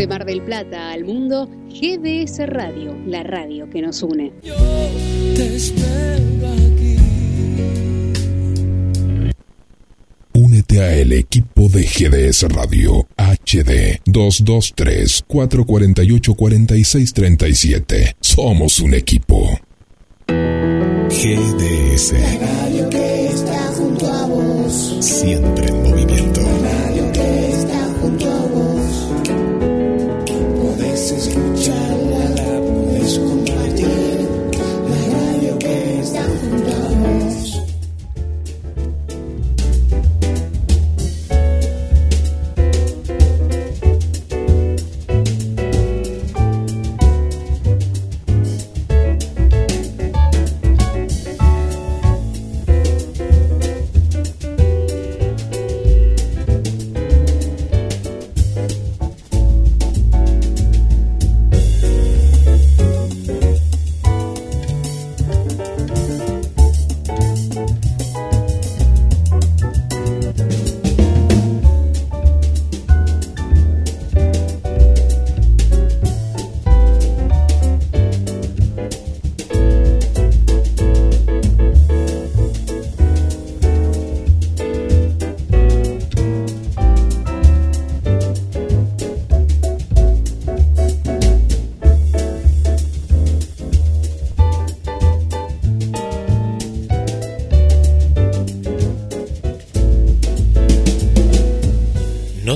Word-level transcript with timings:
De 0.00 0.06
Mar 0.06 0.24
del 0.24 0.40
Plata 0.40 0.92
al 0.92 1.04
mundo, 1.04 1.46
GDS 1.68 2.46
Radio, 2.46 2.96
la 3.06 3.22
radio 3.22 3.68
que 3.68 3.82
nos 3.82 4.02
une. 4.02 4.32
Yo 4.42 4.54
te 5.36 5.56
espero 5.56 6.48
aquí. 6.52 6.96
Únete 10.32 10.80
a 10.80 10.94
el 10.96 11.12
equipo 11.12 11.68
de 11.68 11.82
GDS 11.82 12.44
Radio 12.44 13.06
HD 13.18 14.00
223 14.06 15.22
448 15.28 16.34
4637. 16.34 18.16
Somos 18.22 18.80
un 18.80 18.94
equipo. 18.94 19.60
GDS. 21.10 22.12
La 22.12 22.62
radio 22.62 22.88
que 22.88 23.26
está 23.26 23.66
junto 23.74 24.10
a 24.10 24.26
vos. 24.26 24.96
Siempre 25.00 25.66
en 25.66 25.82
movimiento. 25.82 26.59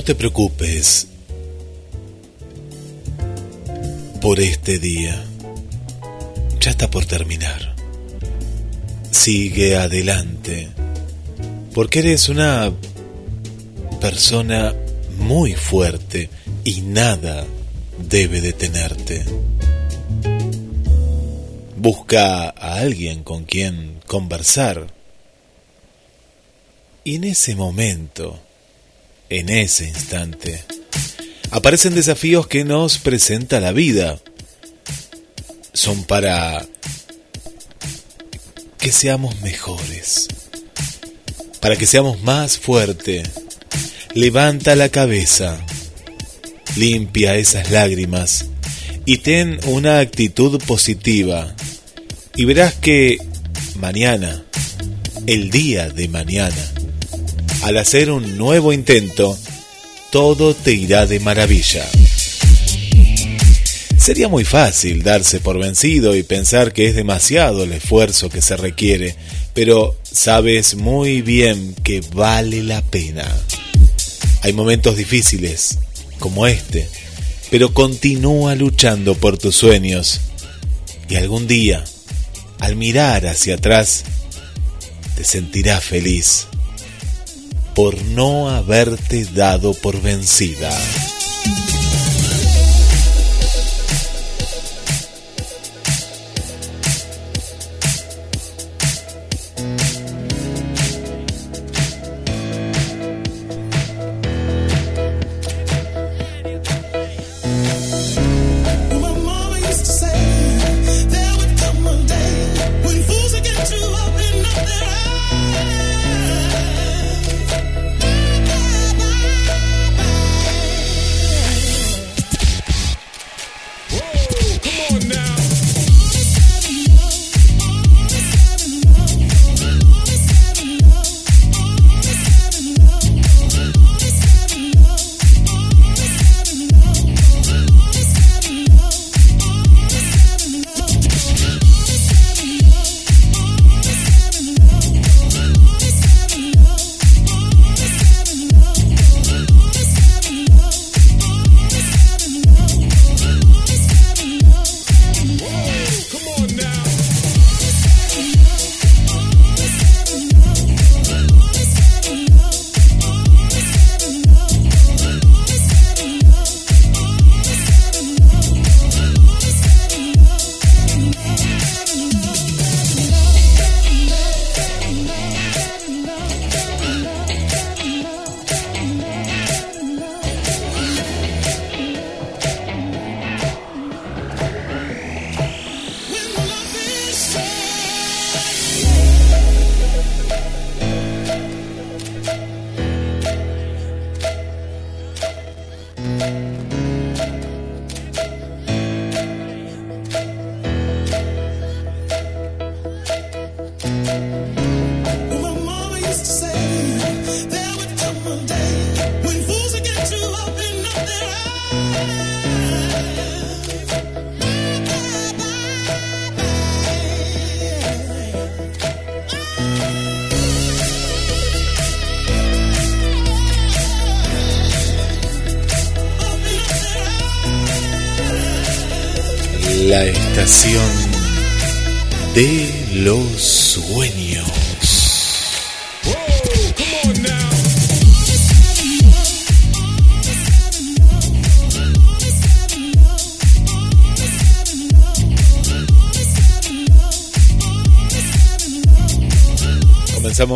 Te 0.05 0.13
preocupes 0.13 1.07
por 4.21 4.39
este 4.39 4.77
día. 4.77 5.25
Ya 6.59 6.69
está 6.69 6.91
por 6.91 7.05
terminar. 7.05 7.75
Sigue 9.09 9.77
adelante. 9.77 10.69
Porque 11.73 11.99
eres 11.99 12.29
una 12.29 12.71
persona 13.99 14.75
muy 15.17 15.53
fuerte 15.55 16.29
y 16.63 16.81
nada 16.81 17.43
debe 18.07 18.41
detenerte. 18.41 19.25
Busca 21.77 22.49
a 22.49 22.75
alguien 22.75 23.23
con 23.23 23.43
quien 23.43 24.01
conversar. 24.05 24.85
Y 27.03 27.15
en 27.15 27.23
ese 27.23 27.55
momento, 27.55 28.39
en 29.29 29.49
ese 29.49 29.87
instante, 29.87 30.63
aparecen 31.51 31.95
desafíos 31.95 32.47
que 32.47 32.63
nos 32.63 32.97
presenta 32.97 33.59
la 33.59 33.71
vida. 33.71 34.19
Son 35.73 36.03
para 36.03 36.65
que 38.77 38.91
seamos 38.91 39.41
mejores, 39.41 40.27
para 41.59 41.75
que 41.75 41.85
seamos 41.85 42.21
más 42.21 42.57
fuertes. 42.57 43.29
Levanta 44.13 44.75
la 44.75 44.89
cabeza, 44.89 45.59
limpia 46.77 47.35
esas 47.35 47.71
lágrimas 47.71 48.45
y 49.05 49.17
ten 49.17 49.59
una 49.65 49.99
actitud 49.99 50.61
positiva. 50.63 51.53
Y 52.35 52.45
verás 52.45 52.73
que 52.73 53.17
mañana, 53.77 54.43
el 55.27 55.49
día 55.49 55.89
de 55.89 56.07
mañana, 56.07 56.74
al 57.65 57.77
hacer 57.77 58.11
un 58.11 58.37
nuevo 58.37 58.73
intento, 58.73 59.35
todo 60.11 60.53
te 60.53 60.71
irá 60.71 61.07
de 61.07 61.19
maravilla. 61.19 61.83
Sería 63.97 64.27
muy 64.27 64.45
fácil 64.45 65.01
darse 65.01 65.39
por 65.39 65.57
vencido 65.57 66.15
y 66.15 66.21
pensar 66.21 66.73
que 66.73 66.85
es 66.85 66.95
demasiado 66.95 67.63
el 67.63 67.71
esfuerzo 67.71 68.29
que 68.29 68.43
se 68.43 68.55
requiere, 68.55 69.15
pero 69.55 69.97
sabes 70.03 70.75
muy 70.75 71.23
bien 71.23 71.73
que 71.83 72.01
vale 72.13 72.61
la 72.61 72.83
pena. 72.83 73.25
Hay 74.43 74.53
momentos 74.53 74.95
difíciles, 74.95 75.79
como 76.19 76.45
este, 76.45 76.87
pero 77.49 77.73
continúa 77.73 78.53
luchando 78.53 79.15
por 79.15 79.39
tus 79.39 79.55
sueños 79.55 80.21
y 81.09 81.15
algún 81.15 81.47
día, 81.47 81.83
al 82.59 82.75
mirar 82.75 83.25
hacia 83.25 83.55
atrás, 83.55 84.03
te 85.15 85.23
sentirás 85.23 85.83
feliz 85.83 86.45
por 87.75 88.01
no 88.05 88.49
haberte 88.49 89.25
dado 89.25 89.73
por 89.73 90.01
vencida. 90.01 90.71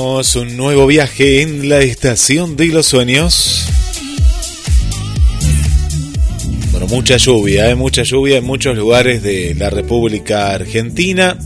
Un 0.01 0.55
nuevo 0.55 0.87
viaje 0.87 1.41
en 1.41 1.67
la 1.67 1.81
estación 1.81 2.55
de 2.55 2.67
los 2.67 2.85
sueños. 2.85 3.67
Bueno, 6.71 6.87
mucha 6.87 7.17
lluvia, 7.17 7.69
¿eh? 7.69 7.75
mucha 7.75 8.03
lluvia 8.03 8.37
en 8.37 8.45
muchos 8.45 8.77
lugares 8.77 9.21
de 9.21 9.53
la 9.55 9.69
República 9.69 10.53
Argentina, 10.53 11.37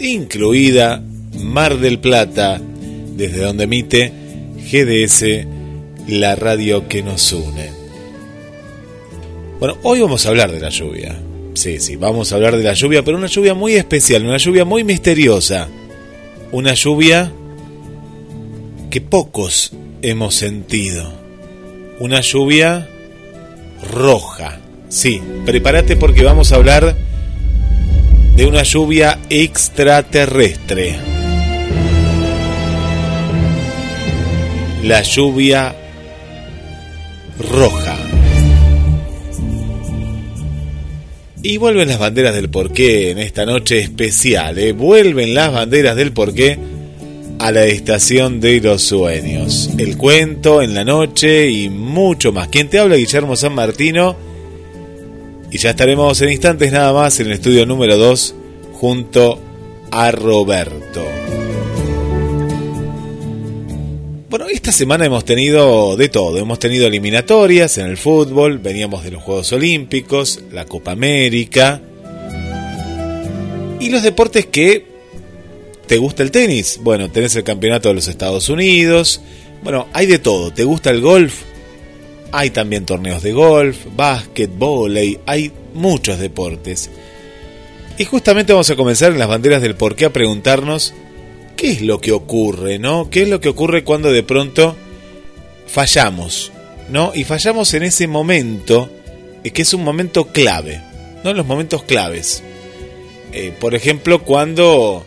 incluida 0.00 1.00
Mar 1.44 1.78
del 1.78 2.00
Plata, 2.00 2.60
desde 3.14 3.38
donde 3.38 3.64
emite 3.64 4.12
GDS, 4.56 5.46
la 6.08 6.34
radio 6.34 6.88
que 6.88 7.04
nos 7.04 7.32
une. 7.32 7.70
Bueno, 9.60 9.78
hoy 9.84 10.00
vamos 10.00 10.26
a 10.26 10.30
hablar 10.30 10.50
de 10.50 10.58
la 10.58 10.70
lluvia. 10.70 11.22
Sí, 11.54 11.78
sí, 11.78 11.94
vamos 11.94 12.32
a 12.32 12.34
hablar 12.34 12.56
de 12.56 12.64
la 12.64 12.74
lluvia, 12.74 13.04
pero 13.04 13.16
una 13.16 13.28
lluvia 13.28 13.54
muy 13.54 13.74
especial, 13.74 14.26
una 14.26 14.38
lluvia 14.38 14.64
muy 14.64 14.82
misteriosa. 14.82 15.68
Una 16.50 16.74
lluvia 16.74 17.32
que 18.92 19.00
pocos 19.00 19.72
hemos 20.02 20.34
sentido. 20.34 21.10
Una 21.98 22.20
lluvia 22.20 22.90
roja. 23.90 24.60
Sí, 24.90 25.18
prepárate 25.46 25.96
porque 25.96 26.22
vamos 26.22 26.52
a 26.52 26.56
hablar 26.56 26.94
de 28.36 28.44
una 28.44 28.64
lluvia 28.64 29.18
extraterrestre. 29.30 30.96
La 34.84 35.00
lluvia 35.00 35.74
roja. 37.50 37.96
Y 41.42 41.56
vuelven 41.56 41.88
las 41.88 41.98
banderas 41.98 42.34
del 42.34 42.50
porqué 42.50 43.10
en 43.10 43.20
esta 43.20 43.46
noche 43.46 43.78
especial. 43.78 44.58
¿eh? 44.58 44.72
Vuelven 44.72 45.32
las 45.32 45.50
banderas 45.50 45.96
del 45.96 46.12
porqué 46.12 46.81
a 47.42 47.50
la 47.50 47.64
estación 47.64 48.40
de 48.40 48.60
los 48.60 48.82
sueños. 48.82 49.70
El 49.76 49.96
cuento 49.96 50.62
en 50.62 50.74
la 50.74 50.84
noche 50.84 51.50
y 51.50 51.68
mucho 51.70 52.30
más. 52.30 52.46
Quien 52.46 52.68
te 52.68 52.78
habla, 52.78 52.94
Guillermo 52.94 53.34
San 53.34 53.52
Martino. 53.52 54.14
Y 55.50 55.58
ya 55.58 55.70
estaremos 55.70 56.22
en 56.22 56.30
instantes 56.30 56.70
nada 56.70 56.92
más 56.92 57.18
en 57.18 57.26
el 57.26 57.32
estudio 57.32 57.66
número 57.66 57.96
2 57.96 58.34
junto 58.74 59.40
a 59.90 60.12
Roberto. 60.12 61.04
Bueno, 64.30 64.46
esta 64.46 64.70
semana 64.70 65.04
hemos 65.04 65.24
tenido 65.24 65.96
de 65.96 66.08
todo. 66.08 66.38
Hemos 66.38 66.60
tenido 66.60 66.86
eliminatorias 66.86 67.76
en 67.76 67.86
el 67.86 67.96
fútbol, 67.96 68.58
veníamos 68.58 69.02
de 69.02 69.10
los 69.10 69.22
Juegos 69.24 69.52
Olímpicos, 69.52 70.44
la 70.52 70.64
Copa 70.64 70.92
América 70.92 71.82
y 73.80 73.90
los 73.90 74.04
deportes 74.04 74.46
que 74.46 74.91
¿Te 75.86 75.98
gusta 75.98 76.22
el 76.22 76.30
tenis? 76.30 76.78
Bueno, 76.82 77.10
tenés 77.10 77.36
el 77.36 77.44
campeonato 77.44 77.88
de 77.88 77.94
los 77.94 78.08
Estados 78.08 78.48
Unidos. 78.48 79.20
Bueno, 79.62 79.88
hay 79.92 80.06
de 80.06 80.18
todo. 80.18 80.52
¿Te 80.52 80.64
gusta 80.64 80.90
el 80.90 81.00
golf? 81.00 81.42
Hay 82.32 82.50
también 82.50 82.86
torneos 82.86 83.22
de 83.22 83.32
golf, 83.32 83.76
básquet, 83.94 84.50
volei, 84.56 85.18
hay 85.26 85.52
muchos 85.74 86.18
deportes. 86.18 86.90
Y 87.98 88.06
justamente 88.06 88.54
vamos 88.54 88.70
a 88.70 88.76
comenzar 88.76 89.12
en 89.12 89.18
las 89.18 89.28
banderas 89.28 89.60
del 89.60 89.74
por 89.74 89.96
qué 89.96 90.06
a 90.06 90.12
preguntarnos 90.12 90.94
qué 91.56 91.70
es 91.72 91.82
lo 91.82 92.00
que 92.00 92.12
ocurre, 92.12 92.78
¿no? 92.78 93.10
¿Qué 93.10 93.22
es 93.22 93.28
lo 93.28 93.40
que 93.40 93.50
ocurre 93.50 93.84
cuando 93.84 94.10
de 94.10 94.22
pronto 94.22 94.76
fallamos, 95.66 96.52
¿no? 96.88 97.12
Y 97.14 97.24
fallamos 97.24 97.74
en 97.74 97.82
ese 97.82 98.06
momento, 98.06 98.90
eh, 99.44 99.50
que 99.50 99.62
es 99.62 99.74
un 99.74 99.84
momento 99.84 100.28
clave, 100.28 100.80
¿no? 101.22 101.34
Los 101.34 101.46
momentos 101.46 101.82
claves. 101.82 102.42
Eh, 103.32 103.54
por 103.60 103.74
ejemplo, 103.74 104.22
cuando 104.22 105.06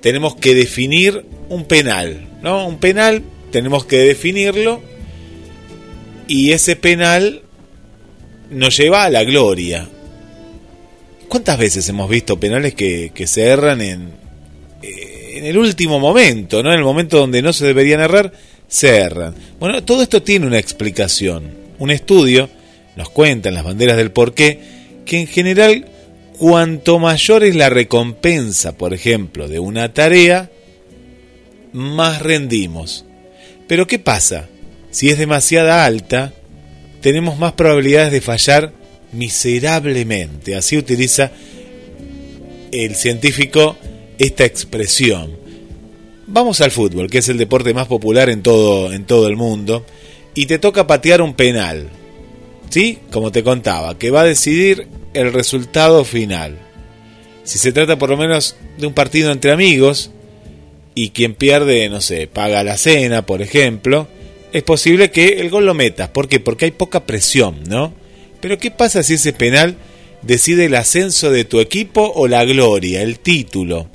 tenemos 0.00 0.36
que 0.36 0.54
definir 0.54 1.26
un 1.48 1.64
penal, 1.64 2.28
¿no? 2.42 2.66
Un 2.66 2.78
penal 2.78 3.22
tenemos 3.50 3.84
que 3.84 3.98
definirlo 3.98 4.80
y 6.26 6.52
ese 6.52 6.76
penal 6.76 7.42
nos 8.50 8.76
lleva 8.76 9.04
a 9.04 9.10
la 9.10 9.24
gloria. 9.24 9.88
¿Cuántas 11.28 11.58
veces 11.58 11.88
hemos 11.88 12.08
visto 12.08 12.40
penales 12.40 12.74
que, 12.74 13.12
se 13.26 13.42
erran 13.44 13.80
en, 13.80 14.12
eh, 14.82 15.34
en 15.36 15.44
el 15.44 15.58
último 15.58 16.00
momento, 16.00 16.62
¿no? 16.62 16.72
En 16.72 16.78
el 16.78 16.84
momento 16.84 17.18
donde 17.18 17.42
no 17.42 17.52
se 17.52 17.66
deberían 17.66 18.00
errar, 18.00 18.32
se 18.66 18.96
erran. 18.96 19.34
Bueno, 19.58 19.84
todo 19.84 20.02
esto 20.02 20.22
tiene 20.22 20.46
una 20.46 20.58
explicación. 20.58 21.54
Un 21.78 21.90
estudio 21.90 22.48
nos 22.96 23.10
cuenta 23.10 23.48
en 23.48 23.54
las 23.54 23.64
banderas 23.64 23.96
del 23.96 24.12
porqué 24.12 24.60
que 25.04 25.20
en 25.20 25.26
general 25.26 25.86
Cuanto 26.40 26.98
mayor 26.98 27.44
es 27.44 27.54
la 27.54 27.68
recompensa, 27.68 28.72
por 28.72 28.94
ejemplo, 28.94 29.46
de 29.46 29.58
una 29.58 29.92
tarea, 29.92 30.50
más 31.74 32.22
rendimos. 32.22 33.04
Pero 33.68 33.86
¿qué 33.86 33.98
pasa? 33.98 34.48
Si 34.90 35.10
es 35.10 35.18
demasiada 35.18 35.84
alta, 35.84 36.32
tenemos 37.02 37.38
más 37.38 37.52
probabilidades 37.52 38.10
de 38.10 38.22
fallar 38.22 38.72
miserablemente. 39.12 40.56
Así 40.56 40.78
utiliza 40.78 41.30
el 42.72 42.94
científico 42.94 43.76
esta 44.16 44.46
expresión. 44.46 45.36
Vamos 46.26 46.62
al 46.62 46.70
fútbol, 46.70 47.10
que 47.10 47.18
es 47.18 47.28
el 47.28 47.36
deporte 47.36 47.74
más 47.74 47.86
popular 47.86 48.30
en 48.30 48.42
todo, 48.42 48.94
en 48.94 49.04
todo 49.04 49.28
el 49.28 49.36
mundo, 49.36 49.84
y 50.34 50.46
te 50.46 50.58
toca 50.58 50.86
patear 50.86 51.20
un 51.20 51.34
penal. 51.34 51.90
¿Sí? 52.70 52.98
Como 53.10 53.32
te 53.32 53.42
contaba, 53.42 53.98
que 53.98 54.10
va 54.10 54.22
a 54.22 54.24
decidir 54.24 54.86
el 55.12 55.32
resultado 55.32 56.04
final. 56.04 56.58
Si 57.42 57.58
se 57.58 57.72
trata 57.72 57.98
por 57.98 58.10
lo 58.10 58.16
menos 58.16 58.56
de 58.78 58.86
un 58.86 58.94
partido 58.94 59.32
entre 59.32 59.50
amigos 59.50 60.12
y 60.94 61.10
quien 61.10 61.34
pierde, 61.34 61.88
no 61.88 62.00
sé, 62.00 62.28
paga 62.28 62.62
la 62.62 62.76
cena, 62.76 63.26
por 63.26 63.42
ejemplo, 63.42 64.06
es 64.52 64.62
posible 64.62 65.10
que 65.10 65.40
el 65.40 65.50
gol 65.50 65.66
lo 65.66 65.74
metas. 65.74 66.08
¿Por 66.10 66.28
qué? 66.28 66.38
Porque 66.38 66.66
hay 66.66 66.70
poca 66.70 67.06
presión, 67.06 67.60
¿no? 67.66 67.92
Pero 68.40 68.58
¿qué 68.58 68.70
pasa 68.70 69.02
si 69.02 69.14
ese 69.14 69.32
penal 69.32 69.76
decide 70.22 70.66
el 70.66 70.74
ascenso 70.76 71.30
de 71.30 71.44
tu 71.44 71.60
equipo 71.60 72.12
o 72.14 72.28
la 72.28 72.44
gloria, 72.44 73.02
el 73.02 73.18
título? 73.18 73.88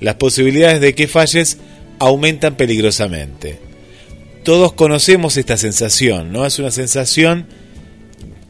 Las 0.00 0.16
posibilidades 0.16 0.80
de 0.80 0.94
que 0.94 1.08
falles 1.08 1.58
aumentan 1.98 2.56
peligrosamente. 2.56 3.58
Todos 4.44 4.72
conocemos 4.74 5.36
esta 5.36 5.56
sensación, 5.56 6.32
¿no? 6.32 6.46
Es 6.46 6.58
una 6.58 6.70
sensación 6.70 7.46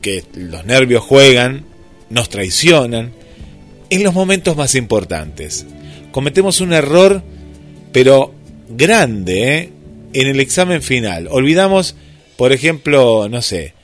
que 0.01 0.25
los 0.35 0.65
nervios 0.65 1.03
juegan 1.03 1.65
nos 2.11 2.29
traicionan 2.29 3.13
en 3.91 4.03
los 4.03 4.15
momentos 4.15 4.57
más 4.57 4.75
importantes. 4.75 5.67
Cometemos 6.11 6.61
un 6.61 6.73
error, 6.73 7.23
pero 7.93 8.35
grande, 8.69 9.55
¿eh? 9.57 9.73
en 10.13 10.27
el 10.27 10.41
examen 10.41 10.83
final. 10.83 11.29
Olvidamos, 11.31 11.95
por 12.37 12.53
ejemplo, 12.53 13.29
no 13.29 13.43
sé, 13.43 13.75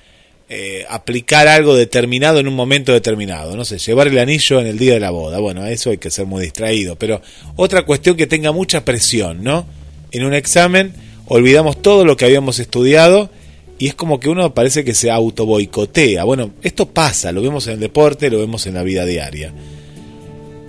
eh, 0.49 0.85
aplicar 0.89 1.49
algo 1.49 1.75
determinado 1.75 2.39
en 2.39 2.49
un 2.49 2.55
momento 2.55 2.93
determinado, 2.93 3.57
no 3.57 3.65
sé, 3.65 3.79
llevar 3.79 4.09
el 4.09 4.19
anillo 4.19 4.61
en 4.61 4.67
el 4.67 4.79
día 4.79 4.95
de 4.95 5.01
la 5.01 5.11
boda. 5.11 5.39
Bueno, 5.39 5.67
eso 5.67 5.91
hay 5.91 5.99
que 5.99 6.11
ser 6.11 6.27
muy 6.27 6.43
distraído, 6.43 6.97
pero 6.97 7.21
otra 7.57 7.85
cuestión 7.85 8.17
que 8.17 8.27
tenga 8.27 8.53
mucha 8.53 8.85
presión, 8.85 9.43
¿no? 9.43 9.67
En 10.13 10.25
un 10.25 10.35
examen 10.35 10.93
olvidamos 11.27 11.81
todo 11.81 12.05
lo 12.05 12.17
que 12.17 12.27
habíamos 12.27 12.59
estudiado 12.59 13.31
y 13.79 13.89
es 13.89 13.95
como 13.95 14.21
que 14.21 14.29
uno 14.29 14.55
parece 14.55 14.85
que 14.85 14.95
se 14.95 15.11
auto 15.11 15.47
boicotea. 15.47 16.25
Bueno, 16.25 16.53
esto 16.63 16.89
pasa, 16.89 17.33
lo 17.33 17.43
vemos 17.43 17.67
en 17.67 17.75
el 17.75 17.81
deporte, 17.81 18.31
lo 18.31 18.39
vemos 18.39 18.67
en 18.67 18.75
la 18.75 18.83
vida 18.83 19.05
diaria. 19.05 19.53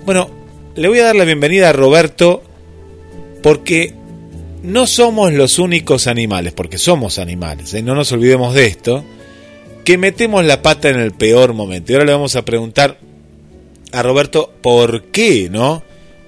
Bueno, 0.04 0.28
le 0.74 0.88
voy 0.88 0.98
a 0.98 1.04
dar 1.04 1.16
la 1.16 1.24
bienvenida 1.24 1.70
a 1.70 1.72
Roberto 1.72 2.42
porque 3.42 3.94
no 4.62 4.86
somos 4.86 5.32
los 5.32 5.58
únicos 5.58 6.08
animales, 6.08 6.52
porque 6.52 6.78
somos 6.78 7.18
animales, 7.18 7.72
¿eh? 7.74 7.82
no 7.82 7.94
nos 7.94 8.10
olvidemos 8.10 8.54
de 8.54 8.66
esto, 8.66 9.04
que 9.84 9.98
metemos 9.98 10.44
la 10.44 10.62
pata 10.62 10.88
en 10.88 10.98
el 10.98 11.12
peor 11.12 11.54
momento. 11.54 11.92
Y 11.92 11.94
ahora 11.94 12.06
le 12.06 12.12
vamos 12.12 12.34
a 12.34 12.44
preguntar 12.44 12.98
a 13.92 14.02
Roberto 14.02 14.52
por 14.60 15.04
qué, 15.04 15.48
¿no? 15.48 15.84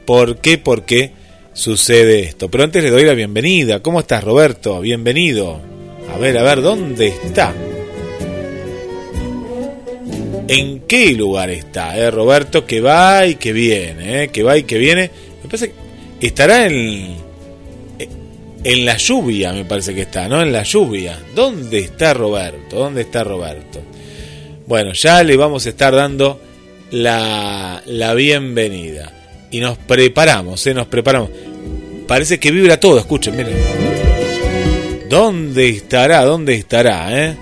¿Por 0.06 0.38
qué, 0.38 0.58
por 0.58 0.84
qué 0.84 1.12
sucede 1.52 2.20
esto? 2.20 2.48
Pero 2.48 2.64
antes 2.64 2.84
le 2.84 2.90
doy 2.90 3.04
la 3.04 3.14
bienvenida. 3.14 3.82
¿Cómo 3.82 3.98
estás, 3.98 4.22
Roberto? 4.22 4.80
Bienvenido. 4.80 5.77
A 6.14 6.18
ver, 6.18 6.38
a 6.38 6.42
ver, 6.42 6.62
¿dónde 6.62 7.08
está? 7.08 7.54
¿En 10.48 10.80
qué 10.80 11.12
lugar 11.12 11.50
está, 11.50 11.96
eh, 11.98 12.10
Roberto? 12.10 12.64
Que 12.66 12.80
va 12.80 13.26
y 13.26 13.34
que 13.34 13.52
viene, 13.52 14.24
eh, 14.24 14.28
que 14.28 14.42
va 14.42 14.56
y 14.56 14.62
que 14.62 14.78
viene. 14.78 15.10
Me 15.42 15.48
parece 15.48 15.72
que 16.18 16.26
estará 16.26 16.66
en, 16.66 17.16
en 18.64 18.84
la 18.84 18.96
lluvia, 18.96 19.52
me 19.52 19.64
parece 19.64 19.94
que 19.94 20.02
está, 20.02 20.28
¿no? 20.28 20.42
En 20.42 20.52
la 20.52 20.62
lluvia. 20.62 21.18
¿Dónde 21.34 21.78
está 21.80 22.14
Roberto? 22.14 22.76
¿Dónde 22.76 23.02
está 23.02 23.24
Roberto? 23.24 23.80
Bueno, 24.66 24.92
ya 24.94 25.22
le 25.22 25.36
vamos 25.36 25.66
a 25.66 25.68
estar 25.68 25.94
dando 25.94 26.40
la, 26.90 27.82
la 27.86 28.14
bienvenida. 28.14 29.12
Y 29.50 29.60
nos 29.60 29.78
preparamos, 29.78 30.66
¿eh? 30.66 30.74
nos 30.74 30.86
preparamos. 30.86 31.30
Parece 32.06 32.38
que 32.38 32.50
vibra 32.50 32.80
todo, 32.80 32.98
escuchen, 32.98 33.36
miren. 33.36 34.17
¿Dónde 35.08 35.70
estará? 35.70 36.24
¿Dónde 36.24 36.54
estará? 36.54 37.26
Eh? 37.26 37.36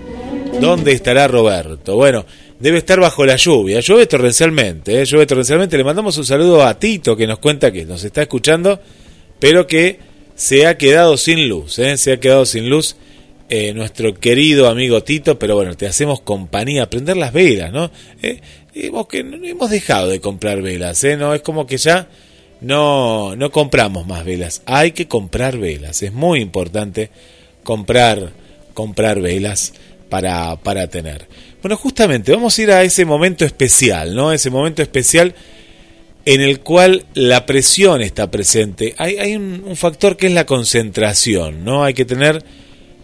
¿Dónde 0.61 0.93
estará 0.93 1.27
Roberto? 1.27 1.97
Bueno, 1.97 2.25
debe 2.61 2.79
estar 2.79 3.01
bajo 3.01 3.27
la 3.27 3.37
lluvia. 3.37 3.81
Llueve 3.81 4.07
torrencialmente, 4.07 5.01
¿eh? 5.01 5.05
llueve 5.05 5.27
torrencialmente. 5.27 5.77
Le 5.77 5.85
mandamos 5.85 6.17
un 6.17 6.25
saludo 6.25 6.65
a 6.65 6.79
Tito 6.79 7.17
que 7.17 7.27
nos 7.27 7.41
cuenta 7.41 7.73
que 7.73 7.85
nos 7.85 8.05
está 8.05 8.23
escuchando, 8.23 8.81
pero 9.41 9.67
que 9.67 9.99
se 10.37 10.67
ha 10.67 10.79
quedado 10.79 11.17
sin 11.17 11.49
luz, 11.49 11.79
¿eh? 11.79 11.97
se 11.97 12.13
ha 12.13 12.21
quedado 12.21 12.47
sin 12.47 12.69
luz. 12.69 12.97
Eh, 13.49 13.73
nuestro 13.75 14.13
querido 14.15 14.69
amigo 14.69 15.05
Tito, 15.05 15.39
pero 15.39 15.55
bueno, 15.55 15.77
te 15.77 15.87
hacemos 15.87 16.21
compañía, 16.21 16.91
prender 16.91 17.17
las 17.17 17.33
velas, 17.33 17.73
¿no? 17.73 17.93
Eh, 18.21 18.41
hemos, 18.75 19.07
que, 19.07 19.21
hemos 19.21 19.71
dejado 19.71 20.09
de 20.09 20.21
comprar 20.21 20.63
velas, 20.63 21.05
¿eh? 21.05 21.17
No, 21.17 21.33
es 21.33 21.43
como 21.43 21.65
que 21.65 21.77
ya 21.77 22.09
no, 22.61 23.37
no 23.37 23.53
compramos 23.53 24.05
más 24.05 24.25
velas, 24.25 24.63
hay 24.67 24.91
que 24.91 25.07
comprar 25.07 25.59
velas, 25.59 26.03
es 26.03 26.13
muy 26.13 26.41
importante 26.41 27.11
comprar, 27.67 28.31
comprar 28.75 29.21
velas 29.21 29.73
para, 30.09 30.55
para 30.55 30.87
tener. 30.87 31.27
Bueno, 31.61 31.77
justamente 31.77 32.31
vamos 32.31 32.57
a 32.57 32.63
ir 32.63 32.71
a 32.71 32.85
ese 32.85 33.05
momento 33.05 33.45
especial, 33.45 34.15
¿no? 34.15 34.31
Ese 34.33 34.51
momento 34.51 34.83
especial 34.83 35.35
en 36.25 36.43
el 36.43 36.61
cual 36.61 37.07
la 37.15 37.45
presión 37.45 38.03
está 38.03 38.31
presente. 38.31 38.95
Hay, 38.99 39.17
hay 39.19 39.35
un, 39.35 39.75
factor 39.75 40.17
que 40.17 40.29
es 40.29 40.33
la 40.33 40.47
concentración, 40.47 41.65
¿no? 41.65 41.83
Hay 41.83 41.93
que 41.93 42.05
tener 42.05 42.45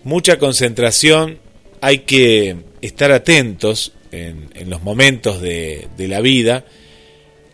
mucha 0.04 0.38
concentración, 0.38 1.38
hay 1.80 1.98
que 1.98 2.56
estar 2.82 3.10
atentos 3.10 3.94
en, 4.12 4.48
en 4.54 4.70
los 4.70 4.84
momentos 4.84 5.42
de, 5.42 5.88
de, 5.96 6.06
la 6.06 6.20
vida. 6.20 6.64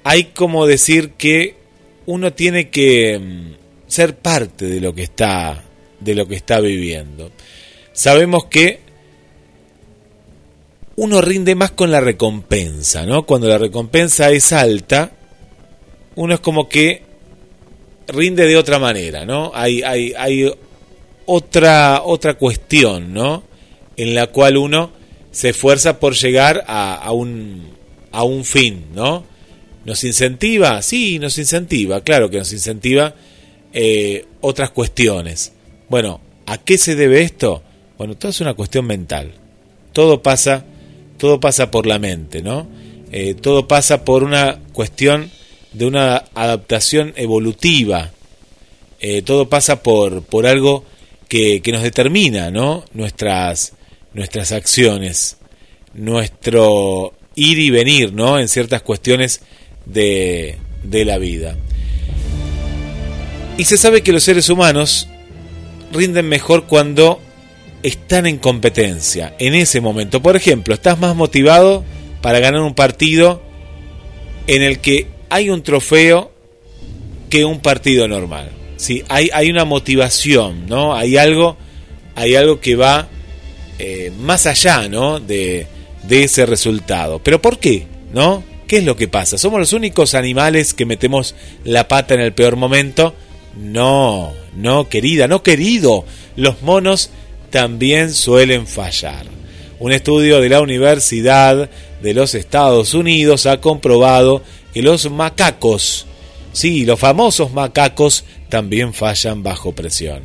Hay 0.04 0.24
como 0.24 0.66
decir 0.66 1.12
que 1.12 1.56
uno 2.04 2.34
tiene 2.34 2.68
que 2.68 3.18
mm, 3.18 3.52
ser 3.86 4.14
parte 4.16 4.66
de 4.66 4.80
lo 4.82 4.94
que 4.94 5.04
está, 5.04 5.64
de 6.00 6.14
lo 6.14 6.26
que 6.26 6.36
está 6.36 6.60
viviendo. 6.60 7.30
Sabemos 7.92 8.46
que 8.46 8.80
uno 10.96 11.20
rinde 11.20 11.54
más 11.54 11.70
con 11.70 11.90
la 11.90 12.00
recompensa, 12.00 13.06
¿no? 13.06 13.24
Cuando 13.24 13.48
la 13.48 13.58
recompensa 13.58 14.30
es 14.30 14.52
alta, 14.52 15.12
uno 16.16 16.34
es 16.34 16.40
como 16.40 16.68
que 16.68 17.02
rinde 18.08 18.46
de 18.46 18.56
otra 18.56 18.78
manera, 18.78 19.24
¿no? 19.24 19.52
Hay, 19.54 19.82
hay, 19.82 20.12
hay 20.18 20.52
otra, 21.26 22.02
otra 22.04 22.34
cuestión, 22.34 23.12
¿no? 23.12 23.44
En 23.96 24.14
la 24.14 24.28
cual 24.28 24.56
uno 24.56 24.90
se 25.30 25.50
esfuerza 25.50 26.00
por 26.00 26.14
llegar 26.14 26.64
a, 26.66 26.94
a, 26.94 27.12
un, 27.12 27.68
a 28.10 28.24
un 28.24 28.44
fin, 28.44 28.86
¿no? 28.94 29.24
¿Nos 29.84 30.02
incentiva? 30.04 30.82
Sí, 30.82 31.18
nos 31.18 31.38
incentiva, 31.38 32.00
claro 32.02 32.28
que 32.28 32.38
nos 32.38 32.52
incentiva 32.52 33.14
eh, 33.72 34.24
otras 34.40 34.70
cuestiones. 34.70 35.52
Bueno, 35.88 36.20
¿a 36.46 36.58
qué 36.58 36.78
se 36.78 36.94
debe 36.94 37.22
esto? 37.22 37.62
Bueno, 37.96 38.16
todo 38.16 38.30
es 38.30 38.40
una 38.40 38.54
cuestión 38.54 38.86
mental. 38.86 39.32
Todo 39.92 40.22
pasa 40.22 40.64
todo 41.18 41.40
pasa 41.40 41.70
por 41.70 41.86
la 41.86 41.98
mente, 41.98 42.42
¿no? 42.42 42.66
Eh, 43.12 43.34
todo 43.34 43.68
pasa 43.68 44.04
por 44.04 44.22
una 44.22 44.60
cuestión 44.72 45.30
de 45.72 45.84
una 45.84 46.24
adaptación 46.34 47.12
evolutiva. 47.16 48.12
Eh, 49.00 49.22
todo 49.22 49.48
pasa 49.48 49.82
por, 49.82 50.22
por 50.22 50.46
algo 50.46 50.84
que, 51.28 51.60
que, 51.60 51.72
nos 51.72 51.82
determina, 51.82 52.50
¿no? 52.50 52.84
Nuestras, 52.94 53.74
nuestras 54.14 54.52
acciones, 54.52 55.36
nuestro 55.92 57.12
ir 57.34 57.58
y 57.58 57.70
venir, 57.70 58.12
¿no? 58.12 58.38
En 58.38 58.48
ciertas 58.48 58.82
cuestiones 58.82 59.42
de, 59.84 60.56
de 60.82 61.04
la 61.04 61.18
vida. 61.18 61.56
Y 63.56 63.64
se 63.64 63.76
sabe 63.76 64.02
que 64.02 64.12
los 64.12 64.22
seres 64.22 64.48
humanos 64.48 65.08
rinden 65.92 66.28
mejor 66.28 66.66
cuando 66.66 67.20
están 67.82 68.26
en 68.26 68.38
competencia 68.38 69.34
en 69.38 69.54
ese 69.54 69.80
momento. 69.80 70.22
Por 70.22 70.36
ejemplo, 70.36 70.74
estás 70.74 70.98
más 70.98 71.14
motivado 71.14 71.84
para 72.20 72.40
ganar 72.40 72.62
un 72.62 72.74
partido 72.74 73.42
en 74.46 74.62
el 74.62 74.80
que 74.80 75.06
hay 75.30 75.50
un 75.50 75.62
trofeo 75.62 76.32
que 77.30 77.44
un 77.44 77.60
partido 77.60 78.08
normal. 78.08 78.50
¿sí? 78.76 79.04
Hay, 79.08 79.30
hay 79.32 79.50
una 79.50 79.64
motivación, 79.64 80.66
¿no? 80.66 80.94
Hay 80.94 81.16
algo, 81.16 81.56
hay 82.14 82.34
algo 82.34 82.60
que 82.60 82.74
va 82.74 83.08
eh, 83.78 84.10
más 84.18 84.46
allá 84.46 84.88
¿no? 84.88 85.20
de, 85.20 85.66
de 86.04 86.24
ese 86.24 86.46
resultado. 86.46 87.20
¿Pero 87.20 87.40
por 87.40 87.58
qué? 87.58 87.86
¿No? 88.12 88.42
¿Qué 88.66 88.78
es 88.78 88.84
lo 88.84 88.96
que 88.96 89.08
pasa? 89.08 89.38
¿Somos 89.38 89.60
los 89.60 89.72
únicos 89.72 90.14
animales 90.14 90.74
que 90.74 90.84
metemos 90.84 91.34
la 91.64 91.88
pata 91.88 92.14
en 92.14 92.20
el 92.20 92.32
peor 92.32 92.56
momento? 92.56 93.14
No, 93.58 94.32
no, 94.54 94.88
querida, 94.88 95.26
no 95.26 95.42
querido. 95.42 96.04
Los 96.36 96.62
monos 96.62 97.10
también 97.50 98.14
suelen 98.14 98.66
fallar. 98.66 99.26
Un 99.80 99.92
estudio 99.92 100.40
de 100.40 100.48
la 100.48 100.60
Universidad 100.60 101.68
de 102.00 102.14
los 102.14 102.34
Estados 102.34 102.94
Unidos 102.94 103.46
ha 103.46 103.60
comprobado 103.60 104.42
que 104.72 104.82
los 104.82 105.10
macacos, 105.10 106.06
sí, 106.52 106.84
los 106.84 107.00
famosos 107.00 107.52
macacos, 107.52 108.24
también 108.48 108.94
fallan 108.94 109.42
bajo 109.42 109.72
presión. 109.72 110.22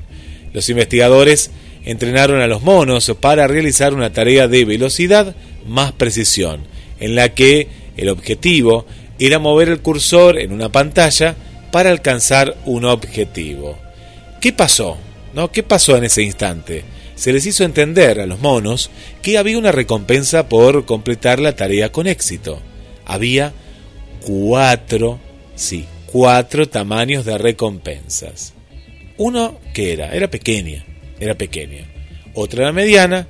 Los 0.54 0.70
investigadores 0.70 1.50
entrenaron 1.86 2.40
a 2.40 2.48
los 2.48 2.62
monos 2.62 3.12
para 3.20 3.48
realizar 3.48 3.96
una 3.96 4.14
tarea 4.14 4.48
de 4.48 4.64
velocidad 4.64 5.36
más 5.68 5.92
precisión, 5.92 6.62
en 7.00 7.16
la 7.16 7.34
que 7.34 7.68
el 7.98 8.10
objetivo 8.10 8.86
era 9.18 9.40
mover 9.40 9.70
el 9.70 9.80
cursor 9.80 10.38
en 10.38 10.52
una 10.52 10.72
pantalla 10.72 11.36
para 11.74 11.90
alcanzar 11.90 12.56
un 12.66 12.86
objetivo. 12.86 13.78
¿Qué 14.40 14.54
pasó? 14.54 14.96
¿No? 15.34 15.52
¿Qué 15.52 15.64
pasó 15.64 15.98
en 15.98 16.04
ese 16.04 16.22
instante? 16.22 16.86
se 17.16 17.32
les 17.32 17.46
hizo 17.46 17.64
entender 17.64 18.20
a 18.20 18.26
los 18.26 18.40
monos 18.40 18.90
que 19.22 19.38
había 19.38 19.58
una 19.58 19.72
recompensa 19.72 20.50
por 20.50 20.86
completar 20.86 21.40
la 21.40 21.56
tarea 21.56 21.92
con 21.92 22.08
éxito. 22.08 22.60
Había 23.06 23.54
cuatro, 24.22 25.20
sí, 25.56 25.86
cuatro 26.06 26.68
tamaños 26.68 27.26
de 27.26 27.38
recompensas. 27.38 28.54
Uno 29.18 29.60
que 29.74 29.94
era, 29.94 30.14
era 30.14 30.30
pequeña, 30.30 30.86
era 31.20 31.36
pequeña. 31.36 31.88
Otra 32.34 32.64
era 32.64 32.72
mediana, 32.72 33.28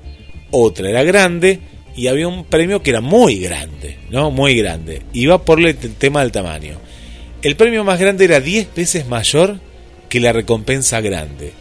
otra 0.52 0.90
era 0.90 1.04
grande 1.04 1.60
y 1.96 2.08
había 2.08 2.28
un 2.28 2.46
premio 2.46 2.82
que 2.82 2.92
era 2.92 3.02
muy 3.02 3.40
grande, 3.40 3.98
¿no? 4.10 4.32
Muy 4.32 4.56
grande. 4.56 5.02
Iba 5.14 5.44
por 5.44 5.60
el 5.60 5.76
tema 5.76 6.22
del 6.22 6.32
tamaño. 6.32 6.80
El 7.44 7.58
premio 7.58 7.84
más 7.84 8.00
grande 8.00 8.24
era 8.24 8.40
10 8.40 8.74
veces 8.74 9.06
mayor 9.06 9.60
que 10.08 10.22
la 10.22 10.32
recompensa 10.32 11.02
grande 11.02 11.52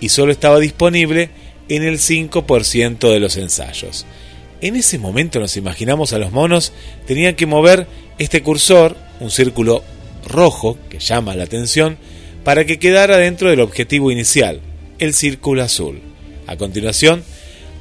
y 0.00 0.08
solo 0.08 0.30
estaba 0.30 0.60
disponible 0.60 1.30
en 1.68 1.82
el 1.82 1.98
5% 1.98 3.10
de 3.10 3.18
los 3.18 3.36
ensayos. 3.36 4.06
En 4.60 4.76
ese 4.76 5.00
momento 5.00 5.40
nos 5.40 5.56
imaginamos 5.56 6.12
a 6.12 6.18
los 6.18 6.30
monos 6.30 6.72
tenían 7.08 7.34
que 7.34 7.46
mover 7.46 7.88
este 8.20 8.40
cursor, 8.40 8.96
un 9.18 9.32
círculo 9.32 9.82
rojo 10.28 10.78
que 10.88 11.00
llama 11.00 11.34
la 11.34 11.42
atención, 11.42 11.98
para 12.44 12.64
que 12.64 12.78
quedara 12.78 13.16
dentro 13.16 13.50
del 13.50 13.60
objetivo 13.60 14.12
inicial, 14.12 14.60
el 15.00 15.12
círculo 15.12 15.64
azul. 15.64 16.00
A 16.46 16.56
continuación, 16.56 17.24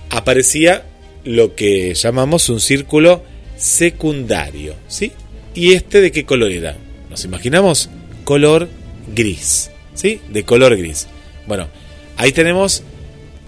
aparecía 0.10 0.86
lo 1.24 1.53
que 1.53 1.94
llamamos 1.94 2.50
un 2.50 2.60
círculo 2.60 3.24
secundario, 3.56 4.74
¿sí? 4.88 5.12
¿Y 5.53 5.74
este 5.74 6.01
de 6.01 6.12
qué 6.12 6.25
color 6.25 6.51
era? 6.51 6.75
Nos 7.12 7.25
imaginamos 7.25 7.89
color 8.24 8.70
gris, 9.13 9.70
¿sí? 9.94 10.22
De 10.30 10.46
color 10.46 10.77
gris. 10.77 11.08
Bueno, 11.46 11.68
ahí 12.15 12.32
tenemos 12.32 12.84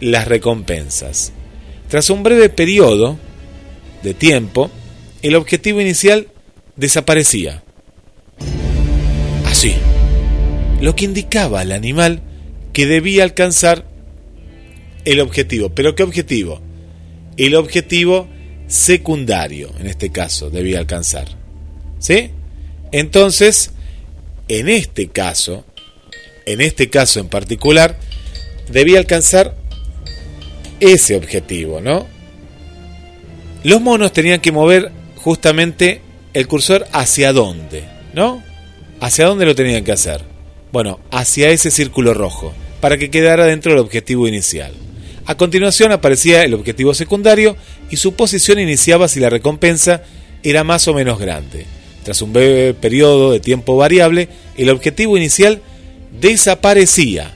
las 0.02 0.28
recompensas. 0.28 1.32
Tras 1.88 2.10
un 2.10 2.24
breve 2.24 2.50
periodo 2.50 3.18
de 4.04 4.14
tiempo, 4.14 4.70
el 5.22 5.36
objetivo 5.36 5.80
inicial 5.80 6.28
desaparecía. 6.76 7.64
Así, 9.46 9.76
lo 10.82 10.94
que 10.94 11.06
indicaba 11.06 11.62
al 11.62 11.72
animal 11.72 12.22
que 12.74 12.86
debía 12.86 13.24
alcanzar 13.24 13.86
el 15.06 15.22
objetivo. 15.22 15.70
¿Pero 15.70 15.96
qué 15.96 16.04
objetivo? 16.04 16.62
El 17.38 17.56
objetivo 17.56 18.28
secundario, 18.68 19.72
en 19.80 19.88
este 19.88 20.12
caso, 20.12 20.50
debía 20.50 20.80
alcanzar. 20.80 21.30
¿Sí? 22.00 22.32
Entonces, 22.94 23.72
en 24.48 24.70
este 24.70 25.08
caso, 25.10 25.66
en 26.46 26.62
este 26.62 26.90
caso 26.90 27.20
en 27.20 27.28
particular, 27.28 27.98
debía 28.72 29.00
alcanzar 29.00 29.56
ese 30.80 31.16
objetivo, 31.16 31.82
¿no? 31.82 32.08
Los 33.64 33.82
monos 33.82 34.14
tenían 34.14 34.42
que 34.42 34.52
mover 34.52 34.92
justamente 35.16 36.02
el 36.34 36.48
cursor 36.48 36.86
hacia 36.92 37.34
dónde, 37.34 37.84
¿no? 38.14 38.44
¿Hacia 39.00 39.26
dónde 39.26 39.46
lo 39.46 39.56
tenían 39.56 39.84
que 39.84 39.92
hacer? 39.92 40.22
Bueno, 40.72 41.00
hacia 41.10 41.50
ese 41.50 41.72
círculo 41.72 42.14
rojo, 42.14 42.54
para 42.80 42.98
que 42.98 43.10
quedara 43.10 43.46
dentro 43.46 43.72
del 43.72 43.82
objetivo 43.82 44.28
inicial. 44.28 44.72
A 45.26 45.36
continuación 45.36 45.92
aparecía 45.92 46.44
el 46.44 46.54
objetivo 46.54 46.94
secundario 46.94 47.56
y 47.90 47.98
su 47.98 48.14
posición 48.14 48.60
iniciaba 48.60 49.08
si 49.08 49.20
la 49.20 49.32
recompensa 49.32 50.04
era 50.44 50.64
más 50.64 50.88
o 50.88 50.94
menos 50.94 51.18
grande. 51.18 51.66
Tras 52.04 52.22
un 52.22 52.34
breve 52.34 52.74
periodo 52.74 53.32
de 53.32 53.40
tiempo 53.40 53.78
variable, 53.78 54.28
el 54.58 54.70
objetivo 54.70 55.18
inicial 55.18 55.62
desaparecía, 56.20 57.34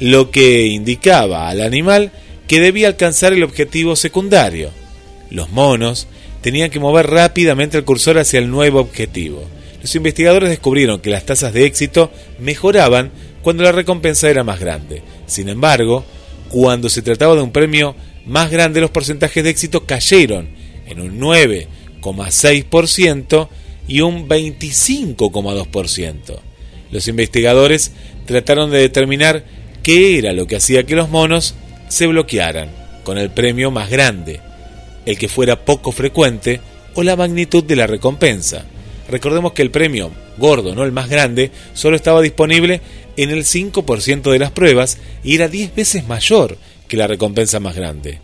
lo 0.00 0.30
que 0.30 0.66
indicaba 0.66 1.48
al 1.48 1.60
animal 1.60 2.10
que 2.48 2.60
debía 2.60 2.88
alcanzar 2.88 3.32
el 3.32 3.44
objetivo 3.44 3.96
secundario. 3.96 4.70
Los 5.30 5.50
monos 5.50 6.08
tenían 6.42 6.70
que 6.70 6.80
mover 6.80 7.08
rápidamente 7.08 7.78
el 7.78 7.84
cursor 7.84 8.18
hacia 8.18 8.40
el 8.40 8.50
nuevo 8.50 8.80
objetivo. 8.80 9.44
Los 9.80 9.94
investigadores 9.94 10.50
descubrieron 10.50 11.00
que 11.00 11.10
las 11.10 11.24
tasas 11.24 11.52
de 11.52 11.64
éxito 11.64 12.10
mejoraban 12.38 13.12
cuando 13.42 13.62
la 13.62 13.72
recompensa 13.72 14.28
era 14.28 14.44
más 14.44 14.60
grande. 14.60 15.02
Sin 15.26 15.48
embargo, 15.48 16.04
cuando 16.48 16.88
se 16.88 17.02
trataba 17.02 17.34
de 17.34 17.42
un 17.42 17.52
premio 17.52 17.96
más 18.26 18.50
grande, 18.50 18.80
los 18.80 18.90
porcentajes 18.90 19.42
de 19.42 19.50
éxito 19.50 19.86
cayeron 19.86 20.50
en 20.86 21.00
un 21.00 21.18
9,6% 21.18 23.48
y 23.86 24.00
un 24.00 24.28
25,2%. 24.28 26.38
Los 26.90 27.08
investigadores 27.08 27.92
trataron 28.26 28.70
de 28.70 28.78
determinar 28.78 29.44
qué 29.82 30.18
era 30.18 30.32
lo 30.32 30.46
que 30.46 30.56
hacía 30.56 30.84
que 30.84 30.94
los 30.94 31.08
monos 31.08 31.54
se 31.88 32.06
bloquearan 32.06 32.70
con 33.04 33.18
el 33.18 33.30
premio 33.30 33.70
más 33.70 33.90
grande, 33.90 34.40
el 35.06 35.18
que 35.18 35.28
fuera 35.28 35.64
poco 35.64 35.92
frecuente 35.92 36.60
o 36.94 37.02
la 37.02 37.16
magnitud 37.16 37.64
de 37.64 37.76
la 37.76 37.86
recompensa. 37.86 38.64
Recordemos 39.08 39.52
que 39.52 39.62
el 39.62 39.70
premio 39.70 40.10
gordo, 40.38 40.74
no 40.74 40.84
el 40.84 40.92
más 40.92 41.08
grande, 41.08 41.50
solo 41.74 41.96
estaba 41.96 42.22
disponible 42.22 42.80
en 43.16 43.30
el 43.30 43.44
5% 43.44 44.30
de 44.30 44.38
las 44.38 44.52
pruebas 44.52 44.98
y 45.22 45.34
era 45.34 45.48
10 45.48 45.74
veces 45.74 46.06
mayor 46.06 46.56
que 46.88 46.96
la 46.96 47.06
recompensa 47.06 47.60
más 47.60 47.74
grande. 47.74 48.20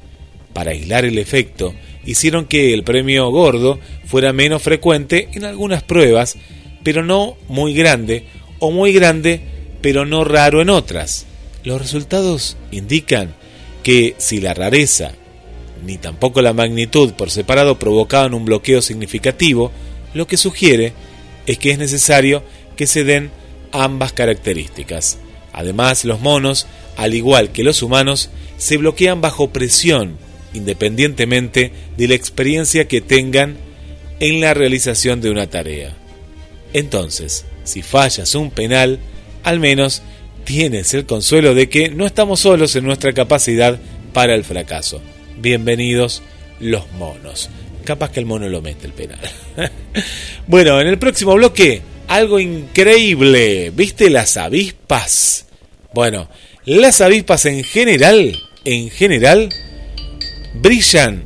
Para 0.52 0.70
aislar 0.70 1.04
el 1.04 1.18
efecto, 1.18 1.74
hicieron 2.08 2.46
que 2.46 2.72
el 2.72 2.84
premio 2.84 3.28
gordo 3.28 3.78
fuera 4.06 4.32
menos 4.32 4.62
frecuente 4.62 5.28
en 5.34 5.44
algunas 5.44 5.82
pruebas, 5.82 6.36
pero 6.82 7.04
no 7.04 7.36
muy 7.48 7.74
grande, 7.74 8.24
o 8.60 8.70
muy 8.70 8.94
grande, 8.94 9.42
pero 9.82 10.06
no 10.06 10.24
raro 10.24 10.62
en 10.62 10.70
otras. 10.70 11.26
Los 11.64 11.82
resultados 11.82 12.56
indican 12.70 13.34
que 13.82 14.14
si 14.16 14.40
la 14.40 14.54
rareza 14.54 15.12
ni 15.84 15.98
tampoco 15.98 16.40
la 16.40 16.54
magnitud 16.54 17.12
por 17.12 17.30
separado 17.30 17.78
provocaban 17.78 18.32
un 18.32 18.46
bloqueo 18.46 18.80
significativo, 18.80 19.70
lo 20.14 20.26
que 20.26 20.38
sugiere 20.38 20.94
es 21.46 21.58
que 21.58 21.72
es 21.72 21.78
necesario 21.78 22.42
que 22.74 22.86
se 22.86 23.04
den 23.04 23.30
ambas 23.70 24.14
características. 24.14 25.18
Además, 25.52 26.06
los 26.06 26.20
monos, 26.20 26.66
al 26.96 27.14
igual 27.14 27.52
que 27.52 27.64
los 27.64 27.82
humanos, 27.82 28.30
se 28.56 28.78
bloquean 28.78 29.20
bajo 29.20 29.50
presión, 29.50 30.16
independientemente 30.55 31.73
de 31.97 32.09
la 32.09 32.14
experiencia 32.14 32.88
que 32.88 33.00
tengan 33.00 33.57
en 34.21 34.40
la 34.40 34.55
realización 34.55 35.21
de 35.21 35.31
una 35.31 35.49
tarea. 35.49 35.97
Entonces, 36.73 37.45
si 37.65 37.82
fallas 37.82 38.34
un 38.34 38.50
penal, 38.50 38.99
al 39.45 39.61
menos 39.61 40.02
tienes 40.45 40.95
el 40.95 41.06
consuelo 41.06 41.54
de 41.54 41.69
que 41.69 41.91
no 41.91 42.06
estamos 42.06 42.41
solos 42.41 42.75
en 42.76 42.84
nuestra 42.84 43.13
capacidad 43.13 43.78
para 44.13 44.34
el 44.34 44.45
fracaso. 44.45 45.00
Bienvenidos 45.39 46.23
los 46.61 46.91
monos. 46.93 47.50
Capaz 47.84 48.11
que 48.11 48.21
el 48.21 48.26
mono 48.26 48.49
lo 48.49 48.61
mete 48.61 48.87
el 48.87 48.93
penal. 48.93 49.21
bueno, 50.47 50.80
en 50.80 50.89
el 50.89 50.99
próximo 50.99 51.34
bloque, 51.34 51.82
algo 52.08 52.41
increíble. 52.41 53.71
¿Viste 53.75 54.11
las 54.11 54.37
avispas? 54.37 55.47
Bueno, 55.95 56.28
las 56.65 57.00
avispas 57.00 57.47
en 57.47 57.65
general, 57.65 58.39
en 58.65 58.91
general, 58.91 59.49
brillan 60.60 61.25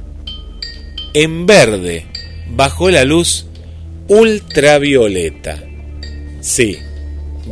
en 1.15 1.47
verde 1.47 2.07
bajo 2.51 2.91
la 2.91 3.05
luz 3.05 3.47
ultravioleta. 4.09 5.63
Sí, 6.41 6.79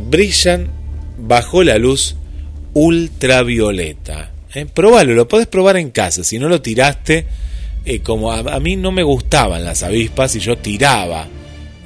brillan 0.09 0.69
bajo 1.17 1.63
la 1.63 1.77
luz 1.77 2.15
ultravioleta. 2.73 4.31
¿Eh? 4.53 4.65
Probalo, 4.65 5.13
lo 5.13 5.27
podés 5.27 5.47
probar 5.47 5.77
en 5.77 5.91
casa. 5.91 6.23
Si 6.23 6.37
no 6.37 6.49
lo 6.49 6.61
tiraste, 6.61 7.25
eh, 7.85 7.99
como 8.01 8.31
a, 8.31 8.59
mí 8.59 8.75
no 8.75 8.91
me 8.91 9.03
gustaban 9.03 9.63
las 9.63 9.83
avispas 9.83 10.35
y 10.35 10.39
yo 10.39 10.57
tiraba, 10.57 11.27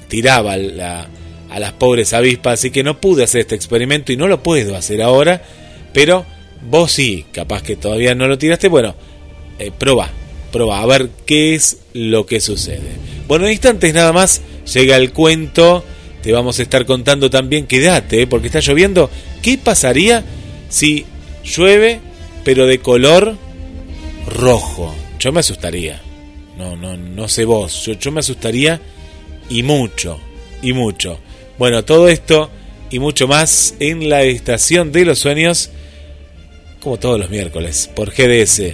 tiraba 0.08 0.54
a 0.54 1.60
las 1.60 1.74
pobres 1.74 2.14
avispas, 2.14 2.60
así 2.60 2.72
que 2.72 2.84
no 2.84 3.00
pude 3.00 3.24
hacer 3.24 3.42
este 3.42 3.56
experimento 3.56 4.12
y 4.12 4.18
no 4.18 4.28
lo 4.28 4.44
puedo 4.44 4.76
hacer 4.76 5.02
ahora, 5.02 5.42
pero 5.94 6.26
vos 6.70 6.92
sí, 6.92 7.26
capaz 7.32 7.62
que 7.62 7.76
todavía 7.76 8.16
no 8.16 8.28
lo 8.28 8.38
tiraste, 8.38 8.68
bueno, 8.68 8.96
eh, 9.60 9.72
proba, 9.78 10.10
proba, 10.52 10.82
a 10.82 10.86
ver 10.86 11.10
qué 11.26 11.56
es 11.56 11.80
lo 11.94 12.26
que 12.26 12.40
sucede. 12.40 12.92
Bueno, 13.28 13.46
en 13.46 13.52
instantes 13.54 13.94
nada 13.94 14.14
más 14.14 14.42
llega 14.74 14.98
el 14.98 15.12
cuento, 15.12 15.84
te 16.22 16.32
vamos 16.32 16.60
a 16.60 16.64
estar 16.64 16.86
contando 16.86 17.30
también, 17.30 17.68
quédate, 17.68 18.22
eh, 18.22 18.28
porque 18.28 18.48
está 18.48 18.60
lloviendo, 18.60 19.10
¿qué 19.42 19.58
pasaría 19.58 20.24
si 20.70 21.06
llueve 21.44 22.00
pero 22.44 22.68
de 22.68 22.80
color 22.80 23.38
rojo? 24.28 24.96
Yo 25.20 25.32
me 25.32 25.40
asustaría. 25.40 26.02
No, 26.58 26.76
no, 26.76 26.96
no 26.96 27.28
sé 27.28 27.46
vos. 27.46 27.86
Yo, 27.86 27.94
yo 27.94 28.12
me 28.12 28.22
asustaría 28.22 28.80
y 29.50 29.64
mucho, 29.64 30.20
y 30.62 30.74
mucho. 30.74 31.20
Bueno, 31.58 31.84
todo 31.84 32.08
esto 32.08 32.50
y 32.90 33.00
mucho 33.00 33.28
más 33.28 33.76
en 33.80 34.10
la 34.10 34.24
estación 34.24 34.92
de 34.92 35.06
los 35.06 35.20
sueños, 35.20 35.70
como 36.82 36.98
todos 36.98 37.20
los 37.20 37.30
miércoles, 37.30 37.90
por 37.96 38.12
GDS, 38.12 38.74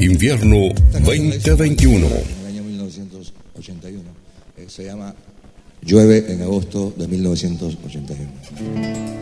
Invierno 0.00 0.68
2021. 1.04 2.06
En 2.06 2.12
el 2.12 2.46
año 2.46 2.64
1981. 2.64 4.02
Eh, 4.56 4.66
se 4.68 4.84
llama 4.84 5.14
Llueve 5.82 6.32
en 6.32 6.42
agosto 6.42 6.92
de 6.96 7.08
1981. 7.08 9.21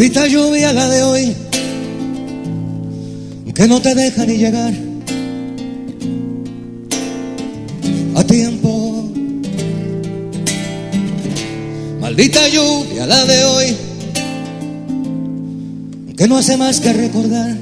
Maldita 0.00 0.26
lluvia 0.26 0.72
la 0.72 0.88
de 0.88 1.02
hoy, 1.02 1.36
que 3.54 3.68
no 3.68 3.82
te 3.82 3.94
deja 3.94 4.24
ni 4.24 4.38
llegar 4.38 4.72
a 8.14 8.24
tiempo. 8.24 9.10
Maldita 12.00 12.48
lluvia 12.48 13.04
la 13.04 13.26
de 13.26 13.44
hoy, 13.44 13.76
que 16.16 16.26
no 16.26 16.38
hace 16.38 16.56
más 16.56 16.80
que 16.80 16.94
recordar 16.94 17.54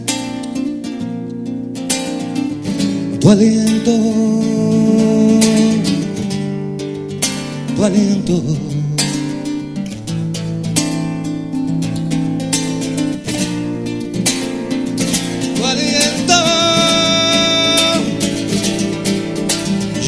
tu 3.19 3.31
aliento, 3.31 3.91
tu 7.75 7.85
aliento. 7.85 8.68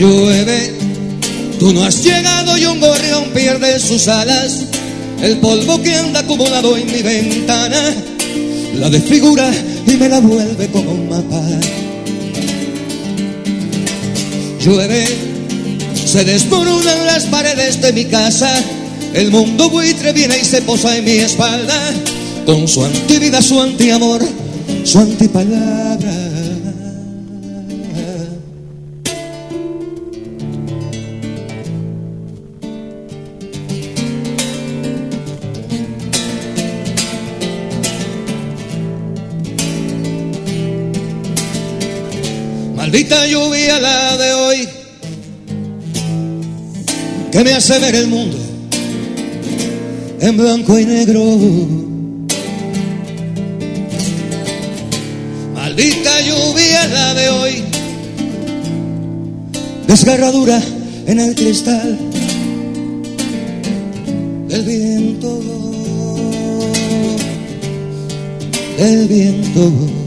Llueve, 0.01 0.73
tú 1.59 1.75
no 1.75 1.85
has 1.85 2.03
llegado 2.03 2.57
y 2.57 2.65
un 2.65 2.81
gorrión 2.81 3.25
pierde 3.35 3.79
sus 3.79 4.09
alas. 4.09 4.65
El 5.23 5.39
polvo 5.39 5.83
que 5.83 5.95
anda 5.95 6.21
acumulado 6.21 6.77
en 6.77 6.87
mi 6.87 7.03
ventana 7.03 7.95
la 8.75 8.89
desfigura 8.89 9.51
y 9.87 9.97
me 9.97 10.09
la 10.09 10.21
vuelve 10.21 10.69
como 10.69 10.93
un 10.93 11.09
mapa. 11.11 11.43
Llueve, 14.65 15.05
se 16.07 16.25
desmoronan 16.25 17.07
las 17.07 17.27
paredes 17.27 17.81
de 17.83 17.93
mi 17.93 18.07
casa. 18.07 18.51
El 19.13 19.31
mundo 19.31 19.69
buitre 19.69 20.13
viene 20.13 20.39
y 20.39 20.45
se 20.45 20.63
posa 20.63 20.97
en 20.97 21.05
mi 21.05 21.13
espalda 21.13 21.79
con 22.47 22.67
su 22.67 22.85
antivida, 22.85 23.43
su 23.43 23.61
antiamor, 23.61 24.23
su 24.85 24.99
antipalabra. 24.99 26.70
Maldita 42.91 43.25
lluvia 43.25 43.79
la 43.79 44.17
de 44.17 44.33
hoy 44.33 44.69
que 47.31 47.45
me 47.45 47.53
hace 47.53 47.79
ver 47.79 47.95
el 47.95 48.09
mundo 48.09 48.37
en 50.21 50.37
blanco 50.37 50.77
y 50.77 50.87
negro. 50.87 51.23
Maldita 55.55 56.21
lluvia 56.23 56.89
la 56.89 57.15
de 57.15 57.29
hoy, 57.29 57.65
desgarradura 59.87 60.61
en 61.07 61.21
el 61.21 61.37
cristal 61.37 61.97
del 64.49 64.63
viento, 64.65 65.41
del 68.79 69.07
viento. 69.07 70.00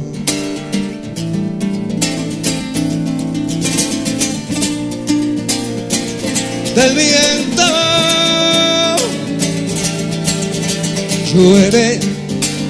Llueve 11.34 12.00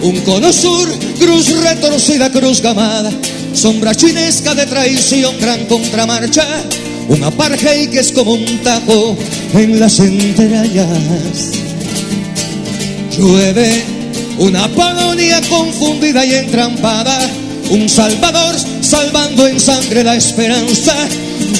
un 0.03 0.21
cono 0.21 0.53
sur, 0.53 0.89
cruz 1.19 1.49
retorcida, 1.61 2.29
cruz 2.31 2.61
gamada, 2.61 3.11
sombra 3.53 3.93
chinesca 3.93 4.55
de 4.55 4.65
traición, 4.65 5.37
gran 5.39 5.65
contramarcha, 5.65 6.45
un 7.09 7.23
apartheid 7.23 7.89
que 7.89 7.99
es 7.99 8.11
como 8.13 8.33
un 8.33 8.57
tajo 8.59 9.17
en 9.53 9.79
las 9.79 9.99
entrañas. 9.99 11.51
Llueve 13.17 13.83
una 14.37 14.67
Polonia 14.69 15.41
confundida 15.49 16.25
y 16.25 16.33
entrampada, 16.33 17.17
un 17.69 17.87
Salvador 17.89 18.55
salvando 18.81 19.45
en 19.45 19.59
sangre 19.59 20.03
la 20.03 20.15
esperanza, 20.15 20.95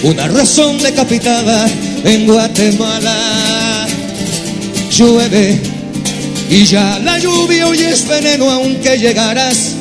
una 0.04 0.28
razón 0.28 0.78
decapitada 0.80 1.70
en 2.06 2.28
Guatemala. 2.28 3.88
Llueve 4.90 5.73
y 6.54 6.66
ya 6.66 7.00
la 7.00 7.18
lluvia 7.18 7.68
hoy 7.68 7.80
es 7.80 8.08
veneno 8.08 8.48
aunque 8.48 9.00
llegaras. 9.00 9.76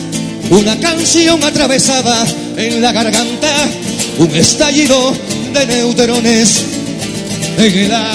Una 0.49 0.79
canción 0.81 1.43
atravesada 1.45 2.27
en 2.57 2.81
la 2.81 2.93
garganta, 2.93 3.71
un 4.17 4.35
estallido 4.35 5.13
de 5.53 5.67
neutrones 5.67 6.65
en 7.59 7.79
el 7.79 7.93
alma. 7.93 8.09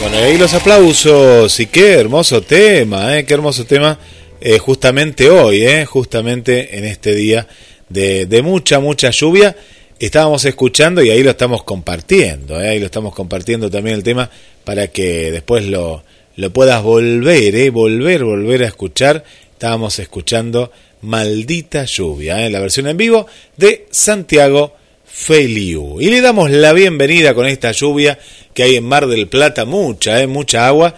Bueno, 0.00 0.16
ahí 0.18 0.38
los 0.38 0.54
aplausos 0.54 1.58
y 1.58 1.66
qué 1.66 1.94
hermoso 1.94 2.40
tema, 2.42 3.18
¿eh? 3.18 3.24
qué 3.24 3.34
hermoso 3.34 3.64
tema 3.64 3.98
eh, 4.40 4.58
justamente 4.58 5.28
hoy, 5.28 5.64
eh, 5.64 5.84
justamente 5.86 6.78
en 6.78 6.84
este 6.84 7.16
día 7.16 7.48
de, 7.88 8.26
de, 8.26 8.42
mucha, 8.42 8.78
mucha 8.78 9.10
lluvia. 9.10 9.56
Estábamos 9.98 10.44
escuchando 10.44 11.02
y 11.02 11.10
ahí 11.10 11.22
lo 11.22 11.30
estamos 11.30 11.62
compartiendo, 11.62 12.60
eh, 12.60 12.68
ahí 12.70 12.80
lo 12.80 12.86
estamos 12.86 13.14
compartiendo 13.14 13.70
también 13.70 13.96
el 13.96 14.02
tema 14.02 14.28
para 14.64 14.88
que 14.88 15.30
después 15.30 15.66
lo, 15.66 16.02
lo 16.36 16.50
puedas 16.52 16.82
volver, 16.82 17.54
eh, 17.54 17.70
volver, 17.70 18.24
volver 18.24 18.64
a 18.64 18.66
escuchar. 18.66 19.24
Estábamos 19.52 19.98
escuchando 19.98 20.72
Maldita 21.02 21.84
Lluvia, 21.84 22.44
eh, 22.44 22.50
la 22.50 22.60
versión 22.60 22.88
en 22.88 22.96
vivo 22.96 23.26
de 23.56 23.86
Santiago 23.90 24.74
Feliu. 25.04 26.00
Y 26.00 26.10
le 26.10 26.20
damos 26.20 26.50
la 26.50 26.72
bienvenida 26.72 27.34
con 27.34 27.46
esta 27.46 27.70
lluvia 27.72 28.18
que 28.52 28.64
hay 28.64 28.76
en 28.76 28.84
Mar 28.84 29.06
del 29.06 29.28
Plata, 29.28 29.64
mucha, 29.64 30.20
eh, 30.20 30.26
mucha 30.26 30.66
agua. 30.66 30.96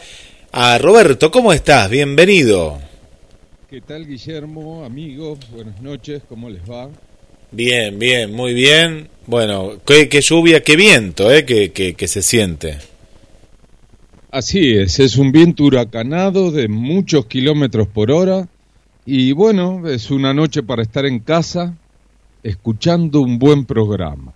A 0.52 0.78
Roberto, 0.78 1.30
¿cómo 1.30 1.52
estás? 1.52 1.90
Bienvenido. 1.90 2.78
¿Qué 3.68 3.80
tal 3.80 4.06
Guillermo, 4.06 4.84
amigos? 4.84 5.38
Buenas 5.50 5.82
noches, 5.82 6.22
¿cómo 6.28 6.48
les 6.48 6.62
va? 6.62 6.88
Bien, 7.56 7.98
bien, 7.98 8.34
muy 8.34 8.52
bien. 8.52 9.08
Bueno, 9.26 9.80
qué, 9.86 10.20
lluvia, 10.20 10.62
qué 10.62 10.76
viento, 10.76 11.32
¿eh? 11.32 11.46
Que, 11.46 11.72
que, 11.72 11.94
que, 11.94 12.06
se 12.06 12.20
siente. 12.20 12.76
Así 14.30 14.76
es, 14.76 15.00
es 15.00 15.16
un 15.16 15.32
viento 15.32 15.64
huracanado 15.64 16.50
de 16.50 16.68
muchos 16.68 17.24
kilómetros 17.24 17.88
por 17.88 18.10
hora 18.10 18.46
y 19.06 19.32
bueno, 19.32 19.88
es 19.88 20.10
una 20.10 20.34
noche 20.34 20.62
para 20.64 20.82
estar 20.82 21.06
en 21.06 21.20
casa 21.20 21.74
escuchando 22.42 23.22
un 23.22 23.38
buen 23.38 23.64
programa. 23.64 24.34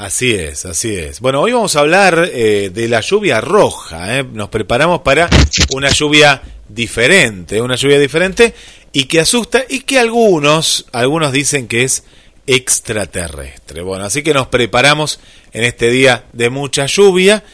Así 0.00 0.32
es, 0.32 0.64
así 0.64 0.94
es. 0.94 1.20
Bueno, 1.20 1.42
hoy 1.42 1.52
vamos 1.52 1.76
a 1.76 1.80
hablar 1.80 2.30
eh, 2.32 2.70
de 2.72 2.88
la 2.88 3.02
lluvia 3.02 3.38
roja. 3.42 4.18
¿eh? 4.18 4.24
Nos 4.24 4.48
preparamos 4.48 5.02
para 5.02 5.28
una 5.74 5.90
lluvia 5.90 6.40
diferente, 6.66 7.60
una 7.60 7.76
lluvia 7.76 7.98
diferente 7.98 8.54
y 8.94 9.04
que 9.04 9.20
asusta 9.20 9.62
y 9.68 9.80
que 9.80 9.98
algunos, 9.98 10.86
algunos 10.92 11.32
dicen 11.32 11.68
que 11.68 11.84
es 11.84 12.04
extraterrestre. 12.46 13.82
Bueno, 13.82 14.06
así 14.06 14.22
que 14.22 14.32
nos 14.32 14.46
preparamos 14.46 15.20
en 15.52 15.64
este 15.64 15.90
día 15.90 16.24
de 16.32 16.48
mucha 16.48 16.86
lluvia, 16.86 17.44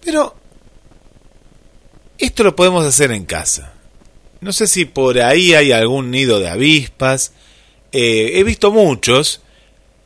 pero 0.00 0.36
esto 2.18 2.44
lo 2.44 2.54
podemos 2.54 2.86
hacer 2.86 3.10
en 3.10 3.24
casa. 3.24 3.72
No 4.40 4.52
sé 4.52 4.68
si 4.68 4.84
por 4.84 5.20
ahí 5.20 5.54
hay 5.54 5.72
algún 5.72 6.12
nido 6.12 6.38
de 6.38 6.50
avispas. 6.50 7.32
Eh, 7.90 8.34
he 8.34 8.44
visto 8.44 8.70
muchos, 8.70 9.42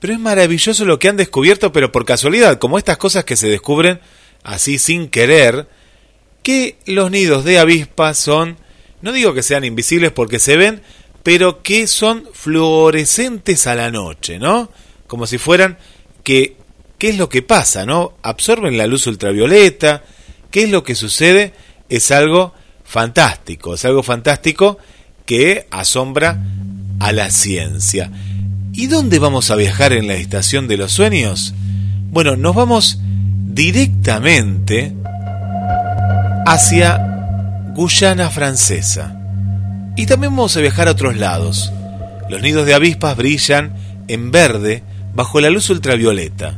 pero 0.02 0.14
es 0.14 0.18
maravilloso 0.18 0.84
lo 0.84 0.98
que 0.98 1.08
han 1.08 1.16
descubierto, 1.16 1.70
pero 1.70 1.92
por 1.92 2.04
casualidad, 2.04 2.58
como 2.58 2.76
estas 2.76 2.96
cosas 2.96 3.22
que 3.22 3.36
se 3.36 3.46
descubren 3.46 4.00
así 4.42 4.80
sin 4.80 5.06
querer, 5.06 5.68
que 6.42 6.76
los 6.86 7.12
nidos 7.12 7.44
de 7.44 7.60
avispas 7.60 8.18
son, 8.18 8.58
no 9.00 9.12
digo 9.12 9.32
que 9.32 9.44
sean 9.44 9.64
invisibles 9.64 10.10
porque 10.10 10.40
se 10.40 10.56
ven, 10.56 10.82
pero 11.22 11.62
que 11.62 11.86
son 11.86 12.28
fluorescentes 12.32 13.68
a 13.68 13.76
la 13.76 13.92
noche, 13.92 14.40
¿no? 14.40 14.72
Como 15.06 15.28
si 15.28 15.38
fueran 15.38 15.78
que 16.24 16.56
¿qué 16.98 17.10
es 17.10 17.16
lo 17.16 17.28
que 17.28 17.42
pasa, 17.42 17.86
no? 17.86 18.14
Absorben 18.24 18.76
la 18.76 18.88
luz 18.88 19.06
ultravioleta, 19.06 20.02
¿qué 20.50 20.64
es 20.64 20.70
lo 20.70 20.82
que 20.82 20.96
sucede? 20.96 21.54
Es 21.88 22.10
algo 22.10 22.54
fantástico, 22.82 23.74
es 23.74 23.84
algo 23.84 24.02
fantástico 24.02 24.78
que 25.26 25.68
asombra 25.70 26.42
a 26.98 27.12
la 27.12 27.30
ciencia. 27.30 28.10
¿Y 28.74 28.86
dónde 28.86 29.18
vamos 29.18 29.50
a 29.50 29.56
viajar 29.56 29.92
en 29.92 30.06
la 30.06 30.14
estación 30.14 30.66
de 30.66 30.78
los 30.78 30.92
sueños? 30.92 31.52
Bueno, 32.10 32.36
nos 32.36 32.54
vamos 32.54 32.98
directamente 33.02 34.94
hacia 36.46 36.96
Guyana 37.74 38.30
francesa. 38.30 39.14
Y 39.94 40.06
también 40.06 40.34
vamos 40.34 40.56
a 40.56 40.62
viajar 40.62 40.88
a 40.88 40.92
otros 40.92 41.18
lados. 41.18 41.70
Los 42.30 42.40
nidos 42.40 42.64
de 42.64 42.72
avispas 42.72 43.14
brillan 43.14 43.74
en 44.08 44.30
verde 44.30 44.82
bajo 45.14 45.38
la 45.42 45.50
luz 45.50 45.68
ultravioleta. 45.68 46.56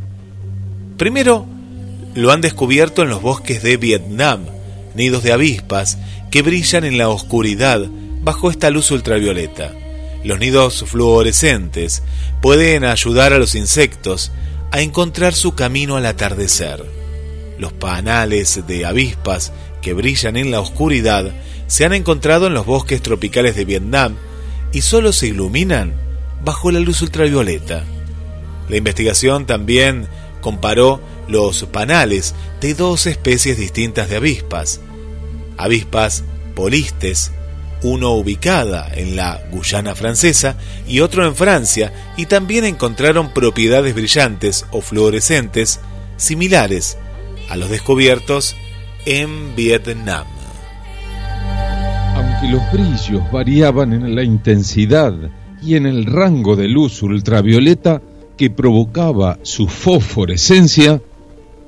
Primero, 0.97 1.47
lo 2.15 2.31
han 2.31 2.41
descubierto 2.41 3.03
en 3.03 3.09
los 3.09 3.23
bosques 3.23 3.61
de 3.65 3.77
Vietnam, 3.77 4.43
nidos 4.95 5.25
de 5.25 5.33
avispas 5.33 5.99
que 6.31 6.43
brillan 6.43 6.85
en 6.85 6.97
la 6.97 7.09
oscuridad 7.09 7.85
bajo 8.23 8.53
esta 8.53 8.71
luz 8.71 8.93
ultravioleta. 8.93 9.73
Los 10.25 10.39
nidos 10.39 10.85
fluorescentes 10.87 12.03
pueden 12.41 12.85
ayudar 12.85 13.35
a 13.35 13.39
los 13.39 13.55
insectos 13.55 14.33
a 14.73 14.81
encontrar 14.81 15.35
su 15.35 15.55
camino 15.55 15.97
al 15.97 16.07
atardecer. 16.07 16.85
los 17.57 17.73
panales 17.73 18.67
de 18.67 18.85
avispas 18.85 19.53
que 19.81 19.93
brillan 19.93 20.37
en 20.37 20.51
la 20.51 20.61
oscuridad 20.61 21.33
se 21.69 21.85
han 21.85 21.93
encontrado 21.93 22.49
en 22.49 22.55
los 22.55 22.67
bosques 22.67 23.01
tropicales 23.01 23.55
de 23.55 23.65
Vietnam 23.65 24.17
y 24.73 24.81
solo 24.81 25.13
se 25.13 25.29
iluminan 25.29 25.95
bajo 26.45 26.73
la 26.73 26.81
luz 26.81 27.01
ultravioleta. 27.03 27.85
La 28.69 28.77
investigación 28.77 29.47
también 29.47 30.09
comparó 30.41 31.01
los 31.29 31.63
panales 31.65 32.35
de 32.61 32.75
dos 32.75 33.07
especies 33.07 33.57
distintas 33.57 34.09
de 34.09 34.17
avispas, 34.17 34.81
avispas 35.57 36.25
polistes, 36.57 37.31
uno 37.85 38.13
ubicada 38.13 38.89
en 38.93 39.15
la 39.15 39.41
Guyana 39.53 39.95
francesa 39.95 40.57
y 40.89 41.01
otro 41.01 41.27
en 41.27 41.37
Francia, 41.37 41.93
y 42.17 42.27
también 42.27 42.65
encontraron 42.65 43.31
propiedades 43.31 43.95
brillantes 43.95 44.67
o 44.71 44.81
fluorescentes 44.81 45.81
similares 46.17 46.97
a 47.51 47.57
los 47.57 47.71
descubiertos 47.71 48.57
en 49.05 49.55
Vietnam. 49.55 50.27
Aunque 52.15 52.49
los 52.49 52.63
brillos 52.73 53.23
variaban 53.31 53.93
en 53.93 54.15
la 54.15 54.23
intensidad 54.23 55.13
y 55.63 55.77
en 55.77 55.87
el 55.87 56.07
rango 56.07 56.57
de 56.57 56.69
luz 56.69 57.03
ultravioleta 57.03 58.01
que 58.37 58.51
provocaba 58.51 59.39
su 59.43 59.69
fosforescencia, 59.69 61.03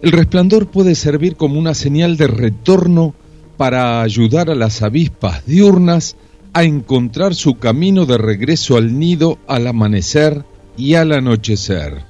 el 0.02 0.12
resplandor 0.12 0.66
puede 0.68 0.94
servir 0.94 1.37
como 1.37 1.59
una 1.59 1.74
señal 1.74 2.16
de 2.16 2.26
retorno 2.26 3.14
para 3.57 4.03
ayudar 4.03 4.51
a 4.51 4.55
las 4.55 4.83
avispas 4.83 5.47
diurnas 5.47 6.16
a 6.53 6.64
encontrar 6.64 7.35
su 7.35 7.57
camino 7.57 8.07
de 8.07 8.19
regreso 8.19 8.77
al 8.77 8.99
nido 8.99 9.38
al 9.47 9.66
amanecer 9.66 10.45
y 10.77 10.95
al 10.95 11.12
anochecer, 11.12 12.05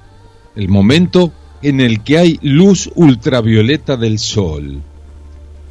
el 0.55 0.69
momento 0.69 1.31
en 1.61 1.81
el 1.81 2.03
que 2.03 2.17
hay 2.17 2.39
luz 2.41 2.89
ultravioleta 2.95 3.97
del 3.97 4.19
sol. 4.19 4.81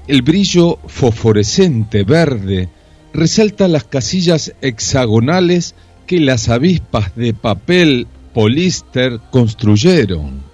El 0.07 0.23
brillo 0.23 0.79
fosforescente 0.87 2.05
verde 2.05 2.69
resalta 3.12 3.67
las 3.67 3.85
casillas 3.85 4.53
hexagonales 4.61 5.75
que 6.07 6.21
las 6.21 6.49
avispas 6.49 7.17
de 7.17 7.35
papel 7.35 8.07
políster 8.33 9.21
construyeron. 9.31 10.45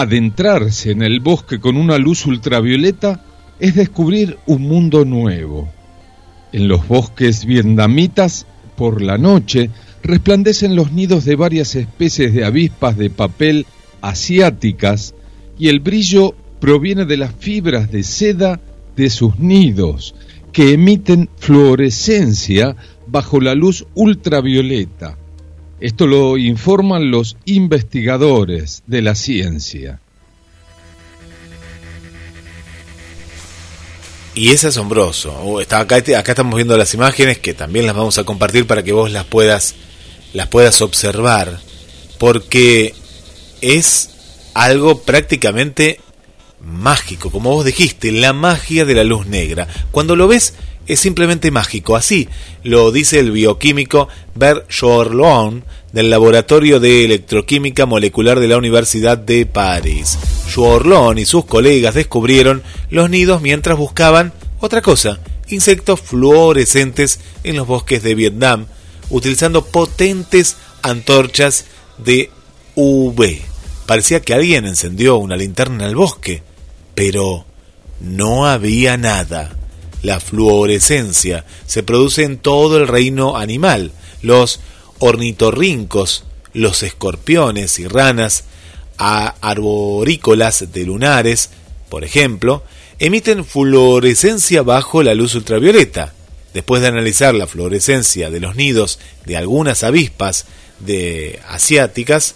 Adentrarse 0.00 0.92
en 0.92 1.02
el 1.02 1.20
bosque 1.20 1.60
con 1.60 1.76
una 1.76 1.98
luz 1.98 2.24
ultravioleta 2.24 3.22
es 3.58 3.74
descubrir 3.74 4.38
un 4.46 4.62
mundo 4.62 5.04
nuevo. 5.04 5.68
En 6.54 6.68
los 6.68 6.88
bosques 6.88 7.44
vietnamitas, 7.44 8.46
por 8.78 9.02
la 9.02 9.18
noche, 9.18 9.68
resplandecen 10.02 10.74
los 10.74 10.90
nidos 10.90 11.26
de 11.26 11.36
varias 11.36 11.74
especies 11.74 12.32
de 12.32 12.46
avispas 12.46 12.96
de 12.96 13.10
papel 13.10 13.66
asiáticas 14.00 15.14
y 15.58 15.68
el 15.68 15.80
brillo 15.80 16.34
proviene 16.60 17.04
de 17.04 17.18
las 17.18 17.34
fibras 17.34 17.92
de 17.92 18.02
seda 18.02 18.58
de 18.96 19.10
sus 19.10 19.38
nidos, 19.38 20.14
que 20.50 20.72
emiten 20.72 21.28
fluorescencia 21.36 22.74
bajo 23.06 23.38
la 23.38 23.54
luz 23.54 23.84
ultravioleta. 23.94 25.18
Esto 25.80 26.06
lo 26.06 26.36
informan 26.36 27.10
los 27.10 27.36
investigadores 27.46 28.82
de 28.86 29.02
la 29.02 29.14
ciencia. 29.14 30.00
Y 34.34 34.50
es 34.50 34.64
asombroso. 34.64 35.60
Está 35.60 35.80
acá, 35.80 35.96
acá 35.96 36.32
estamos 36.32 36.54
viendo 36.54 36.76
las 36.76 36.94
imágenes 36.94 37.38
que 37.38 37.54
también 37.54 37.86
las 37.86 37.96
vamos 37.96 38.18
a 38.18 38.24
compartir 38.24 38.66
para 38.66 38.82
que 38.82 38.92
vos 38.92 39.10
las 39.10 39.24
puedas, 39.24 39.74
las 40.34 40.48
puedas 40.48 40.82
observar. 40.82 41.60
Porque 42.18 42.94
es 43.62 44.10
algo 44.54 45.02
prácticamente 45.02 45.98
mágico, 46.60 47.30
como 47.30 47.50
vos 47.50 47.64
dijiste, 47.64 48.12
la 48.12 48.32
magia 48.34 48.84
de 48.84 48.94
la 48.94 49.04
luz 49.04 49.26
negra. 49.26 49.66
Cuando 49.90 50.14
lo 50.14 50.28
ves 50.28 50.54
es 50.90 50.98
simplemente 50.98 51.52
mágico. 51.52 51.94
Así 51.94 52.28
lo 52.64 52.90
dice 52.90 53.20
el 53.20 53.30
bioquímico 53.30 54.08
Bert 54.34 54.68
Jorlon 54.72 55.64
del 55.92 56.10
Laboratorio 56.10 56.80
de 56.80 57.04
Electroquímica 57.04 57.86
Molecular 57.86 58.40
de 58.40 58.48
la 58.48 58.56
Universidad 58.56 59.16
de 59.16 59.46
París. 59.46 60.18
Jorlon 60.52 61.18
y 61.18 61.26
sus 61.26 61.44
colegas 61.44 61.94
descubrieron 61.94 62.64
los 62.90 63.08
nidos 63.08 63.40
mientras 63.40 63.78
buscaban 63.78 64.32
otra 64.58 64.82
cosa, 64.82 65.20
insectos 65.48 66.00
fluorescentes 66.00 67.20
en 67.44 67.56
los 67.56 67.68
bosques 67.68 68.02
de 68.02 68.16
Vietnam, 68.16 68.66
utilizando 69.10 69.64
potentes 69.64 70.56
antorchas 70.82 71.66
de 71.98 72.30
UV. 72.74 73.38
Parecía 73.86 74.22
que 74.22 74.34
alguien 74.34 74.66
encendió 74.66 75.18
una 75.18 75.36
linterna 75.36 75.84
en 75.84 75.90
el 75.90 75.96
bosque, 75.96 76.42
pero 76.96 77.44
no 78.00 78.46
había 78.46 78.96
nada. 78.96 79.56
La 80.02 80.20
fluorescencia 80.20 81.44
se 81.66 81.82
produce 81.82 82.24
en 82.24 82.38
todo 82.38 82.78
el 82.78 82.88
reino 82.88 83.36
animal. 83.36 83.92
Los 84.22 84.60
ornitorrincos, 84.98 86.24
los 86.52 86.82
escorpiones 86.82 87.78
y 87.78 87.86
ranas 87.86 88.44
arborícolas 88.98 90.72
de 90.72 90.84
lunares, 90.84 91.50
por 91.88 92.04
ejemplo, 92.04 92.62
emiten 92.98 93.44
fluorescencia 93.44 94.62
bajo 94.62 95.02
la 95.02 95.14
luz 95.14 95.34
ultravioleta. 95.34 96.14
Después 96.52 96.82
de 96.82 96.88
analizar 96.88 97.34
la 97.34 97.46
fluorescencia 97.46 98.28
de 98.30 98.40
los 98.40 98.56
nidos 98.56 98.98
de 99.24 99.36
algunas 99.36 99.84
avispas 99.84 100.46
de 100.80 101.40
asiáticas, 101.48 102.34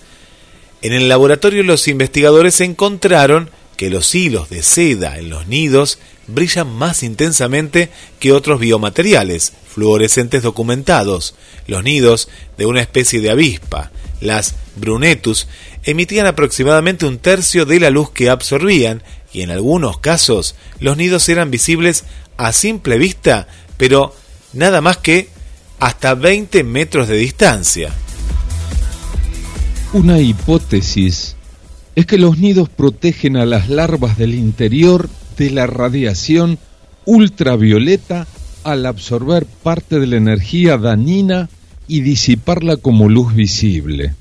en 0.82 0.92
el 0.92 1.08
laboratorio 1.08 1.62
los 1.62 1.88
investigadores 1.88 2.60
encontraron 2.60 3.50
que 3.76 3.90
los 3.90 4.14
hilos 4.14 4.50
de 4.50 4.62
seda 4.62 5.18
en 5.18 5.30
los 5.30 5.46
nidos 5.46 5.98
brillan 6.26 6.72
más 6.72 7.02
intensamente 7.02 7.90
que 8.18 8.32
otros 8.32 8.60
biomateriales 8.60 9.52
fluorescentes 9.68 10.42
documentados. 10.42 11.34
Los 11.66 11.82
nidos 11.82 12.28
de 12.56 12.66
una 12.66 12.80
especie 12.80 13.20
de 13.20 13.30
avispa, 13.30 13.90
las 14.20 14.54
brunetus, 14.76 15.48
emitían 15.84 16.26
aproximadamente 16.26 17.06
un 17.06 17.18
tercio 17.18 17.66
de 17.66 17.80
la 17.80 17.90
luz 17.90 18.10
que 18.10 18.30
absorbían 18.30 19.02
y 19.32 19.42
en 19.42 19.50
algunos 19.50 19.98
casos 19.98 20.54
los 20.78 20.96
nidos 20.96 21.28
eran 21.28 21.50
visibles 21.50 22.04
a 22.36 22.52
simple 22.52 22.98
vista, 22.98 23.48
pero 23.76 24.14
nada 24.52 24.80
más 24.80 24.98
que 24.98 25.28
hasta 25.80 26.14
20 26.14 26.64
metros 26.64 27.08
de 27.08 27.16
distancia. 27.16 27.92
Una 29.92 30.18
hipótesis 30.20 31.36
es 31.94 32.06
que 32.06 32.18
los 32.18 32.38
nidos 32.38 32.68
protegen 32.68 33.36
a 33.36 33.46
las 33.46 33.68
larvas 33.68 34.18
del 34.18 34.34
interior 34.34 35.08
de 35.36 35.50
la 35.50 35.66
radiación 35.66 36.58
ultravioleta 37.06 38.26
al 38.62 38.86
absorber 38.86 39.46
parte 39.46 40.00
de 40.00 40.06
la 40.06 40.16
energía 40.16 40.78
dañina 40.78 41.48
y 41.86 42.00
disiparla 42.00 42.76
como 42.76 43.08
luz 43.08 43.34
visible. 43.34 44.14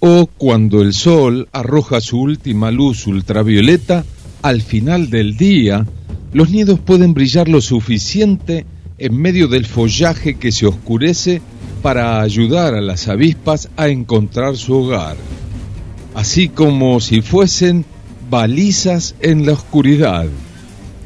O 0.00 0.26
cuando 0.26 0.80
el 0.80 0.92
sol 0.92 1.48
arroja 1.52 2.00
su 2.00 2.20
última 2.20 2.70
luz 2.70 3.06
ultravioleta, 3.06 4.04
al 4.42 4.62
final 4.62 5.10
del 5.10 5.36
día, 5.36 5.86
los 6.32 6.50
nidos 6.50 6.78
pueden 6.80 7.14
brillar 7.14 7.48
lo 7.48 7.60
suficiente 7.60 8.66
en 8.98 9.16
medio 9.16 9.48
del 9.48 9.66
follaje 9.66 10.34
que 10.38 10.52
se 10.52 10.66
oscurece 10.66 11.40
para 11.82 12.20
ayudar 12.20 12.74
a 12.74 12.80
las 12.80 13.08
avispas 13.08 13.68
a 13.76 13.88
encontrar 13.88 14.56
su 14.56 14.74
hogar, 14.74 15.16
así 16.14 16.48
como 16.48 17.00
si 17.00 17.22
fuesen 17.22 17.84
balizas 18.28 19.14
en 19.20 19.46
la 19.46 19.52
oscuridad. 19.52 20.26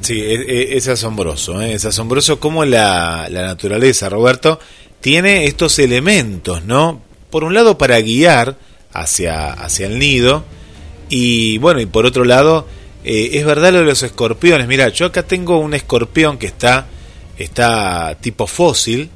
Sí, 0.01 0.21
es, 0.21 0.89
asombroso, 0.89 1.63
¿eh? 1.63 1.75
es 1.75 1.85
asombroso 1.85 2.41
cómo 2.41 2.65
la, 2.65 3.29
la, 3.31 3.43
naturaleza, 3.43 4.09
Roberto, 4.09 4.59
tiene 5.01 5.45
estos 5.45 5.79
elementos, 5.79 6.65
¿no? 6.65 7.01
Por 7.31 7.45
un 7.45 7.55
lado 7.55 7.79
para 7.79 8.01
guiar 8.01 8.59
hacia, 8.93 9.53
hacia 9.53 9.87
el 9.87 10.01
nido 10.01 10.45
y 11.09 11.59
bueno, 11.59 11.81
y 11.81 11.87
por 11.87 12.05
otro 12.05 12.25
lado, 12.25 12.67
eh, 13.05 13.31
es 13.35 13.47
verdad 13.47 13.73
lo 13.73 13.79
de 13.79 13.85
los 13.85 14.03
escorpiones, 14.03 14.67
mira, 14.67 14.89
yo 14.89 15.07
acá 15.07 15.23
tengo 15.23 15.59
un 15.59 15.73
escorpión 15.73 16.37
que 16.37 16.47
está, 16.47 16.89
está 17.39 18.17
tipo 18.21 18.49
fósil 18.49 19.09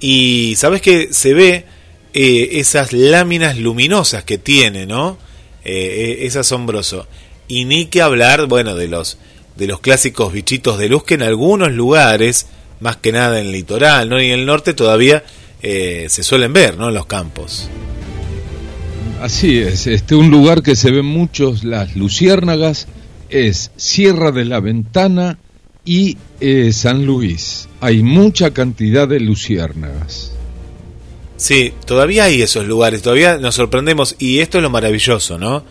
y 0.00 0.54
sabes 0.56 0.82
que 0.82 1.14
se 1.14 1.32
ve 1.32 1.64
eh, 2.12 2.48
esas 2.52 2.92
láminas 2.92 3.56
luminosas 3.56 4.22
que 4.24 4.36
tiene, 4.36 4.84
¿no? 4.84 5.24
es 5.68 6.36
asombroso. 6.36 7.08
Y 7.48 7.64
ni 7.64 7.86
que 7.86 8.02
hablar, 8.02 8.46
bueno, 8.46 8.74
de 8.74 8.88
los 8.88 9.18
de 9.56 9.66
los 9.66 9.80
clásicos 9.80 10.32
bichitos 10.32 10.78
de 10.78 10.88
luz 10.88 11.04
que 11.04 11.14
en 11.14 11.22
algunos 11.22 11.72
lugares, 11.72 12.46
más 12.80 12.96
que 12.96 13.12
nada 13.12 13.40
en 13.40 13.46
el 13.46 13.52
litoral, 13.52 14.08
¿no? 14.08 14.20
y 14.20 14.26
en 14.26 14.40
el 14.40 14.46
norte 14.46 14.74
todavía 14.74 15.24
eh, 15.62 16.06
se 16.10 16.22
suelen 16.22 16.52
ver, 16.52 16.76
¿no? 16.76 16.88
En 16.88 16.94
los 16.94 17.06
campos. 17.06 17.68
Así 19.20 19.58
es, 19.58 19.86
este 19.86 20.14
un 20.14 20.30
lugar 20.30 20.62
que 20.62 20.76
se 20.76 20.90
ven 20.90 21.06
muchos 21.06 21.64
las 21.64 21.96
luciérnagas 21.96 22.86
es 23.30 23.70
Sierra 23.76 24.30
de 24.30 24.44
la 24.44 24.60
Ventana 24.60 25.38
y 25.86 26.18
eh, 26.40 26.72
San 26.72 27.06
Luis. 27.06 27.68
Hay 27.80 28.02
mucha 28.02 28.52
cantidad 28.52 29.08
de 29.08 29.20
luciérnagas. 29.20 30.32
Sí, 31.38 31.72
todavía 31.86 32.24
hay 32.24 32.42
esos 32.42 32.66
lugares, 32.66 33.02
todavía 33.02 33.38
nos 33.38 33.54
sorprendemos 33.54 34.16
y 34.18 34.40
esto 34.40 34.58
es 34.58 34.62
lo 34.62 34.70
maravilloso, 34.70 35.38
¿no? 35.38 35.64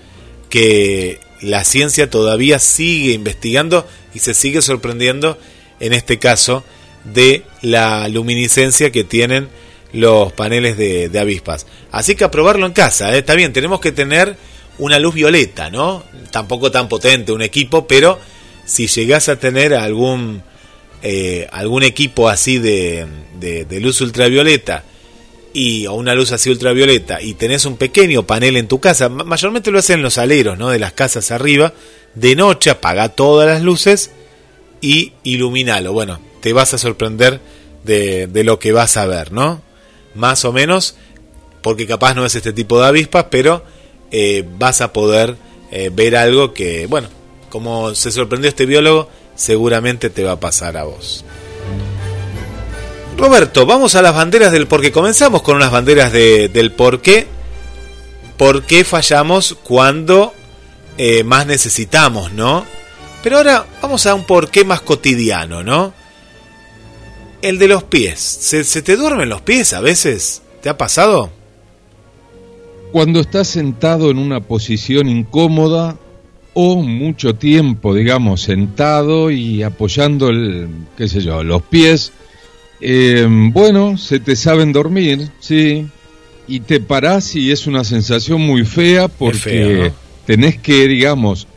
Que 0.49 1.19
la 1.41 1.63
ciencia 1.63 2.09
todavía 2.09 2.59
sigue 2.59 3.13
investigando 3.13 3.87
y 4.13 4.19
se 4.19 4.33
sigue 4.33 4.61
sorprendiendo, 4.61 5.37
en 5.79 5.93
este 5.93 6.19
caso, 6.19 6.63
de 7.03 7.43
la 7.61 8.07
luminiscencia 8.07 8.91
que 8.91 9.03
tienen 9.03 9.49
los 9.93 10.33
paneles 10.33 10.77
de, 10.77 11.09
avispas. 11.19 11.65
Así 11.91 12.15
que 12.15 12.23
a 12.23 12.31
probarlo 12.31 12.65
en 12.65 12.73
casa, 12.73 13.13
¿eh? 13.15 13.19
está 13.19 13.35
bien, 13.35 13.53
tenemos 13.53 13.79
que 13.79 13.91
tener 13.91 14.35
una 14.77 14.99
luz 14.99 15.13
violeta, 15.15 15.69
¿no? 15.69 16.03
Tampoco 16.31 16.71
tan 16.71 16.89
potente 16.89 17.31
un 17.31 17.41
equipo, 17.41 17.87
pero 17.87 18.19
si 18.65 18.87
llegas 18.87 19.29
a 19.29 19.39
tener 19.39 19.73
algún, 19.73 20.43
eh, 21.01 21.47
algún 21.51 21.83
equipo 21.83 22.27
así 22.27 22.57
de, 22.57 23.05
de, 23.39 23.79
luz 23.79 24.01
ultravioleta 24.01 24.83
y, 25.55 25.87
o 25.87 25.93
una 25.93 26.13
luz 26.15 26.33
así 26.33 26.49
ultravioleta 26.49 27.21
y 27.21 27.33
tenés 27.33 27.63
un 27.65 27.77
pequeño 27.77 28.27
panel 28.27 28.57
en 28.57 28.67
tu 28.67 28.81
casa, 28.81 29.07
mayormente 29.07 29.71
lo 29.71 29.79
hacen 29.79 30.01
los 30.01 30.17
aleros, 30.17 30.57
¿no? 30.57 30.69
De 30.69 30.79
las 30.79 30.91
casas 30.91 31.31
arriba, 31.31 31.71
de 32.13 32.35
noche 32.35 32.69
apaga 32.69 33.07
todas 33.07 33.47
las 33.47 33.63
luces 33.63 34.11
y 34.81 35.13
iluminalo. 35.23 35.93
Bueno, 35.93 36.19
te 36.41 36.51
vas 36.51 36.73
a 36.73 36.77
sorprender 36.77 37.39
de, 37.85 38.27
de 38.27 38.43
lo 38.43 38.59
que 38.59 38.73
vas 38.73 38.97
a 38.97 39.05
ver, 39.05 39.31
¿no? 39.31 39.61
Más 40.13 40.43
o 40.43 40.51
menos, 40.51 40.97
porque 41.61 41.87
capaz 41.87 42.15
no 42.15 42.25
es 42.25 42.35
este 42.35 42.51
tipo 42.51 42.81
de 42.81 42.87
avispas, 42.87 43.27
pero 43.31 43.63
eh, 44.11 44.43
vas 44.57 44.81
a 44.81 44.91
poder 44.91 45.37
eh, 45.71 45.89
ver 45.93 46.17
algo 46.17 46.53
que, 46.53 46.85
bueno, 46.87 47.07
como 47.49 47.95
se 47.95 48.11
sorprendió 48.11 48.49
este 48.49 48.65
biólogo, 48.65 49.09
seguramente 49.35 50.09
te 50.09 50.25
va 50.25 50.33
a 50.33 50.39
pasar 50.41 50.75
a 50.75 50.83
vos. 50.83 51.23
Roberto, 53.17 53.65
vamos 53.65 53.95
a 53.95 54.01
las 54.01 54.13
banderas 54.13 54.51
del 54.51 54.67
por 54.67 54.81
qué. 54.81 54.91
Comenzamos 54.91 55.41
con 55.41 55.55
unas 55.55 55.71
banderas 55.71 56.11
del 56.11 56.71
por 56.71 57.01
qué. 57.01 57.27
¿Por 58.37 58.63
qué 58.63 58.83
fallamos 58.83 59.57
cuando 59.63 60.33
eh, 60.97 61.23
más 61.23 61.47
necesitamos, 61.47 62.33
no? 62.33 62.65
Pero 63.23 63.37
ahora 63.37 63.65
vamos 63.81 64.05
a 64.05 64.13
un 64.13 64.25
por 64.25 64.49
qué 64.49 64.65
más 64.65 64.81
cotidiano, 64.81 65.63
¿no? 65.63 65.93
El 67.41 67.57
de 67.57 67.67
los 67.67 67.83
pies. 67.83 68.19
¿Se, 68.19 68.63
¿Se, 68.63 68.81
te 68.81 68.97
duermen 68.97 69.29
los 69.29 69.41
pies 69.41 69.73
a 69.73 69.79
veces? 69.79 70.41
¿Te 70.61 70.69
ha 70.69 70.77
pasado? 70.77 71.31
cuando 72.95 73.19
estás 73.19 73.49
sentado 73.49 74.09
en 74.09 74.17
una 74.17 74.39
posición 74.39 75.09
incómoda 75.09 75.97
o 76.53 76.77
mucho 76.77 77.35
tiempo, 77.35 77.93
digamos, 77.93 78.43
sentado 78.43 79.31
y 79.31 79.63
apoyando 79.63 80.29
el, 80.29 80.69
qué 80.95 81.09
sé 81.09 81.19
yo, 81.19 81.43
los 81.43 81.61
pies, 81.63 82.13
eh, 82.81 83.25
bueno, 83.29 83.97
se 83.97 84.19
te 84.19 84.35
saben 84.35 84.71
dormir, 84.71 85.29
sí, 85.39 85.85
y 86.47 86.59
te 86.59 86.79
parás 86.79 87.35
y 87.35 87.51
es 87.51 87.67
una 87.67 87.83
sensación 87.83 88.41
muy 88.41 88.65
fea 88.65 89.07
porque 89.07 89.91
tenés 90.25 90.59
que, 90.59 90.87
digamos, 90.87 91.47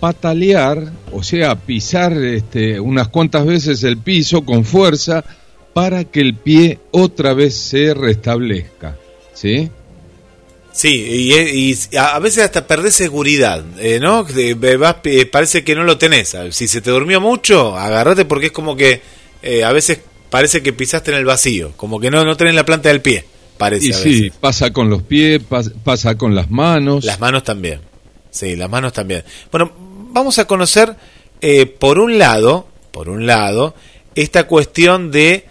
patalear, 0.00 0.92
o 1.12 1.22
sea, 1.22 1.54
pisar 1.54 2.12
este, 2.12 2.78
unas 2.80 3.08
cuantas 3.08 3.46
veces 3.46 3.82
el 3.84 3.98
piso 3.98 4.44
con 4.44 4.64
fuerza 4.64 5.24
para 5.72 6.04
que 6.04 6.20
el 6.20 6.34
pie 6.34 6.78
otra 6.90 7.34
vez 7.34 7.54
se 7.54 7.94
restablezca, 7.94 8.96
¿sí? 9.34 9.70
Sí, 10.72 10.90
y, 10.90 11.96
a 11.96 12.18
veces 12.18 12.44
hasta 12.44 12.66
perdés 12.66 12.94
seguridad, 12.94 13.64
eh, 13.78 13.98
¿no? 13.98 14.26
Eh, 14.36 15.26
parece 15.32 15.64
que 15.64 15.74
no 15.74 15.84
lo 15.84 15.96
tenés. 15.96 16.36
Si 16.50 16.68
se 16.68 16.82
te 16.82 16.90
durmió 16.90 17.18
mucho, 17.18 17.78
agárrate 17.78 18.26
porque 18.26 18.46
es 18.46 18.52
como 18.52 18.76
que 18.76 19.00
eh, 19.42 19.64
a 19.64 19.72
veces 19.72 20.00
parece 20.30 20.62
que 20.62 20.72
pisaste 20.72 21.10
en 21.10 21.18
el 21.18 21.24
vacío, 21.24 21.72
como 21.76 22.00
que 22.00 22.10
no, 22.10 22.24
no 22.24 22.36
tenés 22.36 22.54
la 22.54 22.64
planta 22.64 22.88
del 22.88 23.00
pie, 23.00 23.24
parece. 23.58 23.88
Y 23.88 23.92
sí, 23.92 24.32
pasa 24.40 24.72
con 24.72 24.90
los 24.90 25.02
pies, 25.02 25.40
pasa 25.84 26.16
con 26.16 26.34
las 26.34 26.50
manos. 26.50 27.04
Las 27.04 27.20
manos 27.20 27.44
también, 27.44 27.80
sí, 28.30 28.56
las 28.56 28.70
manos 28.70 28.92
también. 28.92 29.24
Bueno, 29.50 29.72
vamos 30.10 30.38
a 30.38 30.46
conocer, 30.46 30.94
por 31.78 31.98
un 31.98 32.18
lado, 32.18 32.68
por 32.92 33.08
un 33.08 33.26
lado, 33.26 33.74
esta 34.14 34.46
cuestión 34.46 35.10
de, 35.10 35.44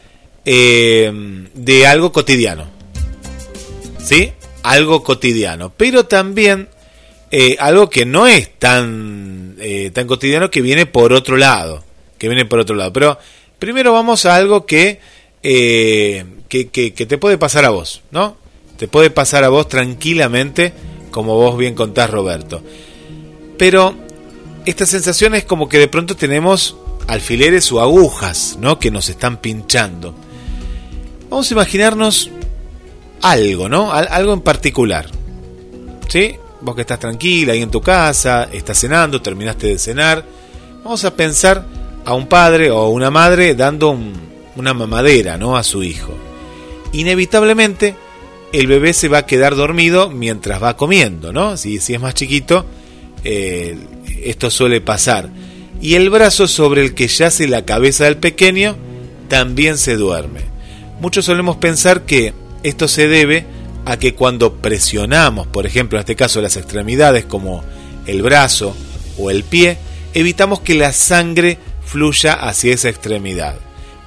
de 0.46 1.88
algo 1.88 2.12
cotidiano. 2.12 2.74
¿Sí? 4.04 4.32
algo 4.66 5.04
cotidiano, 5.04 5.72
pero 5.78 6.06
también 6.06 6.70
eh, 7.30 7.56
algo 7.60 7.88
que 7.88 8.06
no 8.06 8.26
es 8.26 8.58
tan, 8.58 9.56
eh, 9.60 9.92
tan 9.94 10.08
cotidiano 10.08 10.50
que 10.50 10.62
viene 10.62 10.88
por 10.88 11.14
otro 11.14 11.38
lado, 11.38 11.84
que 12.18 12.28
viene 12.28 12.46
por 12.46 12.60
otro 12.60 12.76
lado. 12.76 12.92
Pero 12.92 13.20
primero 13.60 13.94
vamos 13.94 14.26
a 14.26 14.36
algo 14.36 14.66
que, 14.66 15.00
eh, 15.44 16.26
que, 16.50 16.70
que, 16.70 16.92
te 16.92 17.18
puede 17.18 17.38
pasar 17.38 17.66
a 17.66 17.70
vos, 17.70 18.02
¿no? 18.12 18.38
Te 18.78 18.88
puede 18.88 19.10
pasar 19.10 19.44
a 19.44 19.50
vos 19.50 19.68
tranquilamente, 19.68 20.74
como 21.12 21.36
vos 21.36 21.58
bien 21.58 21.76
contás, 21.76 22.10
Roberto. 22.10 22.62
Pero 23.58 23.96
esta 24.66 24.86
sensación 24.86 25.36
es 25.36 25.46
como 25.46 25.70
que 25.70 25.80
de 25.80 25.88
pronto 25.88 26.16
tenemos 26.16 26.76
alfileres 27.08 27.72
o 27.72 27.82
agujas, 27.82 28.58
¿no? 28.60 28.80
Que 28.80 28.92
nos 28.92 29.10
están 29.10 29.38
pinchando. 29.38 30.16
Vamos 31.30 31.50
a 31.50 31.54
imaginarnos 31.54 32.30
algo, 33.22 33.70
¿no? 33.70 33.92
algo 33.92 34.34
en 34.34 34.42
particular. 34.42 35.08
¿Sí? 36.08 36.36
Vos 36.62 36.76
que 36.76 36.82
estás 36.82 37.00
tranquila 37.00 37.54
ahí 37.54 37.62
en 37.62 37.72
tu 37.72 37.82
casa, 37.82 38.50
estás 38.52 38.80
cenando, 38.80 39.22
terminaste 39.22 39.68
de 39.68 39.80
cenar. 39.80 40.24
Vamos 40.84 41.04
a 41.06 41.16
pensar 41.16 41.66
a 42.06 42.14
un 42.14 42.28
padre 42.28 42.72
o 42.72 42.90
una 42.90 43.12
madre 43.12 43.56
dando 43.56 43.98
una 44.56 44.74
mamadera, 44.74 45.38
¿no? 45.38 45.58
A 45.58 45.64
su 45.64 45.84
hijo. 45.84 46.14
Inevitablemente, 46.94 47.96
el 48.54 48.68
bebé 48.68 48.94
se 48.94 49.10
va 49.10 49.20
a 49.20 49.26
quedar 49.26 49.56
dormido 49.56 50.10
mientras 50.10 50.64
va 50.64 50.78
comiendo, 50.78 51.34
¿no? 51.34 51.58
Si, 51.58 51.80
si 51.80 51.94
es 51.94 52.00
más 52.00 52.14
chiquito, 52.14 52.66
eh, 53.24 53.78
esto 54.24 54.50
suele 54.50 54.82
pasar. 54.82 55.30
Y 55.82 55.96
el 55.96 56.10
brazo 56.10 56.48
sobre 56.48 56.82
el 56.82 56.94
que 56.94 57.08
yace 57.08 57.48
la 57.48 57.66
cabeza 57.66 58.06
del 58.06 58.18
pequeño 58.18 58.78
también 59.28 59.78
se 59.78 59.98
duerme. 59.98 60.42
Muchos 61.02 61.26
solemos 61.26 61.58
pensar 61.58 62.06
que 62.06 62.34
esto 62.64 62.88
se 62.88 63.08
debe 63.08 63.46
a 63.86 63.98
que 63.98 64.16
cuando 64.16 64.54
presionamos, 64.56 65.48
por 65.48 65.66
ejemplo, 65.66 65.98
en 65.98 66.02
este 66.02 66.16
caso 66.16 66.42
las 66.42 66.56
extremidades 66.56 67.26
como 67.26 67.64
el 68.08 68.22
brazo 68.22 68.76
o 69.18 69.30
el 69.30 69.44
pie, 69.44 69.78
evitamos 70.14 70.62
que 70.62 70.76
la 70.76 70.94
sangre 70.94 71.58
fluya 71.86 72.34
hacia 72.34 72.74
esa 72.74 72.90
extremidad, 72.90 73.56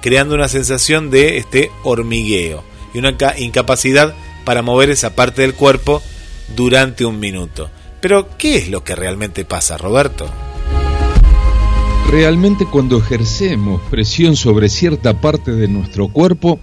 creando 0.01 0.35
una 0.35 0.47
sensación 0.47 1.09
de 1.09 1.37
este 1.37 1.71
hormigueo 1.83 2.63
y 2.93 2.99
una 2.99 3.15
incapacidad 3.37 4.13
para 4.45 4.61
mover 4.61 4.89
esa 4.89 5.15
parte 5.15 5.41
del 5.41 5.53
cuerpo 5.53 6.01
durante 6.55 7.05
un 7.05 7.19
minuto. 7.19 7.69
Pero, 8.01 8.29
¿qué 8.37 8.57
es 8.57 8.69
lo 8.69 8.83
que 8.83 8.95
realmente 8.95 9.45
pasa, 9.45 9.77
Roberto? 9.77 10.27
Realmente 12.09 12.65
cuando 12.65 12.97
ejercemos 12.97 13.81
presión 13.91 14.35
sobre 14.35 14.69
cierta 14.69 15.21
parte 15.21 15.51
de 15.51 15.67
nuestro 15.67 16.07
cuerpo, 16.07 16.59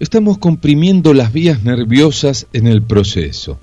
estamos 0.00 0.38
comprimiendo 0.38 1.14
las 1.14 1.32
vías 1.32 1.62
nerviosas 1.62 2.48
en 2.52 2.66
el 2.66 2.82
proceso. 2.82 3.60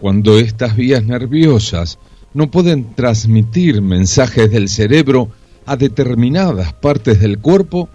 Cuando 0.00 0.40
estas 0.40 0.74
vías 0.74 1.04
nerviosas 1.04 2.00
no 2.34 2.50
pueden 2.50 2.94
transmitir 2.94 3.82
mensajes 3.82 4.50
del 4.50 4.68
cerebro 4.68 5.28
a 5.66 5.76
determinadas 5.76 6.72
partes 6.72 7.20
del 7.20 7.38
cuerpo, 7.38 7.88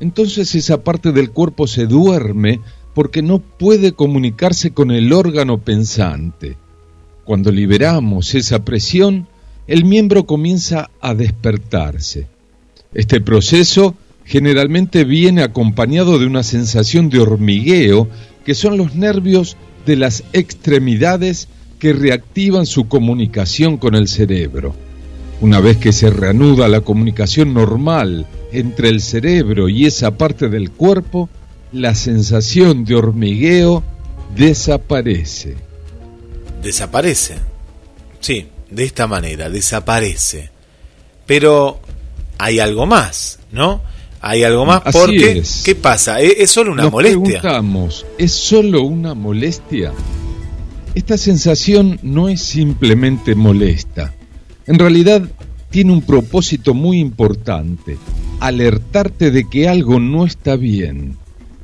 entonces 0.00 0.54
esa 0.54 0.82
parte 0.82 1.12
del 1.12 1.30
cuerpo 1.30 1.66
se 1.66 1.86
duerme 1.86 2.60
porque 2.94 3.22
no 3.22 3.38
puede 3.38 3.92
comunicarse 3.92 4.72
con 4.72 4.90
el 4.90 5.12
órgano 5.12 5.58
pensante. 5.58 6.56
Cuando 7.24 7.52
liberamos 7.52 8.34
esa 8.34 8.64
presión, 8.64 9.28
el 9.66 9.84
miembro 9.84 10.26
comienza 10.26 10.90
a 11.00 11.14
despertarse. 11.14 12.26
Este 12.92 13.20
proceso 13.20 13.94
generalmente 14.24 15.04
viene 15.04 15.42
acompañado 15.42 16.18
de 16.18 16.26
una 16.26 16.42
sensación 16.42 17.08
de 17.08 17.20
hormigueo, 17.20 18.08
que 18.44 18.54
son 18.54 18.76
los 18.76 18.94
nervios 18.94 19.56
de 19.86 19.96
las 19.96 20.24
extremidades 20.32 21.48
que 21.78 21.92
reactivan 21.92 22.66
su 22.66 22.88
comunicación 22.88 23.76
con 23.76 23.94
el 23.94 24.08
cerebro. 24.08 24.74
Una 25.40 25.60
vez 25.60 25.78
que 25.78 25.92
se 25.92 26.10
reanuda 26.10 26.68
la 26.68 26.82
comunicación 26.82 27.54
normal 27.54 28.26
entre 28.52 28.88
el 28.88 29.00
cerebro 29.00 29.68
y 29.68 29.86
esa 29.86 30.16
parte 30.18 30.48
del 30.48 30.70
cuerpo, 30.70 31.28
la 31.72 31.94
sensación 31.94 32.84
de 32.84 32.96
hormigueo 32.96 33.82
desaparece. 34.34 35.56
Desaparece. 36.62 37.36
Sí, 38.20 38.48
de 38.70 38.84
esta 38.84 39.06
manera, 39.06 39.48
desaparece. 39.48 40.50
Pero 41.26 41.80
hay 42.38 42.58
algo 42.58 42.86
más, 42.86 43.38
¿no? 43.50 43.80
hay 44.20 44.44
algo 44.44 44.66
más 44.66 44.82
porque 44.92 45.42
¿qué 45.64 45.74
pasa? 45.74 46.20
¿Es, 46.20 46.50
solo 46.50 46.72
una 46.72 46.90
molestia? 46.90 47.40
Preguntamos, 47.40 48.06
¿es 48.18 48.32
solo 48.32 48.82
una 48.82 49.14
molestia? 49.14 49.92
Esta 50.94 51.16
sensación 51.16 51.98
no 52.02 52.28
es 52.28 52.42
simplemente 52.42 53.34
molesta. 53.34 54.12
En 54.70 54.78
realidad 54.78 55.28
tiene 55.68 55.92
un 55.92 56.00
propósito 56.00 56.74
muy 56.74 57.00
importante, 57.00 57.98
alertarte 58.38 59.32
de 59.32 59.48
que 59.48 59.68
algo 59.68 59.98
no 59.98 60.24
está 60.24 60.54
bien. 60.54 61.16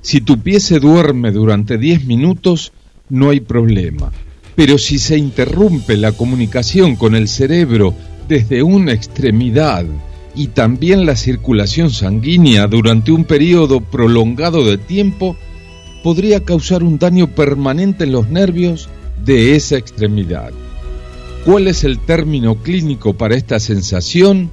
Si 0.03 0.21
tu 0.21 0.41
pie 0.41 0.59
se 0.59 0.81
duerme 0.81 1.31
durante 1.31 1.79
10 1.79 2.05
minutos, 2.05 2.73
no 3.09 3.31
hay 3.31 3.39
problema. 3.39 4.11
Pero 4.57 4.77
si 4.77 4.99
se 4.99 5.17
interrumpe 5.17 5.97
la 5.97 6.11
comunicación 6.11 6.97
con 6.97 7.15
el 7.15 7.29
cerebro 7.29 7.95
desde 8.27 8.65
una 8.65 8.93
extremidad 8.93 9.87
y 10.35 10.49
también 10.49 11.07
la 11.07 11.15
circulación 11.15 11.91
sanguínea 11.91 12.67
durante 12.67 13.13
un 13.13 13.23
periodo 13.23 13.83
prolongado 13.83 14.65
de 14.65 14.79
tiempo, 14.79 15.37
podría 16.03 16.41
causar 16.41 16.83
un 16.83 16.99
daño 16.99 17.29
permanente 17.29 18.03
en 18.03 18.11
los 18.11 18.29
nervios 18.31 18.89
de 19.25 19.55
esa 19.55 19.77
extremidad. 19.77 20.51
¿Cuál 21.47 21.69
es 21.69 21.85
el 21.85 22.01
término 22.01 22.57
clínico 22.57 23.15
para 23.15 23.37
esta 23.37 23.61
sensación? 23.61 24.51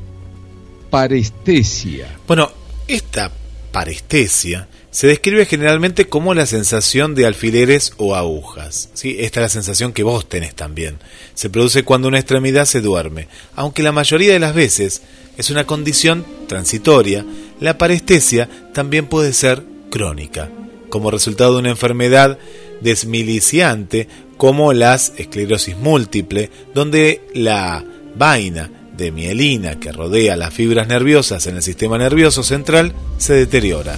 Parestesia. 0.92 2.20
Bueno, 2.28 2.52
esta 2.88 3.32
parestesia 3.72 4.68
se 4.92 5.08
describe 5.08 5.48
generalmente 5.48 6.06
como 6.06 6.36
la 6.36 6.46
sensación 6.46 7.16
de 7.16 7.26
alfileres 7.26 7.94
o 7.98 8.14
agujas. 8.14 8.92
¿sí? 8.94 9.16
Esta 9.22 9.40
es 9.40 9.46
la 9.46 9.50
sensación 9.50 9.92
que 9.92 10.04
vos 10.04 10.30
tenés 10.30 10.54
también. 10.54 11.00
Se 11.34 11.50
produce 11.50 11.82
cuando 11.82 12.10
una 12.10 12.20
extremidad 12.20 12.66
se 12.66 12.80
duerme. 12.80 13.28
Aunque 13.56 13.82
la 13.82 13.92
mayoría 13.92 14.32
de 14.32 14.40
las 14.40 14.54
veces 14.54 15.02
es 15.36 15.50
una 15.50 15.66
condición 15.66 16.24
transitoria, 16.48 17.26
la 17.60 17.80
parestesia 17.80 18.48
también 18.72 19.08
puede 19.08 19.34
ser 19.34 19.64
crónica, 19.90 20.52
como 20.90 21.10
resultado 21.10 21.54
de 21.54 21.60
una 21.62 21.70
enfermedad 21.72 22.38
desmiliciante 22.82 24.08
como 24.44 24.74
las 24.74 25.14
esclerosis 25.16 25.78
múltiple, 25.78 26.52
donde 26.74 27.22
la 27.34 27.82
vaina 28.14 28.70
de 28.92 29.10
mielina 29.10 29.80
que 29.80 29.94
rodea 29.94 30.36
las 30.36 30.54
fibras 30.54 30.86
nerviosas 30.86 31.48
en 31.48 31.56
el 31.56 31.62
sistema 31.62 31.98
nervioso 31.98 32.44
central 32.44 32.92
se 33.18 33.36
deteriora, 33.36 33.96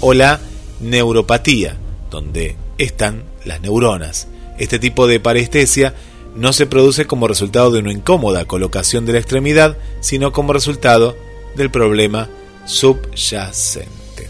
o 0.00 0.12
la 0.12 0.38
neuropatía, 0.80 1.78
donde 2.10 2.56
están 2.76 3.24
las 3.46 3.62
neuronas. 3.62 4.28
Este 4.58 4.78
tipo 4.78 5.06
de 5.06 5.18
parestesia 5.18 5.94
no 6.34 6.52
se 6.52 6.66
produce 6.66 7.06
como 7.06 7.26
resultado 7.26 7.70
de 7.70 7.78
una 7.78 7.92
incómoda 7.92 8.44
colocación 8.44 9.06
de 9.06 9.14
la 9.14 9.20
extremidad, 9.20 9.78
sino 10.00 10.30
como 10.30 10.52
resultado 10.52 11.16
del 11.54 11.70
problema 11.70 12.28
subyacente. 12.66 14.28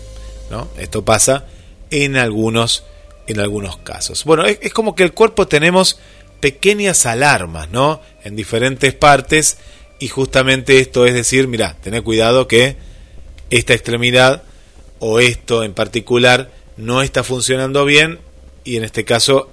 ¿no? 0.48 0.68
Esto 0.78 1.04
pasa 1.04 1.46
en 1.90 2.16
algunos, 2.16 2.84
en 3.26 3.40
algunos 3.40 3.76
casos. 3.78 4.24
Bueno, 4.24 4.44
es, 4.44 4.72
como 4.72 4.94
que 4.94 5.02
el 5.02 5.12
cuerpo 5.12 5.46
tenemos 5.46 5.98
pequeñas 6.40 7.06
alarmas, 7.06 7.70
¿no? 7.70 8.00
En 8.24 8.36
diferentes 8.36 8.94
partes 8.94 9.58
y 9.98 10.08
justamente 10.08 10.80
esto 10.80 11.06
es 11.06 11.14
decir, 11.14 11.48
mira, 11.48 11.76
tené 11.82 12.02
cuidado 12.02 12.46
que 12.46 12.76
esta 13.50 13.74
extremidad 13.74 14.42
o 14.98 15.20
esto 15.20 15.64
en 15.64 15.74
particular 15.74 16.50
no 16.76 17.02
está 17.02 17.24
funcionando 17.24 17.84
bien 17.84 18.20
y 18.64 18.76
en 18.76 18.84
este 18.84 19.04
caso 19.04 19.52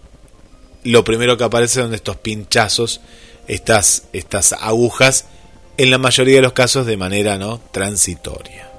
lo 0.83 1.03
primero 1.03 1.37
que 1.37 1.45
aparece 1.45 1.81
son 1.81 1.93
estos 1.93 2.17
pinchazos, 2.17 3.01
estas, 3.47 4.07
estas 4.11 4.53
agujas, 4.53 5.25
en 5.77 5.89
la 5.89 5.97
mayoría 5.97 6.35
de 6.35 6.41
los 6.41 6.53
casos 6.53 6.85
de 6.85 6.97
manera 6.97 7.37
no 7.37 7.61
transitoria. 7.71 8.72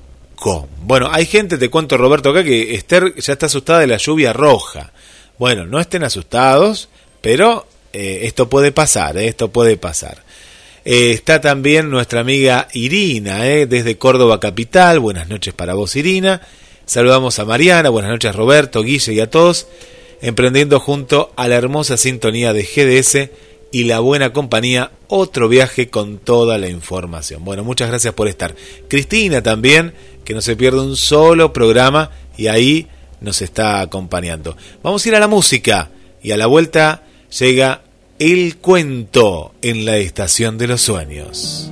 Bueno, 0.83 1.09
hay 1.11 1.25
gente, 1.25 1.57
te 1.57 1.69
cuento 1.69 1.97
Roberto 1.97 2.29
acá, 2.29 2.43
que 2.43 2.73
Esther 2.73 3.15
ya 3.15 3.33
está 3.33 3.45
asustada 3.45 3.79
de 3.79 3.87
la 3.87 3.97
lluvia 3.97 4.33
roja. 4.33 4.91
Bueno, 5.37 5.65
no 5.65 5.79
estén 5.79 6.03
asustados, 6.03 6.89
pero 7.21 7.67
eh, 7.93 8.21
esto 8.23 8.49
puede 8.49 8.71
pasar, 8.71 9.17
eh, 9.17 9.27
esto 9.27 9.51
puede 9.51 9.77
pasar. 9.77 10.23
Eh, 10.83 11.11
está 11.11 11.41
también 11.41 11.91
nuestra 11.91 12.21
amiga 12.21 12.67
Irina, 12.73 13.41
desde 13.41 13.97
Córdoba 13.97 14.39
Capital. 14.39 14.99
Buenas 14.99 15.29
noches 15.29 15.53
para 15.53 15.75
vos, 15.75 15.95
Irina. 15.95 16.41
Saludamos 16.85 17.37
a 17.39 17.45
Mariana, 17.45 17.89
buenas 17.89 18.11
noches 18.11 18.35
Roberto, 18.35 18.83
Guille 18.83 19.13
y 19.13 19.19
a 19.19 19.29
todos, 19.29 19.67
emprendiendo 20.21 20.79
junto 20.79 21.31
a 21.35 21.47
la 21.47 21.55
hermosa 21.55 21.97
sintonía 21.97 22.51
de 22.51 22.63
GDS 22.63 23.29
y 23.71 23.85
la 23.85 23.99
buena 23.99 24.33
compañía, 24.33 24.91
otro 25.07 25.47
viaje 25.47 25.89
con 25.89 26.17
toda 26.17 26.57
la 26.57 26.69
información. 26.69 27.43
Bueno, 27.43 27.63
muchas 27.63 27.89
gracias 27.89 28.13
por 28.13 28.27
estar. 28.27 28.55
Cristina 28.87 29.41
también, 29.41 29.93
que 30.25 30.33
no 30.33 30.41
se 30.41 30.55
pierde 30.55 30.81
un 30.81 30.97
solo 30.97 31.53
programa 31.53 32.11
y 32.37 32.47
ahí 32.47 32.87
nos 33.21 33.41
está 33.41 33.81
acompañando. 33.81 34.57
Vamos 34.83 35.05
a 35.05 35.09
ir 35.09 35.15
a 35.15 35.19
la 35.19 35.27
música 35.27 35.89
y 36.21 36.31
a 36.31 36.37
la 36.37 36.47
vuelta 36.47 37.03
llega 37.39 37.81
el 38.19 38.57
cuento 38.57 39.53
en 39.61 39.85
la 39.85 39.97
estación 39.97 40.57
de 40.57 40.67
los 40.67 40.81
sueños. 40.81 41.71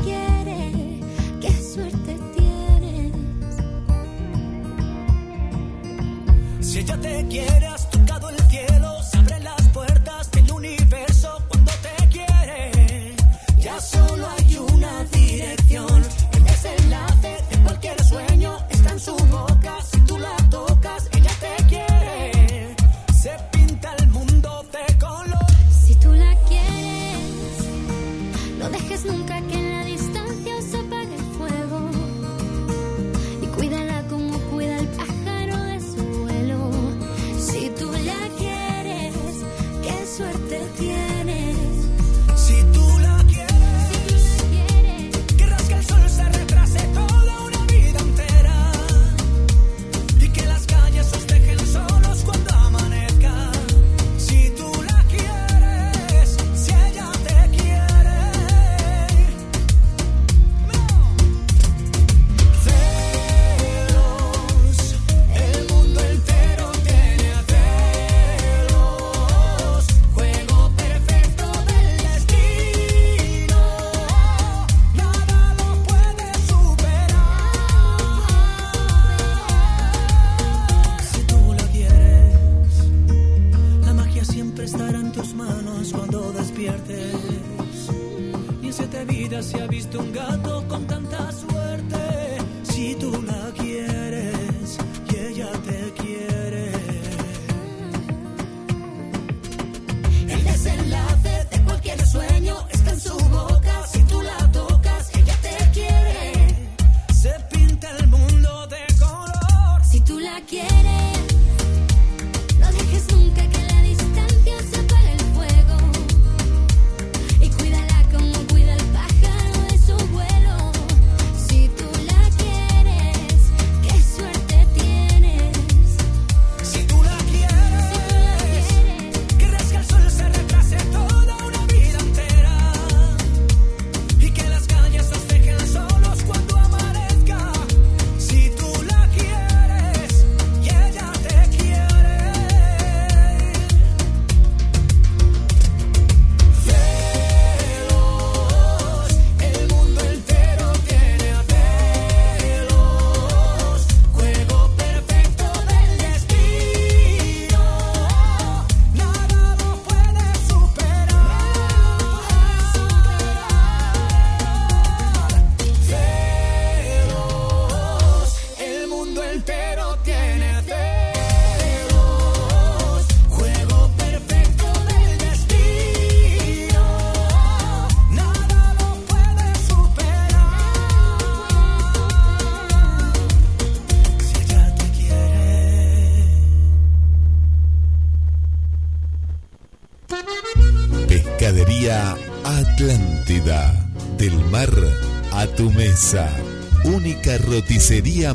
si 6.71 6.79
ella 6.79 6.97
te 7.01 7.27
quiere, 7.27 7.67
has 7.67 7.89
tocado 7.89 8.29
el 8.29 8.39
cielo, 8.49 9.03
se 9.03 9.17
abren 9.17 9.43
las 9.43 9.61
puertas 9.73 10.31
del 10.31 10.49
universo 10.51 11.43
cuando 11.49 11.71
te 11.81 12.07
quiere. 12.07 13.13
Ya 13.57 13.81
solo 13.81 14.25
hay 14.29 14.40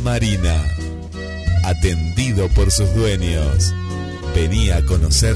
marina. 0.01 0.63
Atendido 1.65 2.47
por 2.51 2.71
sus 2.71 2.95
dueños. 2.95 3.73
Venía 4.35 4.77
a 4.77 4.83
conocer 4.83 5.35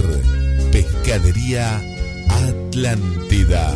Pescadería 0.71 1.81
Atlántida, 2.29 3.75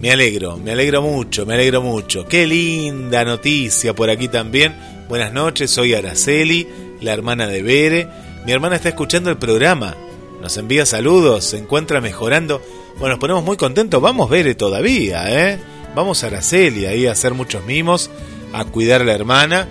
me 0.00 0.10
alegro, 0.10 0.56
me 0.56 0.72
alegro 0.72 1.02
mucho, 1.02 1.46
me 1.46 1.54
alegro 1.54 1.82
mucho. 1.82 2.26
Qué 2.26 2.48
linda 2.48 3.24
noticia 3.24 3.94
por 3.94 4.10
aquí 4.10 4.26
también. 4.26 4.95
Buenas 5.08 5.32
noches, 5.32 5.70
soy 5.70 5.94
Araceli, 5.94 6.66
la 7.00 7.12
hermana 7.12 7.46
de 7.46 7.62
Bere. 7.62 8.08
Mi 8.44 8.50
hermana 8.50 8.74
está 8.74 8.88
escuchando 8.88 9.30
el 9.30 9.36
programa. 9.36 9.94
Nos 10.42 10.56
envía 10.56 10.84
saludos, 10.84 11.44
se 11.44 11.58
encuentra 11.58 12.00
mejorando. 12.00 12.60
Bueno, 12.98 13.10
nos 13.10 13.20
ponemos 13.20 13.44
muy 13.44 13.56
contentos. 13.56 14.02
Vamos, 14.02 14.28
Bere, 14.28 14.56
todavía, 14.56 15.30
¿eh? 15.30 15.60
Vamos 15.94 16.24
a 16.24 16.26
Araceli 16.26 16.86
ahí 16.86 17.06
a 17.06 17.12
hacer 17.12 17.34
muchos 17.34 17.64
mimos, 17.64 18.10
a 18.52 18.64
cuidar 18.64 19.02
a 19.02 19.04
la 19.04 19.14
hermana. 19.14 19.68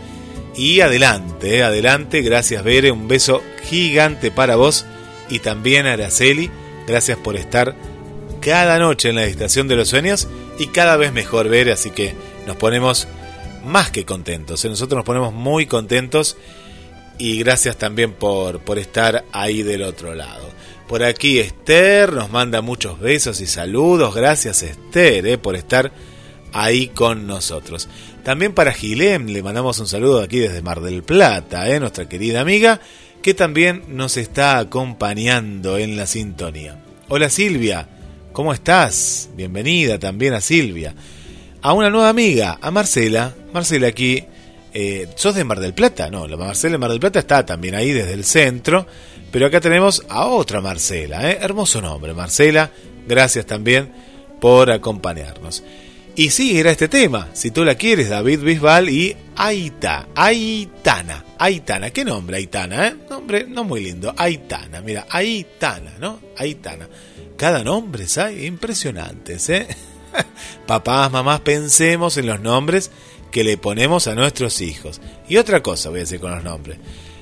Y 0.55 0.79
adelante, 0.79 1.57
¿eh? 1.57 1.63
adelante. 1.63 2.21
Gracias, 2.21 2.63
Bere. 2.63 2.91
Un 2.91 3.09
beso 3.09 3.43
gigante 3.65 4.31
para 4.31 4.55
vos. 4.55 4.85
Y 5.27 5.39
también 5.39 5.85
a 5.85 5.93
Araceli. 5.93 6.49
Gracias 6.87 7.17
por 7.17 7.35
estar 7.35 7.75
cada 8.39 8.79
noche 8.79 9.09
en 9.09 9.15
la 9.15 9.25
estación 9.25 9.67
de 9.67 9.75
los 9.75 9.89
sueños. 9.89 10.29
Y 10.59 10.67
cada 10.67 10.95
vez 10.95 11.11
mejor, 11.11 11.49
Bere. 11.49 11.73
Así 11.73 11.89
que 11.89 12.15
nos 12.47 12.55
ponemos 12.55 13.09
más 13.65 13.91
que 13.91 14.05
contentos. 14.05 14.63
¿eh? 14.63 14.69
Nosotros 14.69 14.97
nos 14.97 15.05
ponemos 15.05 15.33
muy 15.33 15.65
contentos 15.65 16.37
y 17.17 17.39
gracias 17.39 17.77
también 17.77 18.13
por, 18.13 18.59
por 18.59 18.79
estar 18.79 19.25
ahí 19.31 19.63
del 19.63 19.83
otro 19.83 20.13
lado. 20.15 20.49
Por 20.87 21.03
aquí 21.03 21.39
Esther 21.39 22.13
nos 22.13 22.29
manda 22.31 22.61
muchos 22.61 22.99
besos 22.99 23.41
y 23.41 23.47
saludos. 23.47 24.13
Gracias 24.13 24.63
Esther 24.63 25.25
eh, 25.25 25.37
por 25.37 25.55
estar 25.55 25.91
ahí 26.53 26.87
con 26.87 27.27
nosotros. 27.27 27.89
También 28.23 28.53
para 28.53 28.71
Gilem 28.71 29.27
le 29.27 29.43
mandamos 29.43 29.79
un 29.79 29.87
saludo 29.87 30.21
aquí 30.21 30.39
desde 30.39 30.61
Mar 30.61 30.81
del 30.81 31.03
Plata, 31.03 31.69
eh, 31.69 31.79
nuestra 31.79 32.07
querida 32.07 32.41
amiga, 32.41 32.79
que 33.21 33.33
también 33.33 33.83
nos 33.89 34.17
está 34.17 34.59
acompañando 34.59 35.77
en 35.77 35.97
la 35.97 36.05
sintonía. 36.05 36.83
Hola 37.07 37.29
Silvia, 37.29 37.87
¿cómo 38.31 38.53
estás? 38.53 39.29
Bienvenida 39.35 39.99
también 39.99 40.33
a 40.33 40.41
Silvia 40.41 40.95
a 41.65 41.73
una 41.73 41.89
nueva 41.89 42.09
amiga, 42.09 42.59
a 42.61 42.69
Marcela. 42.69 43.33
Marcela 43.51 43.87
aquí, 43.87 44.23
eh, 44.71 45.07
¿sos 45.15 45.33
de 45.33 45.43
Mar 45.43 45.59
del 45.59 45.73
Plata? 45.73 46.11
No, 46.11 46.27
la 46.27 46.37
Marcela 46.37 46.73
de 46.73 46.77
Mar 46.77 46.91
del 46.91 46.99
Plata 46.99 47.17
está 47.17 47.43
también 47.43 47.73
ahí 47.73 47.91
desde 47.91 48.13
el 48.13 48.23
centro, 48.23 48.85
pero 49.31 49.47
acá 49.47 49.59
tenemos 49.59 50.05
a 50.07 50.27
otra 50.27 50.61
Marcela, 50.61 51.27
¿eh? 51.27 51.39
hermoso 51.41 51.81
nombre, 51.81 52.13
Marcela, 52.13 52.69
gracias 53.07 53.47
también 53.47 53.91
por 54.39 54.69
acompañarnos. 54.69 55.63
Y 56.15 56.29
sí, 56.29 56.59
era 56.59 56.69
este 56.69 56.87
tema, 56.87 57.29
si 57.33 57.49
tú 57.49 57.65
la 57.65 57.73
quieres, 57.73 58.09
David 58.09 58.41
Bisbal 58.41 58.87
y 58.87 59.17
Aita, 59.35 60.09
Aitana, 60.13 61.25
Aitana, 61.39 61.89
¿qué 61.89 62.05
nombre 62.05 62.37
Aitana? 62.37 62.89
Eh? 62.89 62.95
Nombre 63.09 63.47
no 63.47 63.63
muy 63.63 63.83
lindo, 63.83 64.13
Aitana, 64.15 64.81
mira, 64.81 65.07
Aitana, 65.09 65.93
¿no? 65.99 66.19
Aitana. 66.37 66.87
Cada 67.35 67.63
nombre, 67.63 68.07
¿sabes? 68.07 68.43
Impresionantes, 68.43 69.49
¿eh? 69.49 69.67
Papás, 70.67 71.11
mamás, 71.11 71.41
pensemos 71.41 72.17
en 72.17 72.27
los 72.27 72.39
nombres 72.39 72.91
que 73.31 73.43
le 73.43 73.57
ponemos 73.57 74.07
a 74.07 74.15
nuestros 74.15 74.61
hijos. 74.61 75.01
Y 75.27 75.37
otra 75.37 75.61
cosa 75.61 75.89
voy 75.89 75.99
a 75.99 76.03
decir 76.03 76.19
con 76.19 76.31
los 76.31 76.43
nombres. 76.43 76.77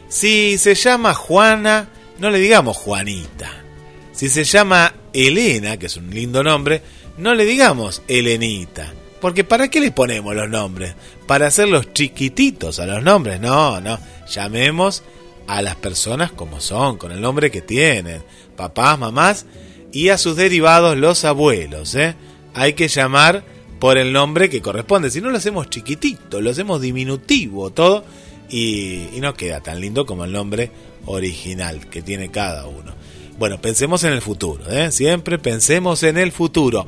Si 0.07 0.57
se 0.57 0.75
llama 0.75 1.13
Juana, 1.13 1.89
no 2.19 2.29
le 2.29 2.39
digamos 2.39 2.77
Juanita. 2.77 3.63
Si 4.11 4.29
se 4.29 4.43
llama 4.43 4.93
Elena, 5.11 5.77
que 5.77 5.87
es 5.87 5.97
un 5.97 6.09
lindo 6.11 6.43
nombre, 6.43 6.81
no 7.17 7.33
le 7.33 7.45
digamos 7.45 8.03
Elenita. 8.07 8.93
Porque 9.19 9.43
¿para 9.43 9.69
qué 9.69 9.79
le 9.79 9.91
ponemos 9.91 10.35
los 10.35 10.49
nombres? 10.49 10.95
¿Para 11.25 11.47
hacerlos 11.47 11.93
chiquititos 11.93 12.79
a 12.79 12.85
los 12.85 13.01
nombres? 13.01 13.39
No, 13.39 13.79
no. 13.81 13.97
Llamemos 14.29 15.01
a 15.47 15.61
las 15.61 15.75
personas 15.75 16.31
como 16.31 16.61
son, 16.61 16.97
con 16.97 17.11
el 17.11 17.21
nombre 17.21 17.49
que 17.49 17.61
tienen. 17.61 18.23
Papás, 18.55 18.99
mamás 18.99 19.45
y 19.91 20.09
a 20.09 20.17
sus 20.17 20.35
derivados 20.35 20.97
los 20.97 21.23
abuelos, 21.23 21.95
¿eh? 21.95 22.15
Hay 22.53 22.73
que 22.73 22.87
llamar 22.87 23.43
por 23.79 23.97
el 23.97 24.13
nombre 24.13 24.49
que 24.49 24.61
corresponde. 24.61 25.09
Si 25.09 25.21
no 25.21 25.29
lo 25.29 25.37
hacemos 25.37 25.69
chiquitito, 25.69 26.41
lo 26.41 26.51
hacemos 26.51 26.81
diminutivo 26.81 27.71
todo 27.71 28.05
y, 28.49 29.09
y, 29.13 29.19
no 29.19 29.33
queda 29.33 29.61
tan 29.61 29.79
lindo 29.81 30.05
como 30.05 30.25
el 30.25 30.31
nombre 30.31 30.71
original 31.05 31.89
que 31.89 32.01
tiene 32.01 32.31
cada 32.31 32.65
uno. 32.67 32.93
Bueno, 33.37 33.59
pensemos 33.59 34.03
en 34.03 34.13
el 34.13 34.21
futuro, 34.21 34.69
¿eh? 34.71 34.91
siempre 34.91 35.39
pensemos 35.39 36.03
en 36.03 36.17
el 36.17 36.31
futuro. 36.31 36.85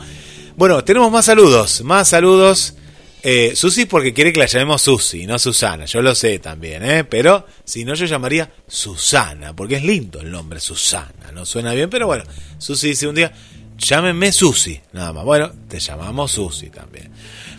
Bueno, 0.56 0.84
tenemos 0.84 1.12
más 1.12 1.26
saludos, 1.26 1.82
más 1.84 2.08
saludos. 2.08 2.76
Eh, 3.24 3.54
Susi 3.56 3.86
porque 3.86 4.14
quiere 4.14 4.32
que 4.32 4.40
la 4.40 4.46
llamemos 4.46 4.84
Susi, 4.84 5.26
no 5.26 5.40
Susana, 5.40 5.86
yo 5.86 6.04
lo 6.04 6.14
sé 6.14 6.38
también, 6.38 6.86
¿eh? 6.86 7.04
pero 7.04 7.48
si 7.64 7.84
no 7.84 7.96
yo 7.96 8.06
llamaría 8.06 8.54
Susana, 8.68 9.56
porque 9.56 9.78
es 9.78 9.84
lindo 9.84 10.22
el 10.22 10.30
nombre 10.30 10.60
Susana, 10.60 11.32
no 11.34 11.44
suena 11.44 11.74
bien, 11.74 11.90
pero 11.90 12.06
bueno, 12.06 12.24
Susi 12.60 12.90
dice 12.90 13.08
un 13.08 13.16
día, 13.16 13.34
llámenme 13.78 14.32
Susi, 14.32 14.80
nada 14.94 15.14
más. 15.14 15.26
Bueno, 15.26 15.52
te 15.68 15.80
llamamos 15.80 16.32
Susi 16.32 16.70
también. 16.70 17.12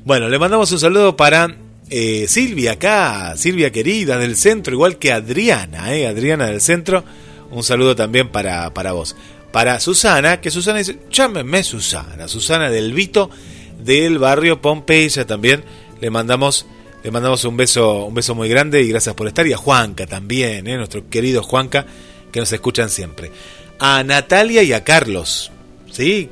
Bueno, 0.04 0.28
le 0.28 0.38
mandamos 0.38 0.70
un 0.72 0.78
saludo 0.78 1.16
para 1.16 1.54
eh, 1.88 2.26
Silvia 2.28 2.72
acá, 2.72 3.36
Silvia 3.36 3.70
querida 3.70 4.18
del 4.18 4.36
centro, 4.36 4.74
igual 4.74 4.98
que 4.98 5.12
Adriana, 5.12 5.94
eh, 5.94 6.06
Adriana 6.06 6.46
del 6.46 6.60
centro. 6.60 7.04
Un 7.50 7.62
saludo 7.62 7.94
también 7.94 8.28
para, 8.28 8.72
para 8.74 8.92
vos. 8.92 9.16
Para 9.52 9.78
Susana, 9.80 10.40
que 10.40 10.50
Susana 10.50 10.78
dice, 10.78 10.98
llámenme 11.10 11.62
Susana, 11.62 12.28
Susana 12.28 12.70
del 12.70 12.92
Vito 12.92 13.30
del 13.78 14.18
barrio 14.18 14.60
Pompeya 14.60 15.26
también. 15.26 15.64
Le 16.00 16.10
mandamos, 16.10 16.66
le 17.02 17.10
mandamos 17.10 17.44
un 17.44 17.56
beso, 17.56 18.04
un 18.04 18.14
beso 18.14 18.34
muy 18.34 18.48
grande 18.48 18.82
y 18.82 18.88
gracias 18.88 19.14
por 19.14 19.28
estar. 19.28 19.46
Y 19.46 19.52
a 19.52 19.56
Juanca 19.56 20.06
también, 20.06 20.66
eh, 20.66 20.76
nuestro 20.76 21.08
querido 21.08 21.42
Juanca, 21.42 21.86
que 22.32 22.40
nos 22.40 22.52
escuchan 22.52 22.90
siempre. 22.90 23.30
A 23.78 24.02
Natalia 24.02 24.62
y 24.62 24.72
a 24.72 24.82
Carlos, 24.84 25.52
¿sí? 25.96 26.28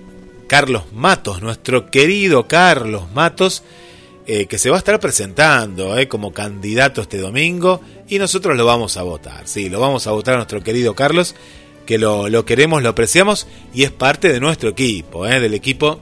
Carlos 0.46 0.92
Matos, 0.92 1.40
nuestro 1.40 1.90
querido 1.90 2.46
Carlos 2.46 3.10
Matos, 3.14 3.62
eh, 4.26 4.44
que 4.44 4.58
se 4.58 4.68
va 4.68 4.76
a 4.76 4.78
estar 4.78 5.00
presentando 5.00 5.96
eh, 5.96 6.06
como 6.06 6.34
candidato 6.34 7.00
este 7.00 7.16
domingo 7.16 7.80
y 8.06 8.18
nosotros 8.18 8.58
lo 8.58 8.66
vamos 8.66 8.98
a 8.98 9.02
votar, 9.04 9.48
sí, 9.48 9.70
lo 9.70 9.80
vamos 9.80 10.06
a 10.06 10.10
votar 10.10 10.34
a 10.34 10.36
nuestro 10.36 10.62
querido 10.62 10.94
Carlos, 10.94 11.34
que 11.86 11.96
lo, 11.96 12.44
queremos, 12.44 12.82
lo 12.82 12.90
apreciamos 12.90 13.46
y 13.72 13.84
es 13.84 13.90
parte 13.90 14.30
de 14.30 14.38
nuestro 14.38 14.68
equipo, 14.68 15.26
eh, 15.26 15.40
del 15.40 15.54
equipo, 15.54 15.98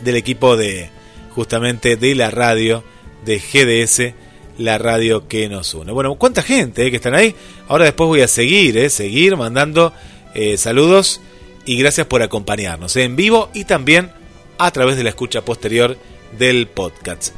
del 0.00 0.16
equipo 0.16 0.56
de 0.56 0.88
justamente 1.34 1.96
de 1.96 2.14
la 2.14 2.30
radio 2.30 2.82
de 3.26 3.38
GDS, 3.38 4.14
la 4.56 4.78
radio 4.78 5.28
que 5.28 5.50
nos 5.50 5.74
une. 5.74 5.92
Bueno, 5.92 6.14
cuánta 6.14 6.42
gente 6.42 6.90
que 6.90 6.96
están 6.96 7.14
ahí. 7.14 7.34
Ahora 7.68 7.84
después 7.84 8.08
voy 8.08 8.22
a 8.22 8.28
seguir, 8.28 8.88
seguir 8.90 9.36
mandando 9.36 9.92
saludos 10.56 11.20
y 11.64 11.76
gracias 11.76 12.06
por 12.06 12.22
acompañarnos 12.22 12.96
en 12.96 13.16
vivo 13.16 13.50
y 13.54 13.64
también 13.64 14.10
a 14.58 14.70
través 14.70 14.96
de 14.96 15.04
la 15.04 15.10
escucha 15.10 15.44
posterior 15.44 15.96
del 16.38 16.66
podcast. 16.68 17.34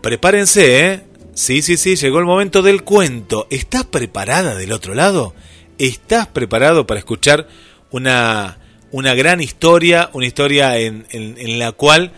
Prepárense, 0.00 0.86
¿eh? 0.86 1.02
Sí, 1.34 1.62
sí, 1.62 1.76
sí, 1.76 1.96
llegó 1.96 2.18
el 2.18 2.24
momento 2.24 2.62
del 2.62 2.82
cuento. 2.82 3.46
¿Estás 3.50 3.84
preparada 3.84 4.54
del 4.54 4.72
otro 4.72 4.94
lado? 4.94 5.34
¿Estás 5.78 6.28
preparado 6.28 6.86
para 6.86 6.98
escuchar 6.98 7.48
una, 7.90 8.58
una 8.90 9.14
gran 9.14 9.40
historia, 9.40 10.10
una 10.12 10.26
historia 10.26 10.78
en, 10.78 11.06
en, 11.10 11.58
la 11.58 11.72
cual, 11.72 12.12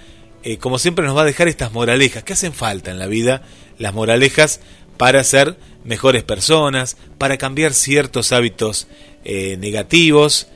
eh, 0.44 0.58
como 0.58 0.78
siempre, 0.78 1.04
nos 1.04 1.16
va 1.16 1.22
a 1.22 1.26
dejar 1.26 1.48
estas 1.48 1.72
moralejas 1.72 2.22
que 2.22 2.34
hacen 2.34 2.52
falta 2.52 2.90
en 2.90 2.98
la 2.98 3.06
vida, 3.06 3.42
las 3.78 3.94
moralejas 3.94 4.60
para 4.96 5.24
ser 5.24 5.56
mejores 5.84 6.22
personas, 6.22 6.96
para 7.18 7.38
cambiar 7.38 7.74
ciertos 7.74 8.32
hábitos 8.32 8.86
eh, 9.24 9.56
negativos. 9.58 10.48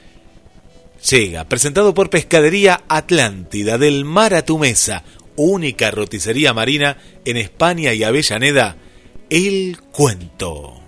Llega, 1.10 1.48
presentado 1.48 1.94
por 1.94 2.10
Pescadería 2.10 2.84
Atlántida, 2.88 3.76
del 3.76 4.04
mar 4.04 4.34
a 4.34 4.44
tu 4.44 4.56
mesa, 4.56 5.02
única 5.34 5.90
roticería 5.90 6.54
marina 6.54 6.96
en 7.24 7.36
España 7.36 7.92
y 7.92 8.04
Avellaneda, 8.04 8.76
El 9.28 9.78
Cuento. 9.90 10.78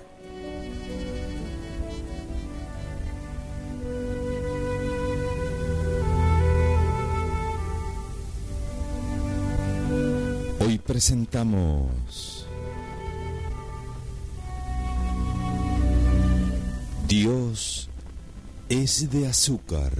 Hoy 10.60 10.78
presentamos 10.78 12.46
Dios 17.08 17.90
es 18.68 19.10
de 19.10 19.26
azúcar. 19.26 19.92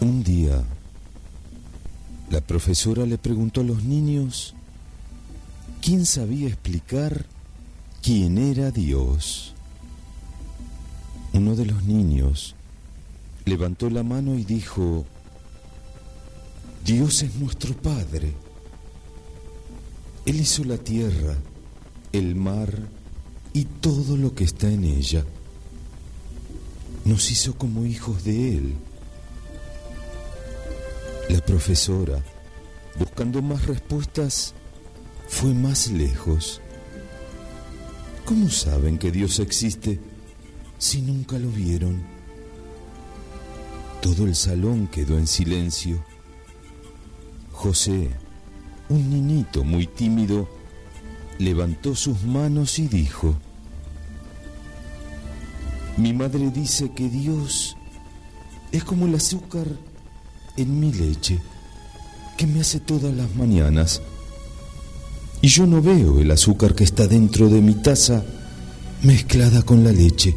Un 0.00 0.24
día, 0.24 0.62
la 2.30 2.40
profesora 2.40 3.04
le 3.06 3.18
preguntó 3.18 3.60
a 3.60 3.64
los 3.64 3.84
niños 3.84 4.54
quién 5.80 6.06
sabía 6.06 6.48
explicar 6.48 7.26
quién 8.02 8.38
era 8.38 8.70
Dios. 8.70 9.54
Uno 11.32 11.54
de 11.56 11.66
los 11.66 11.84
niños 11.84 12.54
levantó 13.44 13.90
la 13.90 14.02
mano 14.02 14.34
y 14.34 14.44
dijo, 14.44 15.06
Dios 16.84 17.22
es 17.22 17.36
nuestro 17.36 17.76
Padre. 17.76 18.32
Él 20.26 20.40
hizo 20.40 20.64
la 20.64 20.78
tierra, 20.78 21.36
el 22.12 22.34
mar 22.34 22.76
y 23.52 23.64
todo 23.64 24.16
lo 24.16 24.34
que 24.34 24.42
está 24.42 24.68
en 24.68 24.84
ella. 24.84 25.24
Nos 27.04 27.30
hizo 27.30 27.54
como 27.56 27.86
hijos 27.86 28.24
de 28.24 28.56
Él. 28.56 28.74
La 31.28 31.40
profesora, 31.40 32.20
buscando 32.98 33.42
más 33.42 33.66
respuestas, 33.66 34.54
fue 35.28 35.54
más 35.54 35.88
lejos. 35.88 36.60
¿Cómo 38.24 38.50
saben 38.50 38.98
que 38.98 39.12
Dios 39.12 39.38
existe 39.38 40.00
si 40.78 41.00
nunca 41.00 41.38
lo 41.38 41.48
vieron? 41.48 42.02
Todo 44.00 44.26
el 44.26 44.34
salón 44.34 44.88
quedó 44.88 45.16
en 45.16 45.28
silencio. 45.28 46.04
José, 47.62 48.10
un 48.88 49.08
niñito 49.08 49.62
muy 49.62 49.86
tímido, 49.86 50.48
levantó 51.38 51.94
sus 51.94 52.24
manos 52.24 52.80
y 52.80 52.88
dijo, 52.88 53.36
Mi 55.96 56.12
madre 56.12 56.50
dice 56.50 56.90
que 56.90 57.08
Dios 57.08 57.76
es 58.72 58.82
como 58.82 59.06
el 59.06 59.14
azúcar 59.14 59.68
en 60.56 60.80
mi 60.80 60.92
leche, 60.92 61.38
que 62.36 62.48
me 62.48 62.62
hace 62.62 62.80
todas 62.80 63.14
las 63.14 63.32
mañanas. 63.36 64.02
Y 65.40 65.46
yo 65.46 65.64
no 65.64 65.80
veo 65.80 66.18
el 66.18 66.32
azúcar 66.32 66.74
que 66.74 66.82
está 66.82 67.06
dentro 67.06 67.48
de 67.48 67.60
mi 67.60 67.74
taza 67.74 68.24
mezclada 69.04 69.62
con 69.62 69.84
la 69.84 69.92
leche. 69.92 70.36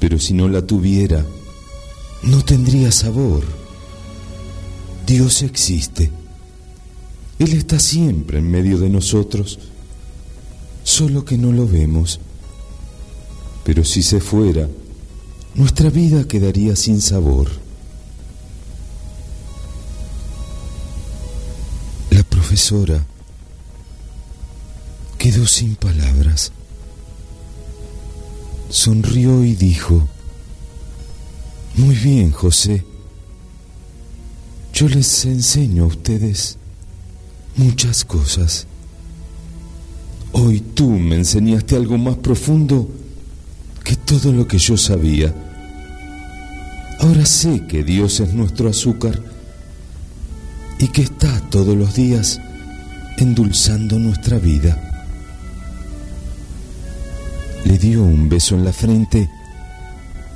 Pero 0.00 0.18
si 0.18 0.32
no 0.32 0.48
la 0.48 0.62
tuviera, 0.62 1.26
no 2.22 2.42
tendría 2.42 2.90
sabor. 2.90 3.55
Dios 5.06 5.42
existe. 5.42 6.10
Él 7.38 7.52
está 7.52 7.78
siempre 7.78 8.38
en 8.38 8.50
medio 8.50 8.78
de 8.78 8.88
nosotros, 8.88 9.60
solo 10.82 11.24
que 11.24 11.38
no 11.38 11.52
lo 11.52 11.68
vemos. 11.68 12.18
Pero 13.62 13.84
si 13.84 14.02
se 14.02 14.20
fuera, 14.20 14.68
nuestra 15.54 15.90
vida 15.90 16.26
quedaría 16.26 16.74
sin 16.74 17.00
sabor. 17.00 17.48
La 22.10 22.24
profesora 22.24 23.06
quedó 25.18 25.46
sin 25.46 25.76
palabras. 25.76 26.50
Sonrió 28.70 29.44
y 29.44 29.54
dijo, 29.54 30.08
muy 31.76 31.94
bien, 31.94 32.32
José. 32.32 32.84
Yo 34.76 34.90
les 34.90 35.24
enseño 35.24 35.84
a 35.84 35.86
ustedes 35.86 36.58
muchas 37.56 38.04
cosas. 38.04 38.66
Hoy 40.32 40.60
tú 40.60 40.90
me 40.90 41.16
enseñaste 41.16 41.76
algo 41.76 41.96
más 41.96 42.16
profundo 42.16 42.86
que 43.82 43.96
todo 43.96 44.34
lo 44.34 44.46
que 44.46 44.58
yo 44.58 44.76
sabía. 44.76 45.34
Ahora 47.00 47.24
sé 47.24 47.66
que 47.66 47.84
Dios 47.84 48.20
es 48.20 48.34
nuestro 48.34 48.68
azúcar 48.68 49.18
y 50.78 50.88
que 50.88 51.00
está 51.00 51.40
todos 51.48 51.74
los 51.74 51.94
días 51.94 52.38
endulzando 53.16 53.98
nuestra 53.98 54.38
vida. 54.38 54.76
Le 57.64 57.78
dio 57.78 58.02
un 58.02 58.28
beso 58.28 58.54
en 58.54 58.66
la 58.66 58.74
frente 58.74 59.26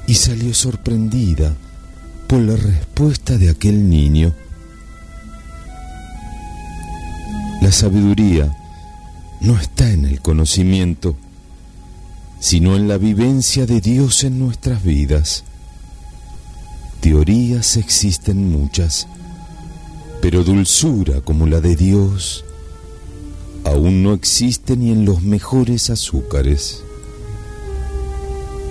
y 0.06 0.14
salió 0.14 0.54
sorprendida 0.54 1.54
por 2.30 2.42
la 2.42 2.54
respuesta 2.54 3.38
de 3.38 3.50
aquel 3.50 3.90
niño. 3.90 4.32
La 7.60 7.72
sabiduría 7.72 8.56
no 9.40 9.58
está 9.58 9.90
en 9.90 10.04
el 10.04 10.20
conocimiento, 10.20 11.16
sino 12.38 12.76
en 12.76 12.86
la 12.86 12.98
vivencia 12.98 13.66
de 13.66 13.80
Dios 13.80 14.22
en 14.22 14.38
nuestras 14.38 14.84
vidas. 14.84 15.42
Teorías 17.00 17.76
existen 17.76 18.48
muchas, 18.48 19.08
pero 20.22 20.44
dulzura 20.44 21.22
como 21.22 21.48
la 21.48 21.60
de 21.60 21.74
Dios 21.74 22.44
aún 23.64 24.04
no 24.04 24.12
existe 24.12 24.76
ni 24.76 24.92
en 24.92 25.04
los 25.04 25.20
mejores 25.22 25.90
azúcares. 25.90 26.84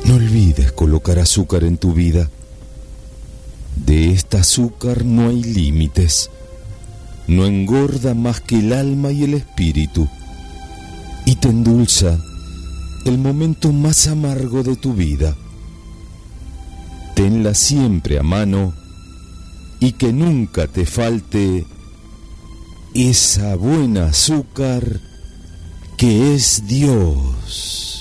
No 0.05 0.16
olvides 0.16 0.72
colocar 0.72 1.20
azúcar 1.20 1.66
en 1.66 1.78
tu 1.78 1.91
vida. 1.91 2.30
De 3.86 4.11
este 4.11 4.38
azúcar 4.38 5.05
no 5.05 5.30
hay 5.30 5.43
límites. 5.43 6.30
No 7.27 7.45
engorda 7.45 8.13
más 8.13 8.41
que 8.41 8.59
el 8.59 8.73
alma 8.73 9.11
y 9.11 9.23
el 9.23 9.34
espíritu. 9.34 10.07
Y 11.25 11.36
te 11.36 11.49
endulza 11.49 12.17
el 13.05 13.17
momento 13.17 13.71
más 13.71 14.07
amargo 14.07 14.63
de 14.63 14.75
tu 14.75 14.93
vida. 14.93 15.36
Tenla 17.15 17.53
siempre 17.53 18.19
a 18.19 18.23
mano 18.23 18.73
y 19.80 19.93
que 19.93 20.11
nunca 20.11 20.67
te 20.67 20.86
falte 20.86 21.65
esa 22.93 23.55
buena 23.55 24.07
azúcar 24.07 24.99
que 25.97 26.34
es 26.34 26.65
Dios. 26.67 27.98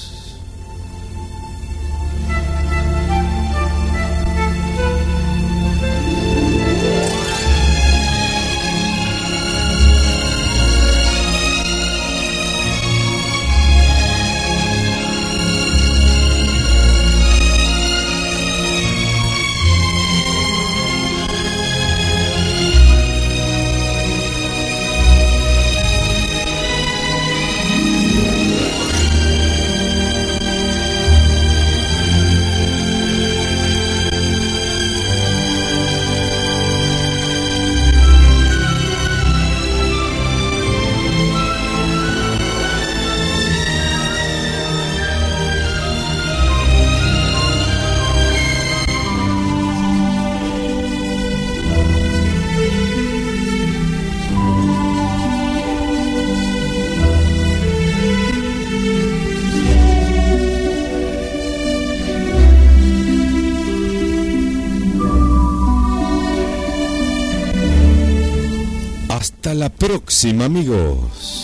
Próxima, 70.19 70.47
amigos. 70.47 71.38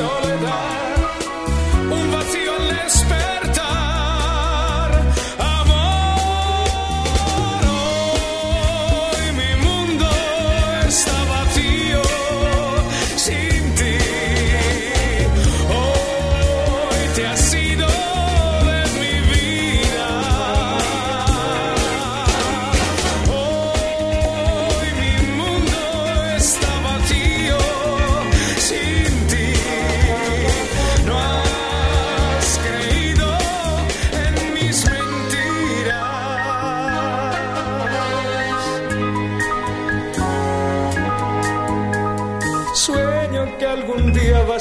Soledad 0.00 0.69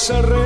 día 0.10 0.22
vas 0.22 0.39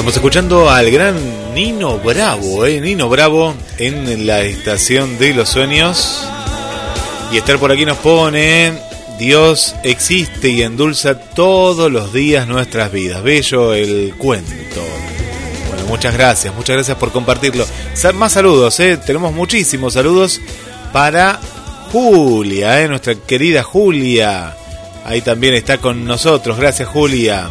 estamos 0.00 0.16
escuchando 0.16 0.70
al 0.70 0.90
gran 0.90 1.52
Nino 1.52 1.98
Bravo, 1.98 2.64
¿eh? 2.64 2.80
Nino 2.80 3.10
Bravo 3.10 3.54
en 3.76 4.26
la 4.26 4.40
estación 4.40 5.18
de 5.18 5.34
los 5.34 5.50
sueños. 5.50 6.26
Y 7.30 7.36
estar 7.36 7.58
por 7.58 7.70
aquí 7.70 7.84
nos 7.84 7.98
pone, 7.98 8.72
Dios 9.18 9.74
existe 9.82 10.48
y 10.48 10.62
endulza 10.62 11.20
todos 11.20 11.92
los 11.92 12.14
días 12.14 12.48
nuestras 12.48 12.90
vidas. 12.90 13.22
Bello 13.22 13.74
el 13.74 14.14
cuento. 14.16 14.80
Bueno, 15.68 15.86
muchas 15.86 16.14
gracias, 16.14 16.54
muchas 16.54 16.76
gracias 16.76 16.96
por 16.96 17.12
compartirlo. 17.12 17.66
Más 18.14 18.32
saludos, 18.32 18.80
¿eh? 18.80 18.96
tenemos 18.96 19.34
muchísimos 19.34 19.92
saludos 19.92 20.40
para 20.94 21.38
Julia, 21.92 22.80
¿eh? 22.80 22.88
nuestra 22.88 23.16
querida 23.16 23.62
Julia. 23.62 24.56
Ahí 25.04 25.20
también 25.20 25.52
está 25.52 25.76
con 25.76 26.06
nosotros, 26.06 26.56
gracias 26.56 26.88
Julia. 26.88 27.50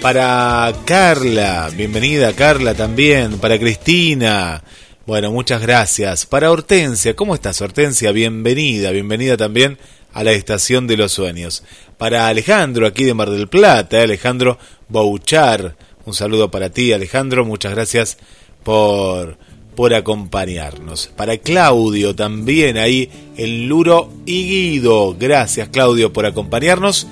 Para 0.00 0.72
Carla, 0.84 1.70
bienvenida 1.74 2.32
Carla 2.34 2.74
también. 2.74 3.38
Para 3.38 3.58
Cristina, 3.58 4.62
bueno, 5.06 5.32
muchas 5.32 5.62
gracias. 5.62 6.26
Para 6.26 6.50
Hortensia, 6.50 7.16
¿cómo 7.16 7.34
estás 7.34 7.60
Hortensia? 7.60 8.12
Bienvenida, 8.12 8.90
bienvenida 8.90 9.36
también 9.36 9.78
a 10.12 10.22
la 10.22 10.32
Estación 10.32 10.86
de 10.86 10.96
los 10.96 11.12
Sueños. 11.12 11.64
Para 11.98 12.28
Alejandro, 12.28 12.86
aquí 12.86 13.04
de 13.04 13.14
Mar 13.14 13.30
del 13.30 13.48
Plata. 13.48 14.00
Alejandro 14.02 14.58
Bouchar, 14.88 15.76
un 16.04 16.14
saludo 16.14 16.50
para 16.50 16.70
ti 16.70 16.92
Alejandro, 16.92 17.44
muchas 17.44 17.72
gracias 17.72 18.18
por, 18.62 19.38
por 19.74 19.92
acompañarnos. 19.92 21.08
Para 21.16 21.38
Claudio 21.38 22.14
también 22.14 22.78
ahí, 22.78 23.10
el 23.36 23.66
Luro 23.66 24.12
y 24.24 24.46
Guido, 24.46 25.16
gracias 25.18 25.68
Claudio 25.70 26.12
por 26.12 26.26
acompañarnos. 26.26 27.08